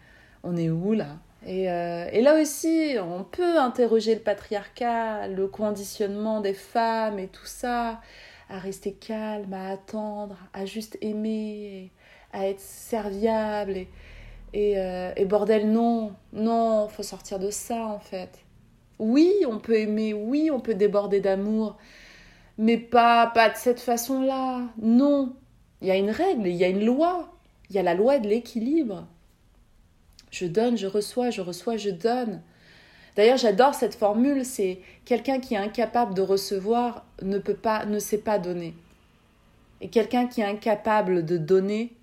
on 0.44 0.56
est 0.56 0.70
où 0.70 0.94
là? 0.94 1.18
Et, 1.46 1.70
euh, 1.70 2.08
et, 2.12 2.22
là 2.22 2.42
aussi, 2.42 2.96
on 3.02 3.24
peut 3.24 3.60
interroger 3.60 4.16
le 4.16 4.22
patriarcat, 4.22 5.28
le 5.28 5.48
conditionnement 5.48 6.40
des 6.40 6.54
femmes 6.54 7.20
et 7.20 7.28
tout 7.28 7.46
ça 7.46 8.00
à 8.50 8.60
rester 8.60 8.94
calme, 8.94 9.54
à 9.54 9.72
attendre, 9.72 10.38
à 10.54 10.66
juste 10.66 10.98
aimer, 11.02 11.92
à 12.32 12.48
être 12.48 12.60
serviable. 12.60 13.88
Et, 14.54 14.78
euh, 14.78 15.12
et 15.16 15.26
bordel, 15.26 15.72
non, 15.72 16.14
non, 16.32 16.88
faut 16.88 17.04
sortir 17.04 17.40
de 17.40 17.50
ça 17.50 17.88
en 17.88 18.00
fait. 18.00 18.40
Oui, 19.00 19.34
on 19.48 19.60
peut 19.60 19.78
aimer, 19.78 20.14
oui, 20.14 20.52
on 20.52 20.60
peut 20.60 20.76
déborder 20.76 21.20
d'amour, 21.20 21.78
mais 22.58 22.78
pas, 22.78 23.28
pas 23.28 23.50
de 23.50 23.58
cette 23.58 23.80
façon-là. 23.80 24.62
Non, 24.82 25.36
il 25.82 25.88
y 25.88 25.92
a 25.92 25.98
une 25.98 26.12
règle, 26.12 26.48
il 26.48 26.56
y 26.56 26.64
a 26.64 26.70
une 26.70 26.86
loi, 26.86 27.34
il 27.70 27.76
y 27.76 27.80
a 27.80 27.84
la 27.84 27.96
loi 27.96 28.20
de 28.20 28.28
l'équilibre. 28.28 29.08
Je 30.34 30.48
donne, 30.48 30.78
je 30.80 30.88
reçois, 30.88 31.30
je 31.30 31.42
reçois, 31.42 31.78
je 31.78 31.92
donne. 31.92 32.42
D'ailleurs, 33.16 33.38
j'adore 33.38 33.76
cette 33.76 33.94
formule, 33.94 34.44
c'est 34.44 34.80
quelqu'un 35.06 35.40
qui 35.40 35.54
est 35.54 35.58
incapable 35.58 36.16
de 36.16 36.24
recevoir 36.24 37.06
ne 37.22 37.38
peut 37.38 37.54
pas 37.54 37.86
ne 37.86 38.00
sait 38.00 38.18
pas 38.18 38.40
donner. 38.40 38.74
Et 39.80 39.90
quelqu'un 39.90 40.26
qui 40.26 40.42
est 40.42 40.46
incapable 40.46 41.24
de 41.24 41.38
donner 41.38 41.94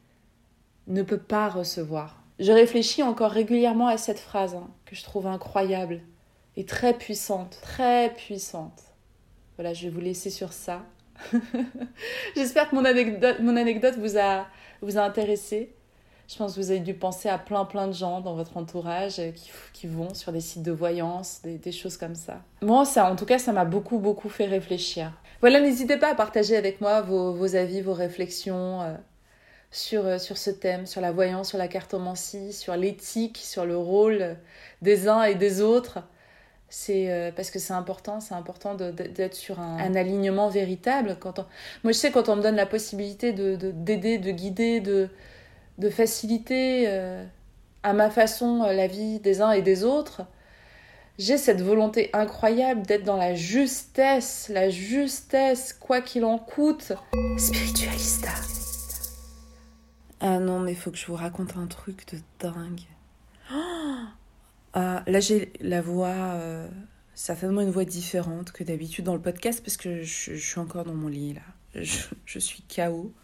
ne 0.87 1.03
peut 1.03 1.19
pas 1.19 1.49
recevoir. 1.49 2.23
Je 2.39 2.53
réfléchis 2.53 3.03
encore 3.03 3.33
régulièrement 3.33 3.89
à 3.89 3.99
cette 3.99 4.21
phrase 4.21 4.55
hein, 4.55 4.71
que 4.87 4.95
je 4.95 5.03
trouve 5.03 5.27
incroyable 5.27 6.01
et 6.57 6.65
très 6.65 6.95
puissante, 6.97 7.59
très 7.63 8.15
puissante. 8.15 8.85
Voilà, 9.57 9.75
je 9.75 9.83
vais 9.83 9.91
vous 9.91 10.01
laisser 10.01 10.31
sur 10.31 10.53
ça. 10.53 10.85
J'espère 12.37 12.71
que 12.71 12.77
mon 12.77 12.85
anecdote, 12.85 13.41
mon 13.41 13.57
anecdote 13.57 13.97
vous 13.99 14.17
a, 14.17 14.47
vous 14.83 14.99
a 14.99 15.03
intéressé. 15.03 15.75
Je 16.31 16.37
pense 16.37 16.55
que 16.55 16.61
vous 16.61 16.71
avez 16.71 16.79
dû 16.79 16.95
penser 16.95 17.29
à 17.29 17.39
plein 17.39 17.65
plein 17.65 17.89
de 17.89 17.93
gens 17.93 18.21
dans 18.21 18.35
votre 18.35 18.57
entourage 18.57 19.19
euh, 19.19 19.33
qui, 19.33 19.51
qui 19.73 19.89
vont 19.89 20.15
sur 20.15 20.31
des 20.31 20.41
sites 20.41 20.63
de 20.63 20.71
voyance, 20.71 21.41
des, 21.43 21.73
choses 21.73 21.97
comme 21.97 22.15
ça. 22.15 22.41
Moi, 22.63 22.85
ça, 22.85 23.11
en 23.11 23.17
tout 23.17 23.27
cas, 23.27 23.41
ça 23.41 23.53
m'a 23.53 23.65
beaucoup 23.65 23.99
beaucoup 23.99 24.29
fait 24.29 24.47
réfléchir. 24.47 25.13
Voilà, 25.41 25.61
n'hésitez 25.61 25.97
pas 25.97 26.13
à 26.13 26.15
partager 26.15 26.57
avec 26.57 26.81
moi 26.81 27.01
vos, 27.01 27.33
vos 27.33 27.57
avis, 27.57 27.81
vos 27.81 27.95
réflexions 27.95 28.81
euh, 28.83 28.95
sur, 29.73 30.07
euh, 30.07 30.19
sur 30.19 30.39
ce 30.39 30.51
thème, 30.51 30.87
sur 30.87 31.01
la 31.01 31.11
voyance, 31.11 31.49
sur 31.49 31.59
la 31.59 31.67
cartomancie, 31.67 32.53
sur 32.53 32.77
l'éthique, 32.77 33.39
sur 33.39 33.67
le 33.67 33.77
rôle 33.77 34.37
des 34.83 35.09
uns 35.09 35.25
et 35.25 35.35
des 35.35 35.61
autres. 35.61 35.99
C'est 36.73 37.33
parce 37.35 37.51
que 37.51 37.59
c'est 37.59 37.73
important, 37.73 38.21
c'est 38.21 38.35
important 38.35 38.77
d'être 38.77 39.35
sur 39.35 39.59
un, 39.59 39.79
un, 39.79 39.97
alignement 39.97 40.49
véritable. 40.49 41.17
Quand 41.19 41.41
on... 41.41 41.47
Moi, 41.83 41.93
je 41.93 41.99
sais 41.99 42.13
quand 42.13 42.29
on 42.29 42.37
me 42.37 42.43
donne 42.43 42.55
la 42.55 42.67
possibilité 42.67 43.33
de 43.33 43.57
d'aider, 43.73 44.19
de, 44.19 44.31
guider, 44.31 44.79
de 44.79 45.09
de 45.81 45.89
faciliter 45.89 46.85
euh, 46.87 47.25
à 47.83 47.95
ma 47.95 48.11
façon 48.11 48.63
euh, 48.63 48.73
la 48.73 48.87
vie 48.87 49.19
des 49.19 49.41
uns 49.41 49.53
et 49.53 49.63
des 49.63 49.83
autres, 49.83 50.23
j'ai 51.19 51.39
cette 51.39 51.63
volonté 51.63 52.11
incroyable 52.13 52.83
d'être 52.83 53.05
dans 53.05 53.17
la 53.17 53.35
justesse, 53.35 54.51
la 54.51 54.69
justesse, 54.69 55.73
quoi 55.73 56.03
qu'il 56.03 56.25
en 56.25 56.39
coûte. 56.39 56.93
Spiritualista. 57.39 58.29
Ah 60.21 60.39
non, 60.39 60.61
mais 60.61 60.73
il 60.73 60.77
faut 60.77 60.91
que 60.91 60.99
je 60.99 61.07
vous 61.07 61.17
raconte 61.17 61.57
un 61.57 61.67
truc 61.67 62.07
de 62.13 62.19
dingue. 62.39 62.83
ah, 64.75 65.03
là, 65.07 65.21
j'ai 65.21 65.55
la 65.61 65.81
voix, 65.81 66.09
euh, 66.09 66.69
certainement 67.15 67.63
une 67.63 67.71
voix 67.71 67.87
différente 67.87 68.53
que 68.53 68.65
d'habitude 68.65 69.07
dans 69.07 69.15
le 69.15 69.23
podcast 69.23 69.63
parce 69.65 69.79
que 69.79 70.03
je, 70.03 70.35
suis 70.35 70.61
encore 70.61 70.85
dans 70.85 70.95
mon 70.95 71.09
lit 71.09 71.35
là. 71.35 71.41
Je, 71.75 72.01
je 72.27 72.39
suis 72.39 72.63
KO. 72.65 73.15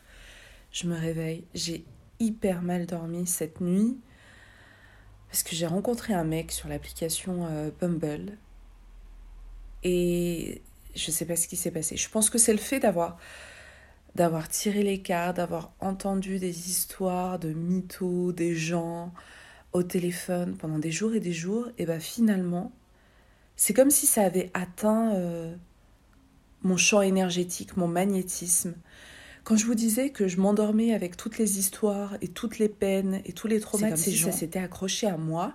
Je 0.71 0.87
me 0.87 0.99
réveille. 0.99 1.45
J'ai 1.55 1.85
hyper 2.21 2.63
mal 2.63 2.87
dormi 2.87 3.27
cette 3.27 3.61
nuit 3.61 3.99
parce 5.29 5.43
que 5.43 5.55
j'ai 5.55 5.67
rencontré 5.67 6.15
un 6.15 6.25
mec 6.25 6.53
sur 6.53 6.69
l'application 6.69 7.47
euh, 7.47 7.71
Bumble 7.81 8.39
et 9.83 10.63
je 10.95 11.11
sais 11.11 11.27
pas 11.27 11.37
ce 11.37 11.47
qui 11.47 11.57
s'est 11.57 11.71
passé. 11.71 11.97
Je 11.97 12.09
pense 12.09 12.31
que 12.31 12.39
c'est 12.39 12.53
le 12.53 12.59
fait 12.59 12.81
d'avoir 12.81 13.19
d'avoir 14.15 14.49
tiré 14.49 14.83
les 14.83 15.03
cartes, 15.03 15.37
d'avoir 15.37 15.73
entendu 15.79 16.39
des 16.39 16.71
histoires 16.71 17.39
de 17.39 17.53
mythos, 17.53 18.33
des 18.33 18.55
gens 18.55 19.13
au 19.75 19.83
téléphone 19.83 20.57
pendant 20.57 20.79
des 20.79 20.91
jours 20.91 21.15
et 21.15 21.21
des 21.21 21.35
jours, 21.35 21.69
et 21.77 21.85
ben 21.85 22.01
finalement, 22.01 22.73
c'est 23.57 23.75
comme 23.75 23.91
si 23.91 24.07
ça 24.07 24.23
avait 24.23 24.51
atteint 24.55 25.15
euh, 25.15 25.55
mon 26.63 26.79
champ 26.79 27.03
énergétique, 27.03 27.77
mon 27.77 27.89
magnétisme. 27.89 28.75
Quand 29.47 29.55
je 29.55 29.65
vous 29.65 29.77
disais 29.77 30.11
que 30.11 30.27
je 30.27 30.41
m'endormais 30.41 30.93
avec 30.93 31.17
toutes 31.17 31.39
les 31.39 31.61
histoires 31.61 32.17
et 32.21 32.27
toutes 32.27 32.59
les 32.59 32.69
peines 32.69 33.21
et 33.25 33.33
tous 33.33 33.47
les 33.47 33.61
traumas 33.61 33.93
de 33.93 33.97
ces 33.97 34.11
gens, 34.11 34.33
ça 34.33 34.39
s'était 34.39 34.59
accroché 34.59 35.07
à 35.07 35.17
moi. 35.17 35.55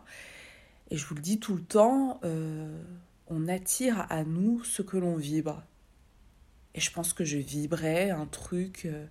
Et 0.92 0.96
je 0.96 1.06
vous 1.06 1.14
le 1.14 1.20
dis 1.20 1.42
tout 1.42 1.56
le 1.56 1.62
temps, 1.62 2.22
euh, 2.24 2.82
on 3.28 3.50
attire 3.50 4.06
à 4.10 4.24
nous 4.24 4.64
ce 4.64 4.82
que 4.82 4.96
l'on 4.96 5.18
vibre. 5.18 5.62
Et 6.74 6.80
je 6.80 6.90
pense 6.90 7.12
que 7.12 7.26
je 7.26 7.36
vibrais 7.36 8.12
un 8.12 8.28
truc 8.28 8.84
euh, 8.86 9.06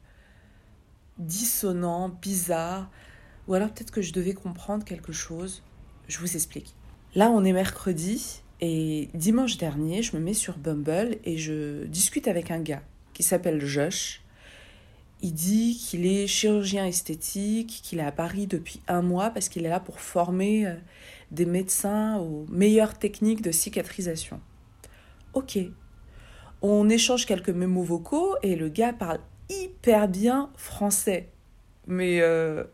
dissonant, 1.18 2.09
bizarre, 2.09 2.91
ou 3.49 3.53
alors 3.53 3.74
peut-être 3.74 3.91
que 3.91 4.01
je 4.01 4.14
devais 4.14 4.33
comprendre 4.33 4.87
quelque 4.87 5.12
chose. 5.12 5.62
Je 6.09 6.18
vous 6.20 6.37
explique. 6.37 6.74
Là, 7.14 7.28
on 7.28 7.45
est 7.45 7.53
mercredi 7.53 8.41
et 8.62 9.11
dimanche 9.12 9.59
dernier, 9.59 10.03
je 10.03 10.16
me 10.16 10.22
mets 10.22 10.33
sur 10.33 10.57
Bumble 10.57 11.18
et 11.24 11.37
je 11.37 11.85
discute 11.85 12.28
avec 12.28 12.51
un 12.51 12.61
gars 12.61 12.83
qui 13.12 13.22
s'appelle 13.22 13.62
Josh 13.62 14.22
Il 15.22 15.34
dit 15.34 15.76
qu'il 15.76 16.06
est 16.06 16.26
chirurgien 16.26 16.86
esthétique, 16.86 17.80
qu'il 17.82 17.98
est 17.98 18.04
à 18.04 18.12
Paris 18.12 18.46
depuis 18.46 18.80
un 18.88 19.02
mois 19.02 19.30
parce 19.30 19.48
qu'il 19.48 19.66
est 19.66 19.68
là 19.68 19.80
pour 19.80 20.00
former 20.00 20.66
euh, 20.66 20.74
des 21.30 21.44
médecins 21.44 22.16
aux 22.18 22.46
meilleures 22.48 22.98
techniques 22.98 23.42
de 23.42 23.50
cicatrisation. 23.50 24.40
Ok. 25.34 25.58
On 26.62 26.88
échange 26.88 27.26
quelques 27.26 27.50
mémos 27.50 27.86
vocaux 27.86 28.34
et 28.42 28.56
le 28.56 28.68
gars 28.68 28.92
parle 28.92 29.20
hyper 29.50 30.08
bien 30.08 30.50
français. 30.56 31.28
Mais 31.86 32.20
euh, 32.20 32.64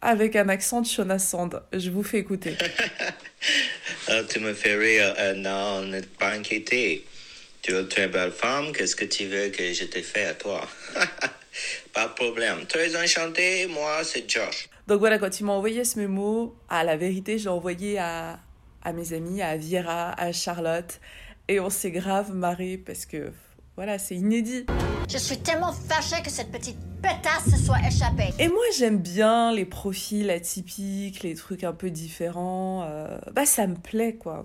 avec 0.00 0.36
un 0.36 0.48
accent 0.48 0.82
de 0.82 0.86
Shona 0.86 1.18
Sand. 1.18 1.62
Je 1.72 1.90
vous 1.90 2.02
fais 2.02 2.18
écouter. 2.18 2.56
Tu 4.28 4.38
me 4.38 4.54
fais 4.54 4.76
rire. 4.76 5.14
Euh, 5.18 5.34
non, 5.34 5.90
pas. 6.18 6.38
Tu 6.38 6.54
es 6.54 7.02
une 7.68 7.88
très 7.88 8.06
belle 8.06 8.30
femme. 8.30 8.72
Qu'est-ce 8.72 8.94
que 8.94 9.04
tu 9.04 9.26
veux 9.26 9.48
que 9.48 9.72
je 9.72 9.84
te 9.84 10.00
fasse 10.00 10.30
à 10.30 10.34
toi? 10.34 10.68
Pas 11.92 12.08
de 12.08 12.12
problème. 12.14 12.66
Très 12.66 12.96
enchanté. 12.96 13.66
Moi, 13.66 14.04
c'est 14.04 14.28
Josh. 14.28 14.68
Donc 14.86 14.98
voilà, 15.00 15.18
quand 15.18 15.40
il 15.40 15.44
m'a 15.44 15.52
envoyé 15.52 15.84
ce 15.84 15.98
mémo, 15.98 16.54
à 16.68 16.84
la 16.84 16.96
vérité, 16.96 17.38
je 17.38 17.44
l'ai 17.44 17.50
envoyé 17.50 17.98
à, 17.98 18.38
à 18.82 18.92
mes 18.92 19.12
amis, 19.12 19.42
à 19.42 19.56
Viera, 19.56 20.12
à 20.12 20.32
Charlotte. 20.32 21.00
Et 21.48 21.60
on 21.60 21.70
s'est 21.70 21.90
grave 21.90 22.32
marré 22.32 22.76
parce 22.76 23.06
que 23.06 23.32
voilà, 23.76 23.98
c'est 23.98 24.14
inédit. 24.14 24.64
Je 25.08 25.18
suis 25.18 25.38
tellement 25.38 25.72
fâchée 25.72 26.22
que 26.22 26.30
cette 26.30 26.50
petite 26.50 26.78
pétasse 27.02 27.44
se 27.44 27.62
soit 27.62 27.78
échappée. 27.86 28.32
Et 28.38 28.48
moi, 28.48 28.64
j'aime 28.76 28.98
bien 28.98 29.52
les 29.52 29.66
profils 29.66 30.30
atypiques, 30.30 31.22
les 31.22 31.34
trucs 31.34 31.62
un 31.62 31.74
peu 31.74 31.90
différents. 31.90 32.86
Euh, 32.88 33.18
bah, 33.32 33.44
ça 33.44 33.66
me 33.66 33.76
plaît, 33.76 34.14
quoi. 34.14 34.44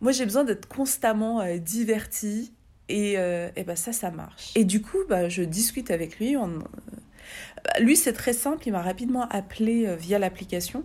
Moi, 0.00 0.12
j'ai 0.12 0.24
besoin 0.24 0.44
d'être 0.44 0.68
constamment 0.68 1.40
euh, 1.40 1.56
divertie. 1.56 2.52
Et, 2.88 3.18
euh, 3.18 3.50
et 3.56 3.64
bah, 3.64 3.76
ça, 3.76 3.92
ça 3.92 4.10
marche. 4.10 4.52
Et 4.54 4.64
du 4.64 4.82
coup, 4.82 4.98
bah, 5.08 5.28
je 5.28 5.42
discute 5.42 5.90
avec 5.90 6.18
lui. 6.18 6.36
Bah, 6.36 7.80
lui, 7.80 7.96
c'est 7.96 8.12
très 8.12 8.32
simple. 8.32 8.66
Il 8.66 8.72
m'a 8.72 8.82
rapidement 8.82 9.28
appelé 9.28 9.94
via 9.96 10.18
l'application. 10.18 10.84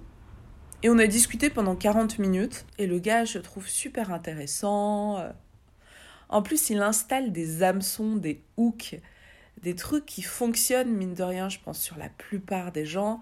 Et 0.83 0.89
on 0.89 0.97
a 0.97 1.07
discuté 1.07 1.49
pendant 1.49 1.75
40 1.75 2.19
minutes. 2.19 2.65
Et 2.77 2.87
le 2.87 2.99
gars, 2.99 3.25
je 3.25 3.39
trouve 3.39 3.67
super 3.67 4.11
intéressant. 4.11 5.23
En 6.29 6.41
plus, 6.41 6.69
il 6.69 6.81
installe 6.81 7.31
des 7.31 7.63
hameçons, 7.63 8.15
des 8.15 8.41
hooks 8.57 8.99
des 9.63 9.75
trucs 9.75 10.05
qui 10.05 10.21
fonctionnent, 10.21 10.91
mine 10.93 11.13
de 11.13 11.23
rien, 11.23 11.49
je 11.49 11.57
pense, 11.63 11.79
sur 11.79 11.97
la 11.97 12.09
plupart 12.09 12.71
des 12.71 12.85
gens. 12.85 13.21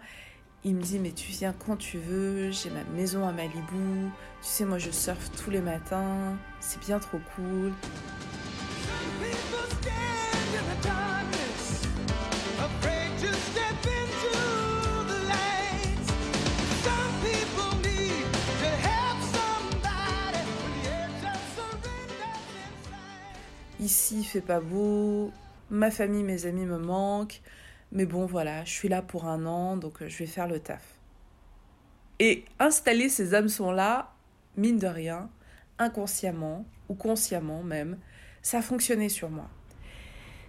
Il 0.64 0.76
me 0.76 0.82
dit, 0.82 1.00
mais 1.00 1.12
tu 1.12 1.32
viens 1.32 1.54
quand 1.54 1.78
tu 1.78 1.98
veux, 1.98 2.52
j'ai 2.52 2.70
ma 2.70 2.84
maison 2.96 3.28
à 3.28 3.32
Malibu, 3.32 4.10
tu 4.42 4.48
sais, 4.48 4.66
moi 4.66 4.78
je 4.78 4.92
surfe 4.92 5.32
tous 5.44 5.50
les 5.50 5.62
matins, 5.62 6.38
c'est 6.60 6.80
bien 6.80 7.00
trop 7.00 7.20
cool. 7.36 7.72
Ici, 23.82 24.20
il 24.20 24.24
fait 24.24 24.42
pas 24.42 24.60
beau, 24.60 25.32
ma 25.72 25.90
famille, 25.90 26.24
mes 26.24 26.46
amis 26.46 26.66
me 26.66 26.78
manquent, 26.78 27.42
mais 27.92 28.06
bon 28.06 28.28
voilà, 28.28 28.64
je 28.64 28.70
suis 28.70 28.88
là 28.90 29.02
pour 29.02 29.26
un 29.26 29.48
an, 29.48 29.76
donc 29.76 30.04
euh, 30.04 30.08
je 30.08 30.20
vais 30.20 30.28
faire 30.28 30.48
le 30.48 30.60
taf. 30.60 30.84
Et 32.20 32.46
installer 32.60 33.10
ces 33.10 33.34
hameçons-là, 33.34 34.14
mine 34.56 34.78
de 34.78 34.86
rien, 34.86 35.32
inconsciemment 35.80 36.64
ou 36.90 36.94
consciemment 36.94 37.64
même, 37.64 37.98
ça 38.44 38.60
a 38.60 38.62
fonctionné 38.62 39.10
sur 39.10 39.32
moi. 39.32 39.50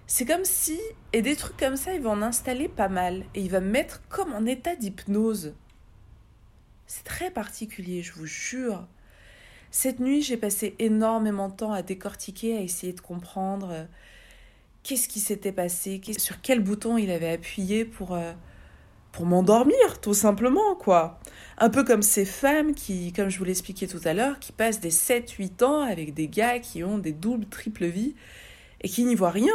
C'est 0.06 0.26
comme 0.26 0.44
si, 0.44 0.78
et 1.12 1.22
des 1.22 1.36
trucs 1.36 1.56
comme 1.56 1.76
ça, 1.76 1.94
il 1.94 2.02
va 2.02 2.10
en 2.10 2.22
installer 2.22 2.68
pas 2.68 2.88
mal, 2.88 3.24
et 3.34 3.40
il 3.40 3.50
va 3.50 3.60
me 3.60 3.70
mettre 3.70 4.02
comme 4.08 4.32
en 4.32 4.44
état 4.46 4.76
d'hypnose. 4.76 5.54
C'est 6.86 7.04
très 7.04 7.30
particulier, 7.30 8.02
je 8.02 8.12
vous 8.12 8.26
jure. 8.26 8.86
Cette 9.70 10.00
nuit, 10.00 10.20
j'ai 10.20 10.36
passé 10.36 10.74
énormément 10.78 11.48
de 11.48 11.54
temps 11.54 11.72
à 11.72 11.80
décortiquer, 11.82 12.58
à 12.58 12.60
essayer 12.60 12.92
de 12.92 13.00
comprendre 13.00 13.70
euh, 13.70 13.84
qu'est-ce 14.82 15.08
qui 15.08 15.20
s'était 15.20 15.52
passé, 15.52 16.00
sur 16.18 16.42
quel 16.42 16.60
bouton 16.60 16.98
il 16.98 17.10
avait 17.10 17.30
appuyé 17.30 17.86
pour, 17.86 18.12
euh, 18.12 18.32
pour 19.12 19.24
m'endormir, 19.24 20.00
tout 20.02 20.12
simplement, 20.12 20.74
quoi. 20.74 21.20
Un 21.56 21.70
peu 21.70 21.84
comme 21.84 22.02
ces 22.02 22.26
femmes 22.26 22.74
qui, 22.74 23.14
comme 23.14 23.30
je 23.30 23.38
vous 23.38 23.44
l'expliquais 23.44 23.86
tout 23.86 24.00
à 24.04 24.12
l'heure, 24.12 24.38
qui 24.40 24.52
passent 24.52 24.80
des 24.80 24.90
7-8 24.90 25.64
ans 25.64 25.80
avec 25.80 26.12
des 26.12 26.28
gars 26.28 26.58
qui 26.58 26.84
ont 26.84 26.98
des 26.98 27.12
doubles, 27.12 27.46
triples 27.46 27.86
vies 27.86 28.14
et 28.82 28.88
qui 28.90 29.04
n'y 29.04 29.14
voient 29.14 29.30
rien. 29.30 29.54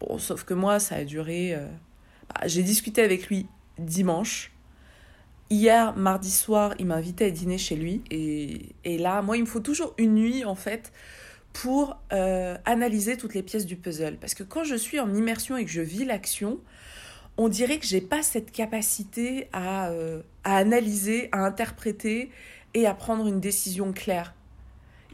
Bon, 0.00 0.18
sauf 0.18 0.44
que 0.44 0.54
moi, 0.54 0.78
ça 0.78 0.96
a 0.96 1.04
duré... 1.04 1.54
Euh, 1.54 1.66
bah, 2.28 2.46
j'ai 2.46 2.62
discuté 2.62 3.02
avec 3.02 3.28
lui 3.28 3.46
dimanche. 3.78 4.52
Hier, 5.50 5.96
mardi 5.96 6.30
soir, 6.30 6.74
il 6.78 6.86
m'a 6.86 6.96
invité 6.96 7.26
à 7.26 7.30
dîner 7.30 7.58
chez 7.58 7.76
lui. 7.76 8.02
Et, 8.10 8.74
et 8.84 8.98
là, 8.98 9.22
moi, 9.22 9.36
il 9.36 9.40
me 9.40 9.46
faut 9.46 9.60
toujours 9.60 9.94
une 9.98 10.14
nuit, 10.14 10.44
en 10.44 10.54
fait, 10.54 10.92
pour 11.52 11.96
euh, 12.12 12.56
analyser 12.64 13.16
toutes 13.16 13.34
les 13.34 13.42
pièces 13.42 13.66
du 13.66 13.76
puzzle. 13.76 14.16
Parce 14.18 14.34
que 14.34 14.42
quand 14.42 14.64
je 14.64 14.76
suis 14.76 15.00
en 15.00 15.12
immersion 15.14 15.56
et 15.56 15.64
que 15.64 15.70
je 15.70 15.80
vis 15.80 16.04
l'action, 16.04 16.60
on 17.36 17.48
dirait 17.48 17.78
que 17.78 17.86
j'ai 17.86 18.00
pas 18.00 18.22
cette 18.22 18.52
capacité 18.52 19.48
à, 19.52 19.88
euh, 19.88 20.22
à, 20.44 20.56
analyser, 20.56 21.28
à 21.32 21.38
interpréter 21.38 22.30
et 22.74 22.86
à 22.86 22.94
prendre 22.94 23.26
une 23.26 23.40
décision 23.40 23.92
claire. 23.92 24.34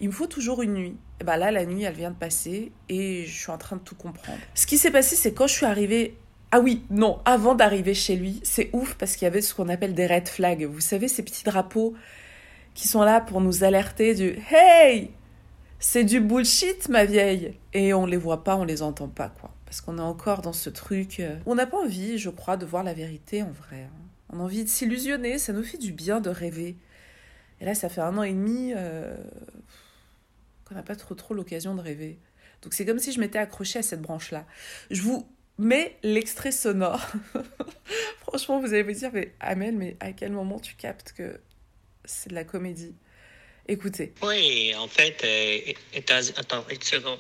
Il 0.00 0.08
me 0.08 0.12
faut 0.12 0.26
toujours 0.26 0.62
une 0.62 0.74
nuit. 0.74 0.96
Et 1.20 1.24
ben 1.24 1.36
là, 1.36 1.50
la 1.50 1.64
nuit, 1.64 1.84
elle 1.84 1.94
vient 1.94 2.10
de 2.10 2.16
passer 2.16 2.72
et 2.88 3.24
je 3.24 3.32
suis 3.32 3.50
en 3.50 3.58
train 3.58 3.76
de 3.76 3.82
tout 3.82 3.94
comprendre. 3.94 4.38
Ce 4.54 4.66
qui 4.66 4.78
s'est 4.78 4.90
passé, 4.90 5.16
c'est 5.16 5.32
quand 5.32 5.46
je 5.46 5.54
suis 5.54 5.66
arrivée. 5.66 6.16
Ah 6.50 6.60
oui, 6.60 6.84
non, 6.90 7.20
avant 7.24 7.54
d'arriver 7.54 7.94
chez 7.94 8.16
lui, 8.16 8.40
c'est 8.44 8.70
ouf 8.72 8.94
parce 8.94 9.16
qu'il 9.16 9.26
y 9.26 9.28
avait 9.28 9.40
ce 9.40 9.54
qu'on 9.54 9.68
appelle 9.68 9.94
des 9.94 10.06
red 10.06 10.28
flags. 10.28 10.64
Vous 10.64 10.80
savez, 10.80 11.08
ces 11.08 11.22
petits 11.22 11.44
drapeaux 11.44 11.94
qui 12.74 12.88
sont 12.88 13.02
là 13.02 13.20
pour 13.20 13.40
nous 13.40 13.64
alerter 13.64 14.14
du 14.14 14.38
Hey, 14.50 15.10
c'est 15.78 16.04
du 16.04 16.20
bullshit, 16.20 16.88
ma 16.88 17.04
vieille. 17.04 17.54
Et 17.72 17.94
on 17.94 18.06
les 18.06 18.16
voit 18.16 18.44
pas, 18.44 18.56
on 18.56 18.64
les 18.64 18.82
entend 18.82 19.08
pas, 19.08 19.28
quoi. 19.28 19.50
Parce 19.64 19.80
qu'on 19.80 19.98
est 19.98 20.02
encore 20.02 20.42
dans 20.42 20.52
ce 20.52 20.70
truc. 20.70 21.20
Euh, 21.20 21.36
on 21.46 21.54
n'a 21.54 21.66
pas 21.66 21.78
envie, 21.78 22.18
je 22.18 22.30
crois, 22.30 22.56
de 22.56 22.66
voir 22.66 22.84
la 22.84 22.94
vérité 22.94 23.42
en 23.42 23.50
vrai. 23.50 23.82
Hein. 23.82 24.04
On 24.32 24.40
a 24.40 24.42
envie 24.42 24.64
de 24.64 24.68
s'illusionner, 24.68 25.38
ça 25.38 25.52
nous 25.52 25.62
fait 25.62 25.78
du 25.78 25.92
bien 25.92 26.20
de 26.20 26.30
rêver. 26.30 26.76
Et 27.60 27.64
là, 27.64 27.74
ça 27.74 27.88
fait 27.88 28.00
un 28.00 28.16
an 28.18 28.22
et 28.22 28.32
demi 28.32 28.72
euh, 28.76 29.16
qu'on 30.64 30.74
n'a 30.74 30.82
pas 30.82 30.96
trop 30.96 31.14
trop 31.14 31.34
l'occasion 31.34 31.74
de 31.74 31.80
rêver. 31.80 32.18
Donc 32.62 32.74
c'est 32.74 32.86
comme 32.86 32.98
si 32.98 33.12
je 33.12 33.20
m'étais 33.20 33.38
accrochée 33.38 33.80
à 33.80 33.82
cette 33.82 34.00
branche-là. 34.00 34.46
Je 34.90 35.02
vous 35.02 35.28
mets 35.58 35.96
l'extrait 36.02 36.52
sonore. 36.52 37.00
Franchement, 38.20 38.60
vous 38.60 38.72
allez 38.72 38.84
me 38.84 38.94
dire, 38.94 39.10
mais 39.12 39.34
Amel, 39.40 39.74
mais 39.74 39.96
à 40.00 40.12
quel 40.12 40.32
moment 40.32 40.58
tu 40.58 40.74
captes 40.74 41.12
que 41.12 41.40
c'est 42.04 42.30
de 42.30 42.34
la 42.34 42.44
comédie? 42.44 42.94
Écoutez. 43.66 44.12
Oui, 44.22 44.74
en 44.76 44.88
fait, 44.88 45.22
euh, 45.24 45.72
attends 46.36 46.64
une 46.70 46.82
seconde. 46.82 47.18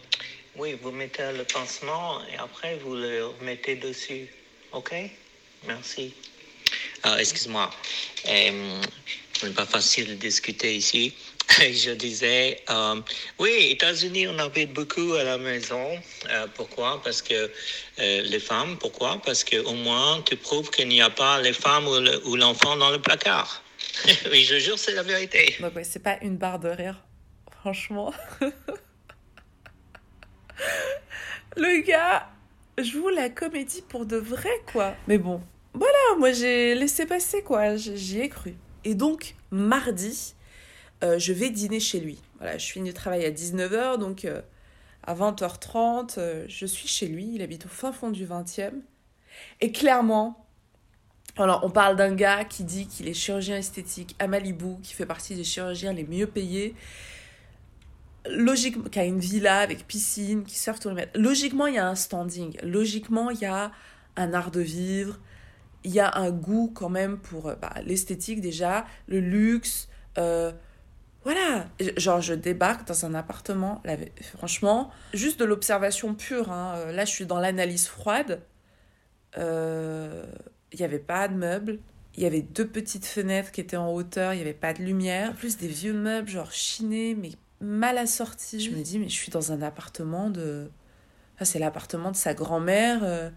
Oui, 0.56 0.78
vous 0.80 0.90
mettez 0.90 1.32
le 1.32 1.44
pansement 1.44 2.20
et 2.26 2.36
après 2.36 2.76
vous 2.78 2.94
le 2.94 3.26
remettez 3.26 3.76
dessus. 3.76 4.28
OK? 4.72 4.94
Merci. 5.66 6.14
Ah, 7.02 7.16
excuse-moi. 7.18 7.70
Euh, 8.28 8.82
ce 9.32 9.46
n'est 9.46 9.52
pas 9.52 9.66
facile 9.66 10.06
de 10.08 10.14
discuter 10.14 10.76
ici. 10.76 11.14
Je 11.58 11.92
disais, 11.92 12.62
euh, 12.70 13.00
oui, 13.38 13.68
États-Unis, 13.70 14.28
on 14.28 14.38
avait 14.38 14.66
beaucoup 14.66 15.12
à 15.14 15.24
la 15.24 15.38
maison. 15.38 15.98
Euh, 16.30 16.46
pourquoi? 16.54 17.00
Parce 17.02 17.22
que 17.22 17.50
les 17.98 18.40
femmes, 18.40 18.76
pourquoi? 18.78 19.20
Parce 19.24 19.44
qu'au 19.44 19.74
moins, 19.74 20.22
tu 20.22 20.36
prouves 20.36 20.70
qu'il 20.70 20.88
n'y 20.88 21.00
a 21.00 21.10
pas 21.10 21.40
les 21.40 21.52
femmes 21.52 21.86
ou 22.24 22.36
l'enfant 22.36 22.76
dans 22.76 22.90
le 22.90 23.00
placard. 23.00 23.62
oui, 24.30 24.42
je 24.42 24.58
jure, 24.58 24.78
c'est 24.78 24.94
la 24.94 25.02
vérité. 25.02 25.56
C'est 25.82 26.02
pas 26.02 26.18
une 26.22 26.36
barre 26.36 26.58
de 26.58 26.68
rire, 26.68 27.02
franchement. 27.60 28.12
Le 31.56 31.82
gars 31.82 32.28
joue 32.78 33.08
la 33.08 33.28
comédie 33.28 33.82
pour 33.82 34.06
de 34.06 34.16
vrai, 34.16 34.50
quoi. 34.72 34.94
Mais 35.06 35.18
bon, 35.18 35.40
voilà, 35.72 36.16
moi 36.18 36.32
j'ai 36.32 36.74
laissé 36.74 37.06
passer, 37.06 37.42
quoi. 37.42 37.76
J'y 37.76 38.20
ai 38.20 38.28
cru. 38.28 38.54
Et 38.84 38.94
donc, 38.94 39.34
mardi, 39.50 40.34
euh, 41.02 41.18
je 41.18 41.32
vais 41.32 41.50
dîner 41.50 41.80
chez 41.80 42.00
lui. 42.00 42.20
Voilà, 42.38 42.58
je 42.58 42.70
finis 42.70 42.88
le 42.88 42.94
travail 42.94 43.24
à 43.24 43.30
19h, 43.30 43.98
donc 43.98 44.24
euh, 44.24 44.40
à 45.02 45.14
20h30, 45.14 46.14
euh, 46.18 46.44
je 46.48 46.66
suis 46.66 46.88
chez 46.88 47.06
lui. 47.06 47.32
Il 47.34 47.42
habite 47.42 47.66
au 47.66 47.68
fin 47.68 47.92
fond 47.92 48.10
du 48.10 48.26
20e. 48.26 48.72
Et 49.60 49.72
clairement, 49.72 50.46
alors, 51.36 51.62
on 51.64 51.70
parle 51.70 51.96
d'un 51.96 52.14
gars 52.14 52.44
qui 52.44 52.62
dit 52.62 52.86
qu'il 52.86 53.08
est 53.08 53.14
chirurgien 53.14 53.56
esthétique 53.56 54.14
à 54.20 54.28
Malibu, 54.28 54.80
qui 54.82 54.94
fait 54.94 55.06
partie 55.06 55.34
des 55.34 55.42
chirurgiens 55.42 55.92
les 55.92 56.04
mieux 56.04 56.28
payés. 56.28 56.74
Logiquement, 58.30 58.84
qui 58.84 59.00
a 59.00 59.04
une 59.04 59.18
villa 59.18 59.58
avec 59.58 59.86
piscine, 59.86 60.44
qui 60.44 60.56
surfe 60.56 60.78
tous 60.78 60.90
les 60.90 60.94
mètres. 60.94 61.18
Logiquement, 61.18 61.66
il 61.66 61.74
y 61.74 61.78
a 61.78 61.88
un 61.88 61.96
standing. 61.96 62.56
Logiquement, 62.62 63.30
il 63.30 63.40
y 63.40 63.46
a 63.46 63.72
un 64.16 64.32
art 64.32 64.52
de 64.52 64.60
vivre. 64.60 65.18
Il 65.82 65.90
y 65.90 66.00
a 66.00 66.16
un 66.16 66.30
goût 66.30 66.72
quand 66.72 66.88
même 66.88 67.18
pour 67.18 67.52
bah, 67.60 67.74
l'esthétique 67.84 68.40
déjà, 68.40 68.86
le 69.08 69.18
luxe. 69.18 69.88
Voilà, 71.24 71.66
genre 71.96 72.20
je 72.20 72.34
débarque 72.34 72.86
dans 72.86 73.06
un 73.06 73.14
appartement, 73.14 73.82
franchement, 74.36 74.90
juste 75.14 75.40
de 75.40 75.44
l'observation 75.44 76.14
pure. 76.14 76.50
Hein. 76.52 76.92
Là, 76.92 77.04
je 77.04 77.10
suis 77.10 77.26
dans 77.26 77.38
l'analyse 77.40 77.86
froide 77.88 78.42
Euh, 79.38 80.24
Il 80.72 80.78
n'y 80.78 80.84
avait 80.84 80.98
pas 80.98 81.28
de 81.28 81.34
meubles. 81.34 81.78
Il 82.16 82.22
y 82.22 82.26
avait 82.26 82.42
deux 82.42 82.66
petites 82.68 83.06
fenêtres 83.06 83.50
qui 83.50 83.60
étaient 83.60 83.76
en 83.76 83.92
hauteur. 83.92 84.32
Il 84.32 84.36
n'y 84.36 84.42
avait 84.42 84.52
pas 84.54 84.72
de 84.72 84.82
lumière. 84.82 85.34
Plus, 85.34 85.56
des 85.56 85.66
vieux 85.68 85.92
meubles, 85.94 86.28
genre 86.28 86.52
chinés, 86.52 87.14
mais 87.14 87.30
mal 87.60 87.98
assortis. 87.98 88.60
Je 88.60 88.70
me 88.70 88.82
dis, 88.82 88.98
mais 88.98 89.08
je 89.08 89.14
suis 89.14 89.30
dans 89.32 89.50
un 89.52 89.62
appartement 89.62 90.30
de. 90.30 90.70
Enfin, 91.34 91.44
c'est 91.44 91.58
l'appartement 91.58 92.10
de 92.12 92.16
sa 92.16 92.34
grand-mère. 92.34 93.00
euh, 93.02 93.30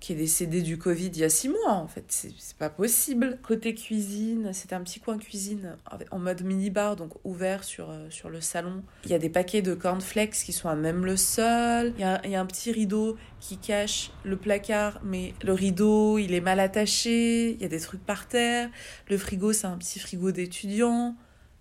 qui 0.00 0.14
est 0.14 0.16
décédée 0.16 0.62
du 0.62 0.78
Covid 0.78 1.08
il 1.08 1.18
y 1.18 1.24
a 1.24 1.28
six 1.28 1.48
mois, 1.48 1.72
en 1.72 1.86
fait. 1.86 2.04
C'est 2.08 2.56
pas 2.56 2.70
possible. 2.70 3.38
Côté 3.42 3.74
cuisine, 3.74 4.50
c'était 4.52 4.74
un 4.74 4.82
petit 4.82 4.98
coin 4.98 5.18
cuisine 5.18 5.76
en 6.10 6.18
mode 6.18 6.42
mini-bar, 6.42 6.96
donc 6.96 7.12
ouvert 7.24 7.62
sur, 7.62 7.90
euh, 7.90 8.06
sur 8.08 8.30
le 8.30 8.40
salon. 8.40 8.82
Il 9.04 9.10
y 9.10 9.14
a 9.14 9.18
des 9.18 9.28
paquets 9.28 9.62
de 9.62 9.74
cornflakes 9.74 10.42
qui 10.44 10.52
sont 10.52 10.70
à 10.70 10.74
même 10.74 11.04
le 11.04 11.16
sol. 11.16 11.92
Il 11.98 12.00
y 12.00 12.04
a, 12.04 12.20
il 12.24 12.30
y 12.30 12.34
a 12.34 12.40
un 12.40 12.46
petit 12.46 12.72
rideau 12.72 13.16
qui 13.40 13.58
cache 13.58 14.10
le 14.24 14.36
placard, 14.36 15.00
mais 15.04 15.34
le 15.42 15.52
rideau, 15.52 16.18
il 16.18 16.34
est 16.34 16.40
mal 16.40 16.60
attaché. 16.60 17.52
Il 17.52 17.60
y 17.60 17.64
a 17.64 17.68
des 17.68 17.80
trucs 17.80 18.04
par 18.04 18.26
terre. 18.26 18.70
Le 19.08 19.18
frigo, 19.18 19.52
c'est 19.52 19.66
un 19.66 19.76
petit 19.76 19.98
frigo 19.98 20.32
d'étudiant. 20.32 21.14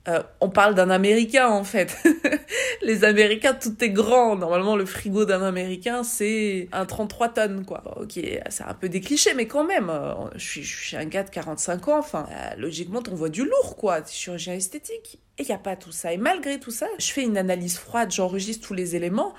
Euh, 0.10 0.24
on 0.40 0.50
parle 0.50 0.74
d'un 0.76 0.90
Américain 0.90 1.48
en 1.50 1.64
fait. 1.64 1.96
Les 2.82 3.04
Américains, 3.04 3.54
tout 3.54 3.76
est 3.84 3.90
grand. 3.90 4.36
Normalement, 4.36 4.76
le 4.76 4.86
frigo 4.86 5.26
d'un 5.26 5.44
Américain, 5.44 6.04
c'est 6.04 6.68
un 6.72 6.86
33 6.86 7.30
tonnes, 7.30 7.66
quoi. 7.66 7.84
Ok, 8.02 8.20
c'est 8.50 8.64
un 8.64 8.74
peu 8.74 8.90
des 8.90 9.02
clichés, 9.02 9.34
mais 9.36 9.46
quand 9.46 9.64
même. 9.66 9.90
euh, 9.90 10.14
Je 10.36 10.62
suis, 10.62 10.96
un 10.98 11.06
gars 11.06 11.24
de 11.24 11.30
45 11.30 11.88
ans. 11.90 12.00
Enfin, 12.00 12.28
euh, 12.32 12.56
logiquement, 12.58 13.04
on 13.12 13.16
voit 13.16 13.30
du 13.30 13.44
lourd, 13.44 13.76
quoi. 13.78 14.04
Chirurgien 14.06 14.54
esthétique. 14.54 15.20
Et 15.38 15.44
il 15.44 15.48
n'y 15.48 15.54
a 15.54 15.60
pas 15.60 15.76
tout 15.76 15.92
ça. 15.92 16.12
Et 16.14 16.18
malgré 16.18 16.60
tout 16.60 16.72
ça, 16.72 16.88
je 16.98 17.12
fais 17.12 17.24
une 17.24 17.38
analyse 17.38 17.78
froide, 17.78 18.12
j'enregistre 18.12 18.66
tous 18.68 18.74
les 18.74 18.96
éléments. 18.96 19.34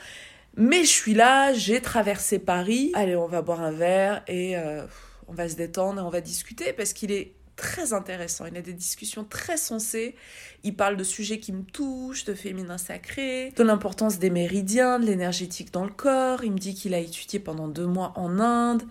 Mais 0.56 0.80
je 0.84 0.90
suis 0.90 1.14
là, 1.14 1.52
j'ai 1.52 1.80
traversé 1.80 2.38
Paris. 2.38 2.92
Allez, 2.94 3.16
on 3.16 3.26
va 3.26 3.42
boire 3.42 3.60
un 3.60 3.70
verre 3.70 4.22
et 4.28 4.56
on 5.28 5.32
va 5.32 5.48
se 5.48 5.54
détendre 5.54 6.00
et 6.00 6.04
on 6.04 6.10
va 6.10 6.20
discuter 6.20 6.72
parce 6.72 6.92
qu'il 6.92 7.12
est 7.12 7.34
très 7.60 7.92
intéressant. 7.92 8.46
Il 8.46 8.56
a 8.56 8.62
des 8.62 8.72
discussions 8.72 9.22
très 9.22 9.58
sensées. 9.58 10.16
Il 10.64 10.74
parle 10.74 10.96
de 10.96 11.04
sujets 11.04 11.38
qui 11.38 11.52
me 11.52 11.62
touchent, 11.62 12.24
de 12.24 12.32
féminin 12.32 12.78
sacré, 12.78 13.52
de 13.54 13.62
l'importance 13.62 14.18
des 14.18 14.30
méridiens, 14.30 14.98
de 14.98 15.04
l'énergétique 15.04 15.70
dans 15.70 15.84
le 15.84 15.90
corps. 15.90 16.42
Il 16.42 16.52
me 16.52 16.58
dit 16.58 16.74
qu'il 16.74 16.94
a 16.94 16.98
étudié 16.98 17.38
pendant 17.38 17.68
deux 17.68 17.86
mois 17.86 18.14
en 18.16 18.40
Inde 18.40 18.82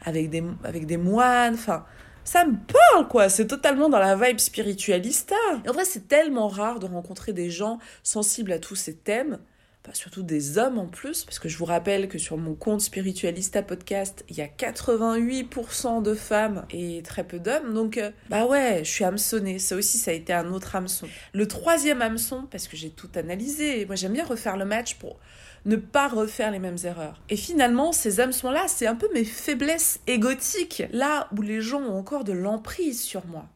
avec 0.00 0.30
des, 0.30 0.42
avec 0.64 0.86
des 0.86 0.96
moines. 0.96 1.54
Enfin, 1.54 1.84
ça 2.24 2.46
me 2.46 2.56
parle, 2.56 3.06
quoi. 3.08 3.28
C'est 3.28 3.46
totalement 3.46 3.90
dans 3.90 3.98
la 3.98 4.16
vibe 4.16 4.38
spiritualista. 4.38 5.36
Et 5.64 5.68
en 5.68 5.72
vrai, 5.72 5.84
c'est 5.84 6.08
tellement 6.08 6.48
rare 6.48 6.78
de 6.80 6.86
rencontrer 6.86 7.34
des 7.34 7.50
gens 7.50 7.78
sensibles 8.02 8.52
à 8.52 8.58
tous 8.58 8.76
ces 8.76 8.96
thèmes. 8.96 9.38
Enfin, 9.86 9.94
surtout 9.94 10.24
des 10.24 10.58
hommes 10.58 10.78
en 10.78 10.86
plus, 10.86 11.24
parce 11.24 11.38
que 11.38 11.48
je 11.48 11.56
vous 11.56 11.64
rappelle 11.64 12.08
que 12.08 12.18
sur 12.18 12.36
mon 12.36 12.56
compte 12.56 12.80
Spiritualista 12.80 13.62
Podcast, 13.62 14.24
il 14.28 14.36
y 14.36 14.40
a 14.40 14.48
88% 14.48 16.02
de 16.02 16.14
femmes 16.14 16.66
et 16.70 17.02
très 17.04 17.22
peu 17.22 17.38
d'hommes. 17.38 17.72
Donc, 17.72 17.96
euh, 17.96 18.10
bah 18.28 18.46
ouais, 18.46 18.80
je 18.82 18.90
suis 18.90 19.04
hameçonnée. 19.04 19.60
Ça 19.60 19.76
aussi, 19.76 19.96
ça 19.96 20.10
a 20.10 20.14
été 20.14 20.32
un 20.32 20.50
autre 20.50 20.74
hameçon. 20.74 21.06
Le 21.32 21.46
troisième 21.46 22.02
hameçon, 22.02 22.48
parce 22.50 22.66
que 22.66 22.76
j'ai 22.76 22.90
tout 22.90 23.10
analysé, 23.14 23.86
moi 23.86 23.94
j'aime 23.94 24.12
bien 24.12 24.24
refaire 24.24 24.56
le 24.56 24.64
match 24.64 24.96
pour 24.96 25.20
ne 25.66 25.76
pas 25.76 26.08
refaire 26.08 26.50
les 26.50 26.58
mêmes 26.58 26.78
erreurs. 26.82 27.22
Et 27.28 27.36
finalement, 27.36 27.92
ces 27.92 28.18
hameçons-là, 28.18 28.64
c'est 28.66 28.88
un 28.88 28.96
peu 28.96 29.08
mes 29.14 29.24
faiblesses 29.24 30.00
égotiques, 30.08 30.82
là 30.90 31.28
où 31.36 31.42
les 31.42 31.60
gens 31.60 31.82
ont 31.82 31.96
encore 31.96 32.24
de 32.24 32.32
l'emprise 32.32 33.00
sur 33.00 33.24
moi. 33.26 33.46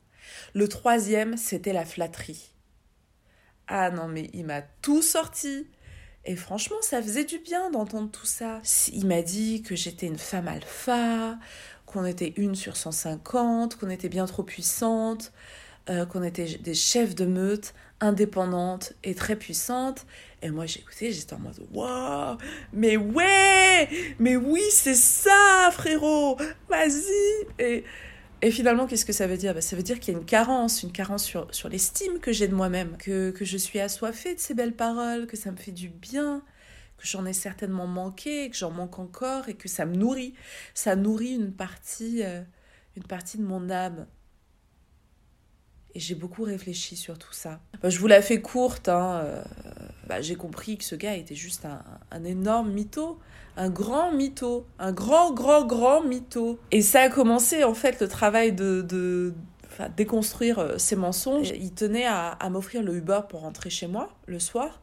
Le 0.55 0.69
troisième, 0.69 1.37
c'était 1.37 1.73
la 1.73 1.85
flatterie. 1.85 2.53
Ah 3.67 3.91
non, 3.91 4.07
mais 4.07 4.31
il 4.33 4.47
m'a 4.47 4.63
tout 4.63 5.03
sorti. 5.03 5.67
Et 6.25 6.37
franchement, 6.37 6.77
ça 6.83 7.03
faisait 7.03 7.25
du 7.25 7.39
bien 7.39 7.71
d'entendre 7.71 8.11
tout 8.11 8.27
ça. 8.27 8.61
Il 8.93 9.07
m'a 9.07 9.23
dit 9.23 9.63
que 9.63 9.75
j'étais 9.75 10.07
une 10.07 10.19
femme 10.19 10.49
alpha, 10.49 11.39
qu'on 11.87 12.05
était 12.05 12.35
une 12.37 12.55
sur 12.55 12.77
150, 12.77 13.77
qu'on 13.77 13.91
était 13.91 14.09
bien 14.09 14.27
trop 14.27 14.43
puissante, 14.43 15.33
euh, 15.89 16.05
qu'on 16.05 16.23
était 16.23 16.59
des 16.59 16.75
chefs 16.75 17.15
de 17.15 17.25
meute 17.25 17.75
indépendantes 18.01 18.93
et 19.03 19.15
très 19.15 19.37
puissantes. 19.37 20.07
Et 20.43 20.51
moi, 20.51 20.67
j'écoutais, 20.67 21.11
j'étais 21.11 21.35
en 21.35 21.39
mode 21.39 21.59
Waouh, 21.73 22.37
mais 22.73 22.97
ouais, 22.97 23.89
mais 24.19 24.37
oui, 24.37 24.63
c'est 24.71 24.95
ça, 24.95 25.71
frérot, 25.73 26.37
vas-y. 26.69 27.85
Et 28.43 28.51
finalement, 28.51 28.87
qu'est-ce 28.87 29.05
que 29.05 29.13
ça 29.13 29.27
veut 29.27 29.37
dire? 29.37 29.55
Bah, 29.55 29.61
Ça 29.61 29.77
veut 29.77 29.83
dire 29.83 30.01
qu'il 30.01 30.15
y 30.15 30.17
a 30.17 30.21
une 30.21 30.27
carence, 30.27 30.83
une 30.83 30.93
carence 30.93 31.25
sur, 31.25 31.69
l'estime 31.69 32.21
que 32.21 32.33
j'ai 32.33 32.49
de 32.49 32.55
moi-même, 32.55 32.97
que, 32.97 33.31
que 33.31 33.45
je 33.45 33.57
suis 33.57 33.81
assoiffée 33.81 34.35
de 34.35 34.41
ces 34.41 34.55
belles 34.55 34.75
paroles, 34.75 35.27
que 35.27 35.37
ça 35.37 35.51
me 35.51 35.57
fait 35.57 35.73
du 35.73 35.89
bien, 35.89 36.43
que 36.97 37.07
j'en 37.07 37.27
ai 37.27 37.33
certainement 37.33 37.87
manqué, 37.87 38.49
que 38.49 38.57
j'en 38.57 38.71
manque 38.71 38.99
encore 38.99 39.49
et 39.49 39.55
que 39.55 39.69
ça 39.69 39.85
me 39.85 39.95
nourrit. 39.95 40.35
Ça 40.75 40.97
nourrit 40.97 41.35
une 41.35 41.53
partie, 41.53 42.23
euh, 42.23 42.43
une 42.97 43.05
partie 43.05 43.37
de 43.37 43.45
mon 43.45 43.69
âme. 43.69 44.07
Et 45.95 46.01
j'ai 46.01 46.15
beaucoup 46.15 46.45
réfléchi 46.45 46.97
sur 46.97 47.19
tout 47.19 47.33
ça. 47.33 47.61
Bah, 47.83 47.91
je 47.91 47.99
vous 47.99 48.07
la 48.07 48.23
fais 48.23 48.41
courte. 48.41 48.89
Hein, 48.89 49.23
euh, 49.25 49.45
bah, 50.07 50.23
j'ai 50.23 50.37
compris 50.37 50.79
que 50.79 50.85
ce 50.85 50.95
gars 50.95 51.15
était 51.15 51.35
juste 51.35 51.67
un, 51.67 51.83
un 52.11 52.25
énorme 52.25 52.71
mytho. 52.71 53.19
Un 53.61 53.69
grand 53.69 54.11
mytho. 54.11 54.65
Un 54.79 54.91
grand, 54.91 55.35
grand, 55.35 55.67
grand 55.67 56.03
mytho. 56.03 56.59
Et 56.71 56.81
ça 56.81 57.03
a 57.03 57.09
commencé, 57.11 57.63
en 57.63 57.75
fait, 57.75 58.01
le 58.01 58.09
travail 58.09 58.53
de... 58.53 58.81
de 58.81 59.35
enfin, 59.67 59.91
déconstruire 59.95 60.59
euh, 60.59 60.79
ces 60.79 60.97
mensonges. 60.97 61.51
Il 61.51 61.75
tenait 61.75 62.07
à, 62.07 62.31
à 62.31 62.49
m'offrir 62.49 62.83
le 62.83 62.95
Uber 62.95 63.21
pour 63.29 63.41
rentrer 63.41 63.69
chez 63.69 63.87
moi 63.87 64.09
le 64.25 64.39
soir. 64.39 64.81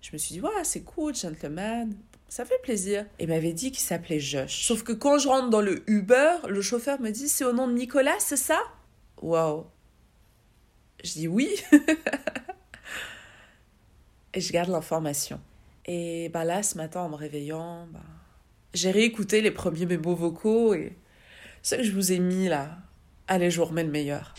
Je 0.00 0.10
me 0.12 0.18
suis 0.18 0.34
dit, 0.34 0.40
ouais, 0.40 0.64
c'est 0.64 0.82
cool, 0.82 1.14
gentleman. 1.14 1.94
Ça 2.28 2.44
fait 2.44 2.58
plaisir. 2.64 3.06
Et 3.20 3.28
m'avait 3.28 3.52
dit 3.52 3.70
qu'il 3.70 3.84
s'appelait 3.84 4.18
Josh. 4.18 4.66
Sauf 4.66 4.82
que 4.82 4.92
quand 4.92 5.18
je 5.18 5.28
rentre 5.28 5.48
dans 5.48 5.60
le 5.60 5.88
Uber, 5.88 6.32
le 6.48 6.60
chauffeur 6.62 7.00
me 7.00 7.10
dit, 7.10 7.28
c'est 7.28 7.44
au 7.44 7.52
nom 7.52 7.68
de 7.68 7.74
Nicolas, 7.74 8.16
c'est 8.18 8.36
ça? 8.36 8.58
Waouh. 9.22 9.66
Je 11.04 11.12
dis 11.12 11.28
oui. 11.28 11.48
et 14.34 14.40
je 14.40 14.52
garde 14.52 14.70
l'information. 14.70 15.40
Et 15.84 16.28
bah 16.30 16.42
là, 16.42 16.64
ce 16.64 16.76
matin, 16.76 17.02
en 17.02 17.08
me 17.08 17.14
réveillant, 17.14 17.86
bah, 17.92 18.00
j'ai 18.74 18.90
réécouté 18.90 19.40
les 19.40 19.50
premiers 19.50 19.86
mémos 19.86 20.18
vocaux 20.18 20.74
et 20.74 20.92
ce 21.62 21.76
que 21.76 21.82
je 21.82 21.92
vous 21.92 22.12
ai 22.12 22.18
mis 22.18 22.48
là, 22.48 22.78
allez, 23.28 23.50
je 23.50 23.58
vous 23.58 23.66
remets 23.66 23.84
le 23.84 23.90
meilleur. 23.90 24.34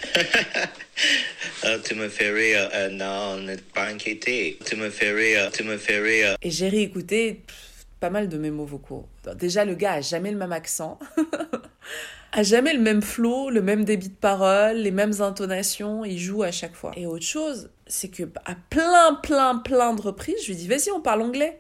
Euh, 1.66 1.78
tu 1.84 1.96
me 1.96 2.10
fais 2.10 2.32
rire, 2.32 2.70
euh, 2.74 2.90
non, 2.90 3.38
ne 3.38 3.56
pas 3.56 3.88
inquiéter. 3.88 4.58
Tu 4.66 4.76
me 4.76 4.90
fais 4.90 5.12
rire, 5.12 5.52
tu 5.52 5.64
me 5.64 5.78
fais 5.78 6.00
rire. 6.00 6.36
Et 6.42 6.52
j'ai 6.52 6.70
réécouté 6.70 7.44
pff, 7.46 7.86
pas 8.00 8.10
mal 8.10 8.30
de 8.30 8.38
mémos 8.38 8.70
vocaux. 8.70 9.08
Déjà, 9.36 9.66
le 9.66 9.76
gars 9.76 9.94
a 9.94 10.02
jamais 10.02 10.32
le 10.32 10.38
même 10.38 10.52
accent, 10.52 11.00
a 12.32 12.44
jamais 12.44 12.74
le 12.74 12.82
même 12.82 13.02
flow, 13.02 13.50
le 13.50 13.62
même 13.62 13.84
débit 13.84 14.10
de 14.10 14.16
parole, 14.16 14.78
les 14.78 14.92
mêmes 14.92 15.22
intonations, 15.22 16.06
il 16.06 16.20
joue 16.20 16.44
à 16.44 16.52
chaque 16.52 16.76
fois. 16.76 16.92
Et 16.96 17.06
autre 17.06 17.26
chose, 17.26 17.70
c'est 17.88 18.10
que 18.10 18.24
à 18.46 18.56
plein, 18.70 19.16
plein, 19.16 19.58
plein 19.58 19.94
de 19.94 20.02
reprises, 20.02 20.42
je 20.44 20.48
lui 20.48 20.56
dis, 20.56 20.68
vas-y, 20.68 20.92
on 20.92 21.02
parle 21.02 21.24
anglais. 21.24 21.60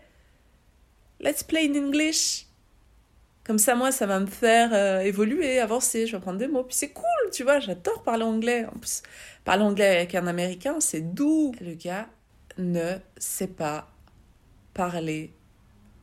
Let's 1.20 1.44
play 1.44 1.68
in 1.68 1.76
English. 1.76 2.47
Comme 3.48 3.60
ça, 3.60 3.76
moi, 3.76 3.94
ça 3.94 4.06
va 4.06 4.20
me 4.20 4.26
faire 4.26 4.74
euh, 4.74 5.00
évoluer, 5.00 5.60
avancer, 5.60 6.06
je 6.06 6.12
vais 6.12 6.18
apprendre 6.18 6.38
des 6.38 6.50
mots. 6.50 6.64
Puis 6.64 6.76
c'est 6.76 6.90
cool, 6.90 7.32
tu 7.32 7.44
vois, 7.44 7.62
j'adore 7.62 8.04
parler 8.04 8.24
anglais. 8.24 8.66
En 8.66 8.78
plus, 8.78 9.02
parler 9.46 9.64
anglais 9.64 9.96
avec 9.96 10.16
un 10.16 10.28
Américain, 10.28 10.82
c'est 10.82 11.00
doux. 11.00 11.56
Le 11.62 11.74
gars 11.74 12.10
ne 12.58 12.98
sait 13.18 13.48
pas 13.48 13.88
parler 14.74 15.32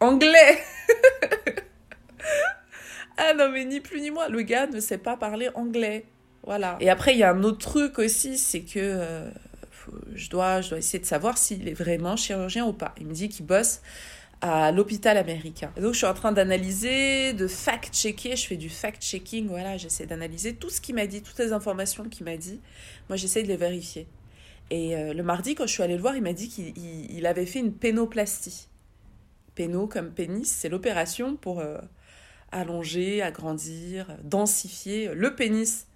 anglais. 0.00 0.58
ah 3.18 3.34
non, 3.34 3.50
mais 3.50 3.66
ni 3.66 3.80
plus 3.80 4.00
ni 4.00 4.10
moins, 4.10 4.28
le 4.30 4.40
gars 4.40 4.66
ne 4.66 4.80
sait 4.80 4.96
pas 4.96 5.18
parler 5.18 5.50
anglais. 5.54 6.06
Voilà. 6.44 6.78
Et 6.80 6.88
après, 6.88 7.12
il 7.12 7.18
y 7.18 7.24
a 7.24 7.30
un 7.30 7.42
autre 7.42 7.58
truc 7.58 7.98
aussi, 7.98 8.38
c'est 8.38 8.62
que 8.62 8.78
euh, 8.78 9.30
je, 10.14 10.30
dois, 10.30 10.62
je 10.62 10.70
dois 10.70 10.78
essayer 10.78 10.98
de 10.98 11.04
savoir 11.04 11.36
s'il 11.36 11.68
est 11.68 11.74
vraiment 11.74 12.16
chirurgien 12.16 12.64
ou 12.64 12.72
pas. 12.72 12.94
Il 12.98 13.06
me 13.06 13.12
dit 13.12 13.28
qu'il 13.28 13.44
bosse 13.44 13.82
à 14.40 14.72
l'hôpital 14.72 15.16
américain. 15.16 15.72
Donc 15.80 15.92
je 15.92 15.98
suis 15.98 16.06
en 16.06 16.14
train 16.14 16.32
d'analyser, 16.32 17.32
de 17.32 17.46
fact-checker, 17.46 18.36
je 18.36 18.46
fais 18.46 18.56
du 18.56 18.68
fact-checking, 18.68 19.46
voilà, 19.48 19.76
j'essaie 19.76 20.06
d'analyser 20.06 20.54
tout 20.54 20.70
ce 20.70 20.80
qu'il 20.80 20.94
m'a 20.94 21.06
dit, 21.06 21.22
toutes 21.22 21.38
les 21.38 21.52
informations 21.52 22.04
qu'il 22.04 22.24
m'a 22.24 22.36
dit. 22.36 22.60
Moi, 23.08 23.16
j'essaie 23.16 23.42
de 23.42 23.48
les 23.48 23.56
vérifier. 23.56 24.06
Et 24.70 24.96
euh, 24.96 25.12
le 25.14 25.22
mardi, 25.22 25.54
quand 25.54 25.66
je 25.66 25.72
suis 25.72 25.82
allée 25.82 25.96
le 25.96 26.00
voir, 26.00 26.16
il 26.16 26.22
m'a 26.22 26.32
dit 26.32 26.48
qu'il 26.48 26.76
il- 26.76 27.10
il 27.16 27.26
avait 27.26 27.46
fait 27.46 27.58
une 27.60 27.72
pénoplastie. 27.72 28.68
Péno 29.54 29.86
comme 29.86 30.10
pénis, 30.10 30.50
c'est 30.50 30.68
l'opération 30.68 31.36
pour 31.36 31.60
euh, 31.60 31.78
allonger, 32.50 33.22
agrandir, 33.22 34.16
densifier 34.24 35.10
le 35.14 35.34
pénis. 35.34 35.86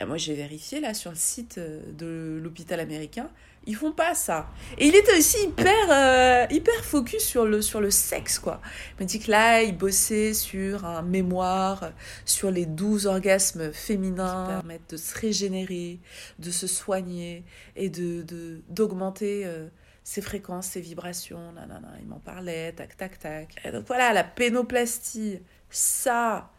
Et 0.00 0.06
moi, 0.06 0.16
j'ai 0.16 0.34
vérifié 0.34 0.80
là 0.80 0.94
sur 0.94 1.10
le 1.10 1.16
site 1.16 1.58
euh, 1.58 1.80
de 1.92 2.40
l'hôpital 2.42 2.80
américain. 2.80 3.30
Ils 3.66 3.76
font 3.76 3.92
pas 3.92 4.14
ça. 4.14 4.48
Et 4.78 4.86
il 4.86 4.96
était 4.96 5.18
aussi 5.18 5.44
hyper, 5.44 5.90
euh, 5.90 6.46
hyper 6.50 6.82
focus 6.82 7.22
sur 7.22 7.44
le, 7.44 7.60
sur 7.60 7.82
le 7.82 7.90
sexe, 7.90 8.38
quoi. 8.38 8.62
Il 8.92 9.02
m'a 9.02 9.06
dit 9.06 9.20
que 9.20 9.30
là, 9.30 9.62
il 9.62 9.76
bossait 9.76 10.32
sur 10.32 10.86
un 10.86 11.02
mémoire, 11.02 11.92
sur 12.24 12.50
les 12.50 12.64
12 12.64 13.06
orgasmes 13.06 13.70
féminins 13.72 14.46
qui 14.46 14.52
permettent 14.54 14.90
de 14.90 14.96
se 14.96 15.18
régénérer, 15.18 15.98
de 16.38 16.50
se 16.50 16.66
soigner 16.66 17.44
et 17.76 17.90
de, 17.90 18.24
d'augmenter 18.70 19.42
euh, 19.44 19.68
ses 20.02 20.22
fréquences, 20.22 20.68
ses 20.68 20.80
vibrations. 20.80 21.52
Là. 21.52 21.66
Il 22.00 22.08
m'en 22.08 22.20
parlait, 22.20 22.72
tac, 22.72 22.96
tac, 22.96 23.18
tac. 23.18 23.54
Et 23.66 23.70
donc 23.70 23.86
voilà, 23.86 24.14
la 24.14 24.24
pénoplastie, 24.24 25.40
ça, 25.68 26.50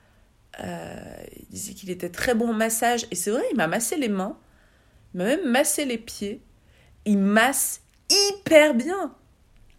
il 0.60 1.48
disait 1.50 1.74
qu'il 1.74 1.90
était 1.90 2.10
très 2.10 2.36
bon 2.36 2.54
massage. 2.54 3.06
Et 3.12 3.16
c'est 3.16 3.32
vrai, 3.32 3.44
il 3.52 3.58
m'a 3.58 3.68
massé 3.68 3.96
les 3.98 4.10
mains. 4.10 4.38
Il 5.14 5.20
m'a 5.20 5.26
même 5.26 5.50
massé 5.50 5.86
les 5.86 5.98
pieds. 5.98 6.42
Il 7.06 7.18
masse 7.18 7.82
hyper 8.10 8.74
bien. 8.74 9.16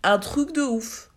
Un 0.03 0.18
truc 0.18 0.53
de 0.53 0.62
ouf. 0.62 1.12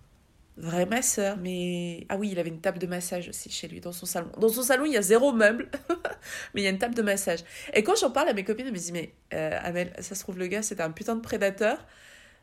Vrai 0.57 0.85
masseur. 0.85 1.37
Mais. 1.37 2.05
Ah 2.09 2.17
oui, 2.17 2.29
il 2.31 2.39
avait 2.39 2.49
une 2.49 2.61
table 2.61 2.79
de 2.79 2.87
massage 2.87 3.27
aussi 3.27 3.49
chez 3.49 3.67
lui, 3.67 3.81
dans 3.81 3.91
son 3.91 4.05
salon. 4.05 4.31
Dans 4.37 4.49
son 4.49 4.63
salon, 4.63 4.85
il 4.85 4.93
y 4.93 4.97
a 4.97 5.01
zéro 5.01 5.33
meuble. 5.33 5.69
mais 6.53 6.61
il 6.61 6.63
y 6.63 6.67
a 6.67 6.69
une 6.69 6.77
table 6.77 6.95
de 6.95 7.01
massage. 7.01 7.39
Et 7.73 7.83
quand 7.83 7.95
j'en 7.95 8.11
parle 8.11 8.29
à 8.29 8.33
mes 8.33 8.43
copines, 8.43 8.65
elles 8.65 8.71
me 8.71 8.77
disent 8.77 8.93
Mais 8.93 9.13
euh, 9.33 9.57
Amel, 9.61 9.93
ça 9.99 10.15
se 10.15 10.21
trouve, 10.21 10.37
le 10.37 10.47
gars, 10.47 10.61
c'était 10.61 10.83
un 10.83 10.91
putain 10.91 11.15
de 11.15 11.21
prédateur. 11.21 11.85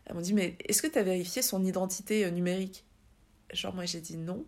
Elles 0.05 0.15
m'ont 0.15 0.21
dit 0.21 0.35
Mais 0.35 0.59
est-ce 0.69 0.83
que 0.83 0.89
tu 0.89 0.99
as 0.99 1.03
vérifié 1.03 1.41
son 1.41 1.65
identité 1.65 2.25
euh, 2.25 2.31
numérique? 2.31 2.85
Genre, 3.53 3.75
moi, 3.75 3.87
j'ai 3.87 4.01
dit 4.01 4.19
non. 4.19 4.45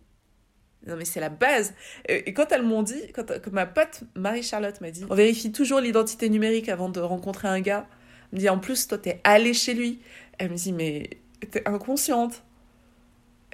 Non, 0.86 0.96
mais 0.96 1.04
c'est 1.04 1.20
la 1.20 1.30
base. 1.30 1.74
Et 2.08 2.34
quand 2.34 2.52
elles 2.52 2.62
m'ont 2.62 2.82
dit, 2.82 3.00
quand, 3.14 3.24
ma 3.52 3.66
pote 3.66 4.02
Marie-Charlotte 4.14 4.80
m'a 4.80 4.90
dit, 4.90 5.04
on 5.08 5.14
vérifie 5.14 5.50
toujours 5.50 5.80
l'identité 5.80 6.28
numérique 6.28 6.68
avant 6.68 6.88
de 6.88 7.00
rencontrer 7.00 7.48
un 7.48 7.60
gars. 7.60 7.86
Elle 8.32 8.36
me 8.36 8.40
dit, 8.40 8.48
en 8.48 8.58
plus, 8.58 8.86
toi, 8.86 8.98
t'es 8.98 9.20
allée 9.24 9.54
chez 9.54 9.74
lui. 9.74 10.00
Elle 10.38 10.50
me 10.50 10.56
dit, 10.56 10.72
mais 10.72 11.10
t'es 11.50 11.66
inconsciente. 11.66 12.42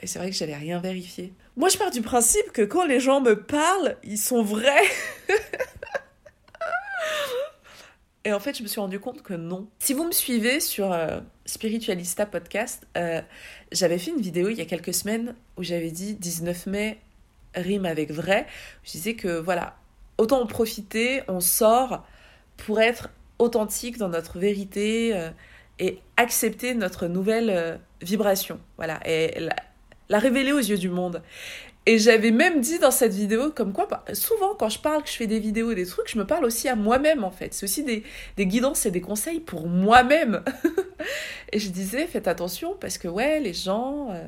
Et 0.03 0.07
c'est 0.07 0.19
vrai 0.19 0.31
que 0.31 0.37
j'avais 0.37 0.57
rien 0.57 0.81
vérifié. 0.81 1.35
Moi, 1.57 1.69
je 1.69 1.77
pars 1.77 1.91
du 1.91 2.01
principe 2.01 2.53
que 2.53 2.63
quand 2.63 2.87
les 2.87 3.01
gens 3.01 3.21
me 3.21 3.35
parlent, 3.35 3.97
ils 4.03 4.19
sont 4.19 4.43
vrais. 4.43 4.83
Et 8.25 8.33
en 8.33 8.41
fait, 8.41 8.57
je 8.57 8.63
me 8.63 8.69
suis 8.69 8.81
rendu 8.81 9.01
compte 9.01 9.23
que 9.23 9.35
non. 9.35 9.69
Si 9.79 9.95
vous 9.95 10.05
me 10.05 10.13
suivez 10.13 10.61
sur 10.61 10.93
euh, 10.93 11.21
Spiritualista 11.47 12.27
Podcast, 12.27 12.87
euh, 12.97 13.23
j'avais 13.73 13.99
fait 13.99 14.11
une 14.11 14.21
vidéo 14.21 14.51
il 14.51 14.59
y 14.59 14.61
a 14.61 14.67
quelques 14.67 14.93
semaines 14.93 15.35
où 15.57 15.63
j'avais 15.63 15.91
dit 15.91 16.15
19 16.15 16.67
mai 16.67 16.99
rime 17.55 17.87
avec 17.87 18.11
vrai. 18.11 18.47
Je 18.85 18.93
disais 18.93 19.15
que 19.15 19.39
voilà, 19.39 19.77
autant 20.19 20.41
en 20.41 20.47
profiter, 20.47 21.23
on 21.29 21.41
sort 21.41 22.05
pour 22.57 22.81
être 22.81 23.09
authentique 23.39 23.99
dans 23.99 24.09
notre 24.09 24.39
vérité 24.39 25.13
euh, 25.15 25.31
et 25.79 25.99
accepter 26.17 26.75
notre 26.75 27.07
nouvelle 27.07 27.51
euh, 27.51 27.77
vibration. 28.03 28.61
Voilà, 28.77 29.01
et 29.07 29.41
la, 30.09 30.19
révéler 30.19 30.53
aux 30.53 30.59
yeux 30.59 30.79
du 30.79 30.91
monde. 30.91 31.23
Et 31.87 31.99
j'avais 31.99 32.31
même 32.31 32.61
dit 32.61 32.79
dans 32.79 32.91
cette 32.91 33.15
vidéo, 33.15 33.51
comme 33.51 33.73
quoi, 33.73 33.87
bah, 33.87 34.05
souvent 34.13 34.55
quand 34.55 34.69
je 34.69 34.79
parle, 34.79 35.03
que 35.03 35.09
je 35.09 35.15
fais 35.15 35.27
des 35.27 35.41
vidéos, 35.41 35.73
des 35.73 35.87
trucs, 35.87 36.11
je 36.11 36.19
me 36.19 36.27
parle 36.27 36.45
aussi 36.45 36.69
à 36.69 36.77
moi-même 36.77 37.25
en 37.25 37.31
fait. 37.31 37.55
C'est 37.55 37.65
aussi 37.65 37.83
des, 37.83 38.05
des, 38.37 38.47
guidances 38.47 38.85
et 38.85 38.91
des 38.91 39.01
conseils 39.01 39.41
pour 39.41 39.67
moi-même. 39.67 40.45
et 41.53 41.59
je 41.59 41.71
disais, 41.71 42.07
faites 42.07 42.29
attention 42.29 42.77
parce 42.79 42.99
que 42.99 43.09
ouais, 43.09 43.41
les 43.41 43.55
gens, 43.55 44.09
euh, 44.11 44.23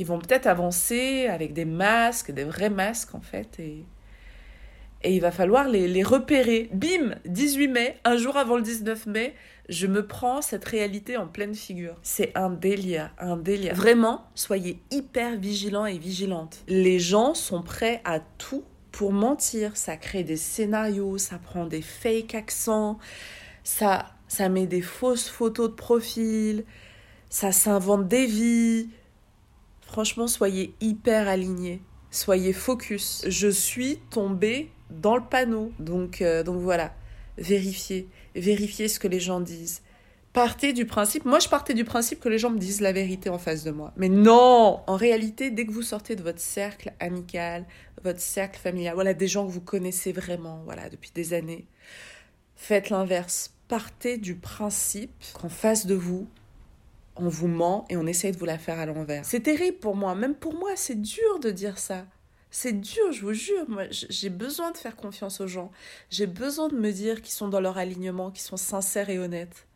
ils 0.00 0.06
vont 0.06 0.18
peut-être 0.18 0.46
avancer 0.46 1.26
avec 1.26 1.52
des 1.52 1.66
masques, 1.66 2.30
des 2.30 2.44
vrais 2.44 2.70
masques 2.70 3.14
en 3.14 3.20
fait, 3.20 3.60
et, 3.60 3.84
il 5.04 5.20
va 5.20 5.30
falloir 5.30 5.68
les, 5.68 5.88
les 5.88 6.02
repérer. 6.02 6.68
Bim 6.72 7.14
18 7.24 7.68
mai, 7.68 7.96
un 8.04 8.16
jour 8.16 8.36
avant 8.36 8.56
le 8.56 8.62
19 8.62 9.06
mai, 9.06 9.34
je 9.70 9.86
me 9.86 10.06
prends 10.06 10.42
cette 10.42 10.64
réalité 10.64 11.16
en 11.16 11.26
pleine 11.26 11.54
figure. 11.54 11.96
C'est 12.02 12.32
un 12.34 12.50
délire, 12.50 13.10
un 13.18 13.38
délire. 13.38 13.74
Vraiment, 13.74 14.26
soyez 14.34 14.82
hyper 14.90 15.36
vigilants 15.36 15.86
et 15.86 15.96
vigilantes. 15.96 16.64
Les 16.68 16.98
gens 16.98 17.32
sont 17.32 17.62
prêts 17.62 18.02
à 18.04 18.20
tout 18.20 18.64
pour 18.92 19.12
mentir. 19.12 19.76
Ça 19.76 19.96
crée 19.96 20.22
des 20.22 20.36
scénarios, 20.36 21.16
ça 21.16 21.38
prend 21.38 21.64
des 21.64 21.82
fake 21.82 22.34
accents, 22.34 22.98
ça, 23.64 24.06
ça 24.28 24.48
met 24.50 24.66
des 24.66 24.82
fausses 24.82 25.28
photos 25.28 25.70
de 25.70 25.74
profil, 25.74 26.64
ça 27.30 27.52
s'invente 27.52 28.08
des 28.08 28.26
vies, 28.26 28.90
Franchement, 29.90 30.28
soyez 30.28 30.72
hyper 30.80 31.26
alignés. 31.26 31.82
Soyez 32.12 32.52
focus. 32.52 33.24
Je 33.26 33.48
suis 33.48 33.96
tombée 34.10 34.70
dans 34.88 35.16
le 35.16 35.22
panneau. 35.24 35.72
Donc, 35.80 36.22
euh, 36.22 36.44
donc 36.44 36.60
voilà. 36.60 36.94
Vérifiez. 37.38 38.06
Vérifiez 38.36 38.86
ce 38.86 39.00
que 39.00 39.08
les 39.08 39.18
gens 39.18 39.40
disent. 39.40 39.82
Partez 40.32 40.72
du 40.72 40.86
principe. 40.86 41.24
Moi, 41.24 41.40
je 41.40 41.48
partais 41.48 41.74
du 41.74 41.84
principe 41.84 42.20
que 42.20 42.28
les 42.28 42.38
gens 42.38 42.50
me 42.50 42.58
disent 42.58 42.80
la 42.80 42.92
vérité 42.92 43.30
en 43.30 43.38
face 43.38 43.64
de 43.64 43.72
moi. 43.72 43.92
Mais 43.96 44.08
non 44.08 44.80
En 44.86 44.94
réalité, 44.94 45.50
dès 45.50 45.66
que 45.66 45.72
vous 45.72 45.82
sortez 45.82 46.14
de 46.14 46.22
votre 46.22 46.38
cercle 46.38 46.92
amical, 47.00 47.66
votre 48.04 48.20
cercle 48.20 48.60
familial, 48.60 48.94
voilà, 48.94 49.12
des 49.12 49.26
gens 49.26 49.44
que 49.44 49.50
vous 49.50 49.60
connaissez 49.60 50.12
vraiment, 50.12 50.62
voilà, 50.66 50.88
depuis 50.88 51.10
des 51.12 51.34
années, 51.34 51.66
faites 52.54 52.90
l'inverse. 52.90 53.52
Partez 53.66 54.18
du 54.18 54.36
principe 54.36 55.10
qu'en 55.32 55.48
face 55.48 55.84
de 55.86 55.96
vous, 55.96 56.28
on 57.20 57.28
vous 57.28 57.48
ment 57.48 57.84
et 57.88 57.96
on 57.96 58.06
essaye 58.06 58.32
de 58.32 58.38
vous 58.38 58.44
la 58.44 58.58
faire 58.58 58.78
à 58.78 58.86
l'envers. 58.86 59.24
C'est 59.24 59.40
terrible 59.40 59.78
pour 59.78 59.96
moi, 59.96 60.14
même 60.14 60.34
pour 60.34 60.54
moi, 60.54 60.70
c'est 60.76 61.00
dur 61.00 61.38
de 61.40 61.50
dire 61.50 61.78
ça. 61.78 62.06
C'est 62.50 62.72
dur, 62.72 63.12
je 63.12 63.20
vous 63.20 63.32
jure. 63.32 63.68
Moi, 63.68 63.84
j'ai 63.90 64.28
besoin 64.28 64.72
de 64.72 64.76
faire 64.76 64.96
confiance 64.96 65.40
aux 65.40 65.46
gens. 65.46 65.70
J'ai 66.10 66.26
besoin 66.26 66.68
de 66.68 66.76
me 66.76 66.90
dire 66.90 67.22
qu'ils 67.22 67.32
sont 67.32 67.48
dans 67.48 67.60
leur 67.60 67.78
alignement, 67.78 68.30
qu'ils 68.30 68.42
sont 68.42 68.56
sincères 68.56 69.08
et 69.08 69.18
honnêtes. 69.18 69.66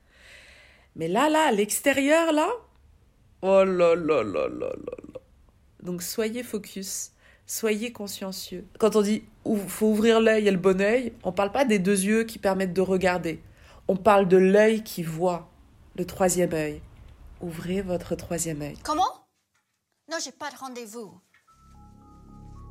Mais 0.97 1.07
là, 1.07 1.29
là, 1.29 1.47
à 1.49 1.53
l'extérieur, 1.53 2.33
là, 2.33 2.49
oh 3.43 3.65
là 3.65 3.95
là 3.95 4.23
là 4.23 4.49
là 4.49 4.49
là 4.49 4.97
là. 5.13 5.21
Donc 5.83 6.03
soyez 6.03 6.43
focus, 6.43 7.13
soyez 7.47 7.93
consciencieux. 7.93 8.65
Quand 8.79 8.97
on 8.97 9.03
dit 9.03 9.23
faut 9.69 9.89
ouvrir 9.89 10.21
l'œil 10.21 10.49
et 10.49 10.51
le 10.51 10.57
bon 10.57 10.81
œil, 10.81 11.13
on 11.23 11.33
parle 11.33 11.53
pas 11.53 11.65
des 11.65 11.79
deux 11.79 12.05
yeux 12.05 12.25
qui 12.25 12.39
permettent 12.39 12.73
de 12.73 12.81
regarder. 12.81 13.41
On 13.87 13.97
parle 13.97 14.27
de 14.27 14.39
l'œil 14.39 14.83
qui 14.83 15.03
voit, 15.03 15.51
le 15.97 16.07
troisième 16.07 16.55
œil. 16.55 16.81
Ouvrez 17.45 17.83
votre 17.83 18.15
troisième 18.15 18.63
œil. 18.63 18.79
Comment? 18.83 19.29
Non, 20.11 20.17
j'ai 20.25 20.33
pas 20.33 20.51
de 20.51 20.57
rendez-vous. 20.57 21.21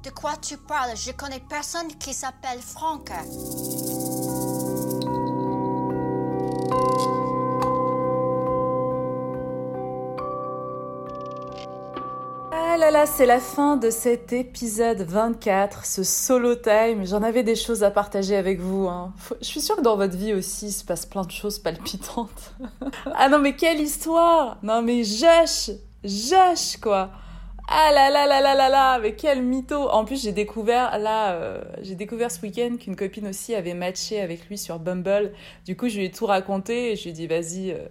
De 0.03 0.09
quoi 0.09 0.35
tu 0.37 0.57
parles? 0.57 0.97
Je 0.97 1.11
connais 1.11 1.41
personne 1.47 1.95
qui 1.99 2.11
s'appelle 2.11 2.59
Franck. 2.59 3.11
Ah 12.75 12.77
là 12.77 12.89
là, 12.89 13.05
c'est 13.05 13.27
la 13.27 13.39
fin 13.39 13.77
de 13.77 13.91
cet 13.91 14.33
épisode 14.33 15.01
24, 15.01 15.85
ce 15.85 16.01
solo 16.01 16.55
time. 16.55 17.05
J'en 17.05 17.21
avais 17.21 17.43
des 17.43 17.55
choses 17.55 17.83
à 17.83 17.91
partager 17.91 18.35
avec 18.35 18.59
vous. 18.59 18.87
Hein. 18.87 19.13
Je 19.41 19.45
suis 19.45 19.61
sûre 19.61 19.75
que 19.75 19.81
dans 19.81 19.95
votre 19.95 20.17
vie 20.17 20.33
aussi, 20.33 20.67
il 20.67 20.71
se 20.71 20.83
passe 20.83 21.05
plein 21.05 21.21
de 21.21 21.29
choses 21.29 21.59
palpitantes. 21.59 22.55
ah 23.13 23.29
non, 23.29 23.37
mais 23.37 23.55
quelle 23.55 23.79
histoire 23.79 24.57
Non 24.63 24.81
mais 24.81 25.03
Josh 25.03 25.69
Josh, 26.03 26.77
quoi 26.81 27.11
ah 27.67 27.91
là 27.93 28.09
là 28.09 28.27
là 28.27 28.41
là 28.41 28.55
là 28.55 28.69
là, 28.69 28.99
mais 28.99 29.15
quel 29.15 29.41
mytho 29.41 29.89
En 29.89 30.03
plus, 30.03 30.21
j'ai 30.21 30.33
découvert 30.33 30.99
là, 30.99 31.33
euh, 31.33 31.63
j'ai 31.81 31.95
découvert 31.95 32.29
ce 32.29 32.41
week-end 32.41 32.75
qu'une 32.77 32.95
copine 32.95 33.27
aussi 33.27 33.55
avait 33.55 33.73
matché 33.73 34.19
avec 34.19 34.49
lui 34.49 34.57
sur 34.57 34.79
Bumble. 34.79 35.31
Du 35.65 35.77
coup, 35.77 35.87
je 35.87 35.97
lui 35.97 36.05
ai 36.05 36.11
tout 36.11 36.25
raconté 36.25 36.91
et 36.91 36.95
je 36.97 37.03
lui 37.03 37.11
ai 37.11 37.13
dit 37.13 37.27
vas-y, 37.27 37.71
euh, 37.71 37.87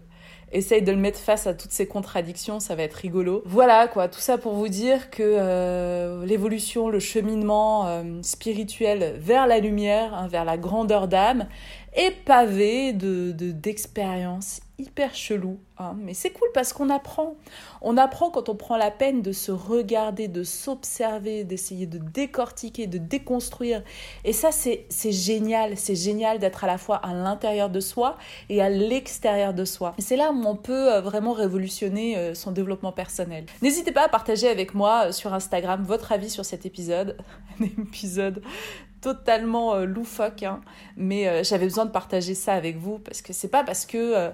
essaye 0.53 0.83
de 0.83 0.93
le 0.93 0.99
mettre 0.99 1.19
face 1.19 1.47
à 1.47 1.55
toutes 1.55 1.73
ces 1.73 1.87
contradictions, 1.87 2.61
ça 2.61 2.75
va 2.75 2.83
être 2.83 2.95
rigolo. 2.95 3.43
Voilà 3.47 3.89
quoi, 3.89 4.09
tout 4.09 4.21
ça 4.21 4.39
pour 4.39 4.55
vous 4.55 4.69
dire 4.69 5.11
que 5.11 5.23
euh, 5.23 6.25
l'évolution, 6.27 6.89
le 6.89 7.01
cheminement 7.01 7.87
euh, 7.87 8.03
spirituel 8.23 9.17
vers 9.19 9.47
la 9.47 9.59
lumière, 9.59 10.15
hein, 10.15 10.29
vers 10.29 10.45
la 10.45 10.59
grandeur 10.59 11.09
d'âme, 11.09 11.47
est 11.95 12.25
pavé 12.25 12.93
de 12.93 13.33
d'expériences 13.33 14.61
hyper 14.83 15.15
chelou, 15.15 15.59
hein. 15.79 15.95
mais 15.99 16.15
c'est 16.15 16.31
cool 16.31 16.49
parce 16.53 16.73
qu'on 16.73 16.91
apprend. 16.91 17.37
On 17.81 17.97
apprend 17.97 18.31
quand 18.31 18.49
on 18.49 18.55
prend 18.55 18.77
la 18.77 18.91
peine 18.91 19.23
de 19.23 19.33
se 19.33 19.53
regarder, 19.53 20.29
de 20.29 20.45
s'observer, 20.45 21.45
d'essayer 21.45 21.87
de 21.87 21.99
décortiquer, 21.99 22.87
de 22.87 22.99
déconstruire. 22.99 23.83
Et 24.25 24.33
ça, 24.33 24.51
c'est 24.53 24.87
génial. 25.13 25.77
C'est 25.77 25.95
génial 25.95 26.39
d'être 26.39 26.65
à 26.65 26.67
la 26.67 26.79
fois 26.79 26.97
à 26.97 27.15
l'intérieur 27.15 27.71
de 27.71 27.81
soi 27.81 28.17
et 28.49 28.61
à 28.63 28.69
l'extérieur 28.69 29.55
de 29.55 29.65
soi. 29.65 29.95
C'est 29.99 30.17
là 30.17 30.33
où 30.33 30.47
on 30.47 30.57
peut 30.57 30.93
euh, 30.93 31.01
vraiment 31.01 31.33
révolutionner 31.33 32.17
euh, 32.17 32.35
son 32.35 32.53
développement 32.53 32.93
personnel. 32.93 33.47
N'hésitez 33.61 33.93
pas 33.93 34.05
à 34.05 34.09
partager 34.09 34.49
avec 34.49 34.75
moi 34.75 35.07
euh, 35.07 35.13
sur 35.13 35.35
Instagram 35.35 35.83
votre 35.83 36.13
avis 36.13 36.31
sur 36.31 36.45
cet 36.45 36.67
épisode. 36.67 37.17
Un 37.61 37.65
épisode 37.65 38.43
totalement 39.01 39.79
loufoque, 39.79 40.45
hein. 40.45 40.61
mais 40.97 41.43
j'avais 41.43 41.65
besoin 41.65 41.87
de 41.87 41.91
partager 41.91 42.35
ça 42.35 42.53
avec 42.53 42.77
vous 42.77 43.01
parce 43.01 43.21
que 43.21 43.33
c'est 43.33 43.49
pas 43.49 43.65
parce 43.65 43.85
que 43.85 44.31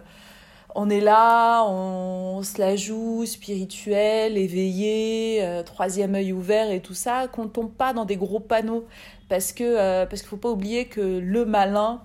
on 0.80 0.88
est 0.90 1.00
là, 1.00 1.64
on, 1.64 2.40
se 2.44 2.60
la 2.60 2.76
joue, 2.76 3.26
spirituel, 3.26 4.38
éveillé, 4.38 5.40
euh, 5.42 5.64
troisième 5.64 6.14
œil 6.14 6.32
ouvert 6.32 6.70
et 6.70 6.80
tout 6.80 6.94
ça, 6.94 7.26
qu'on 7.26 7.48
tombe 7.48 7.72
pas 7.72 7.92
dans 7.92 8.04
des 8.04 8.16
gros 8.16 8.38
panneaux. 8.38 8.86
Parce 9.28 9.52
que 9.52 9.64
euh, 9.64 10.06
parce 10.06 10.22
qu'il 10.22 10.28
faut 10.28 10.36
pas 10.36 10.50
oublier 10.50 10.84
que 10.84 11.00
le 11.00 11.44
malin 11.44 12.00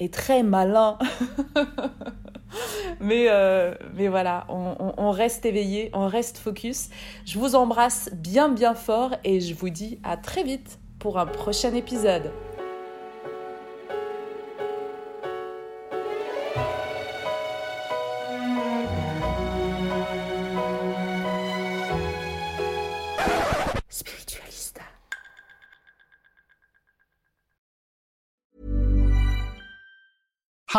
est 0.00 0.12
très 0.12 0.42
malin. 0.42 0.98
mais, 3.00 3.26
euh, 3.28 3.76
mais 3.94 4.08
voilà, 4.08 4.44
on, 4.48 4.92
on 4.96 5.10
reste 5.12 5.46
éveillé, 5.46 5.90
on 5.94 6.08
reste 6.08 6.38
focus. 6.38 6.88
Je 7.26 7.38
vous 7.38 7.54
embrasse 7.54 8.10
bien 8.12 8.48
bien 8.48 8.74
fort 8.74 9.14
et 9.22 9.40
je 9.40 9.54
vous 9.54 9.70
dis 9.70 10.00
à 10.02 10.16
très 10.16 10.42
vite 10.42 10.80
pour 10.98 11.16
un 11.16 11.26
prochain 11.26 11.72
épisode. 11.74 12.32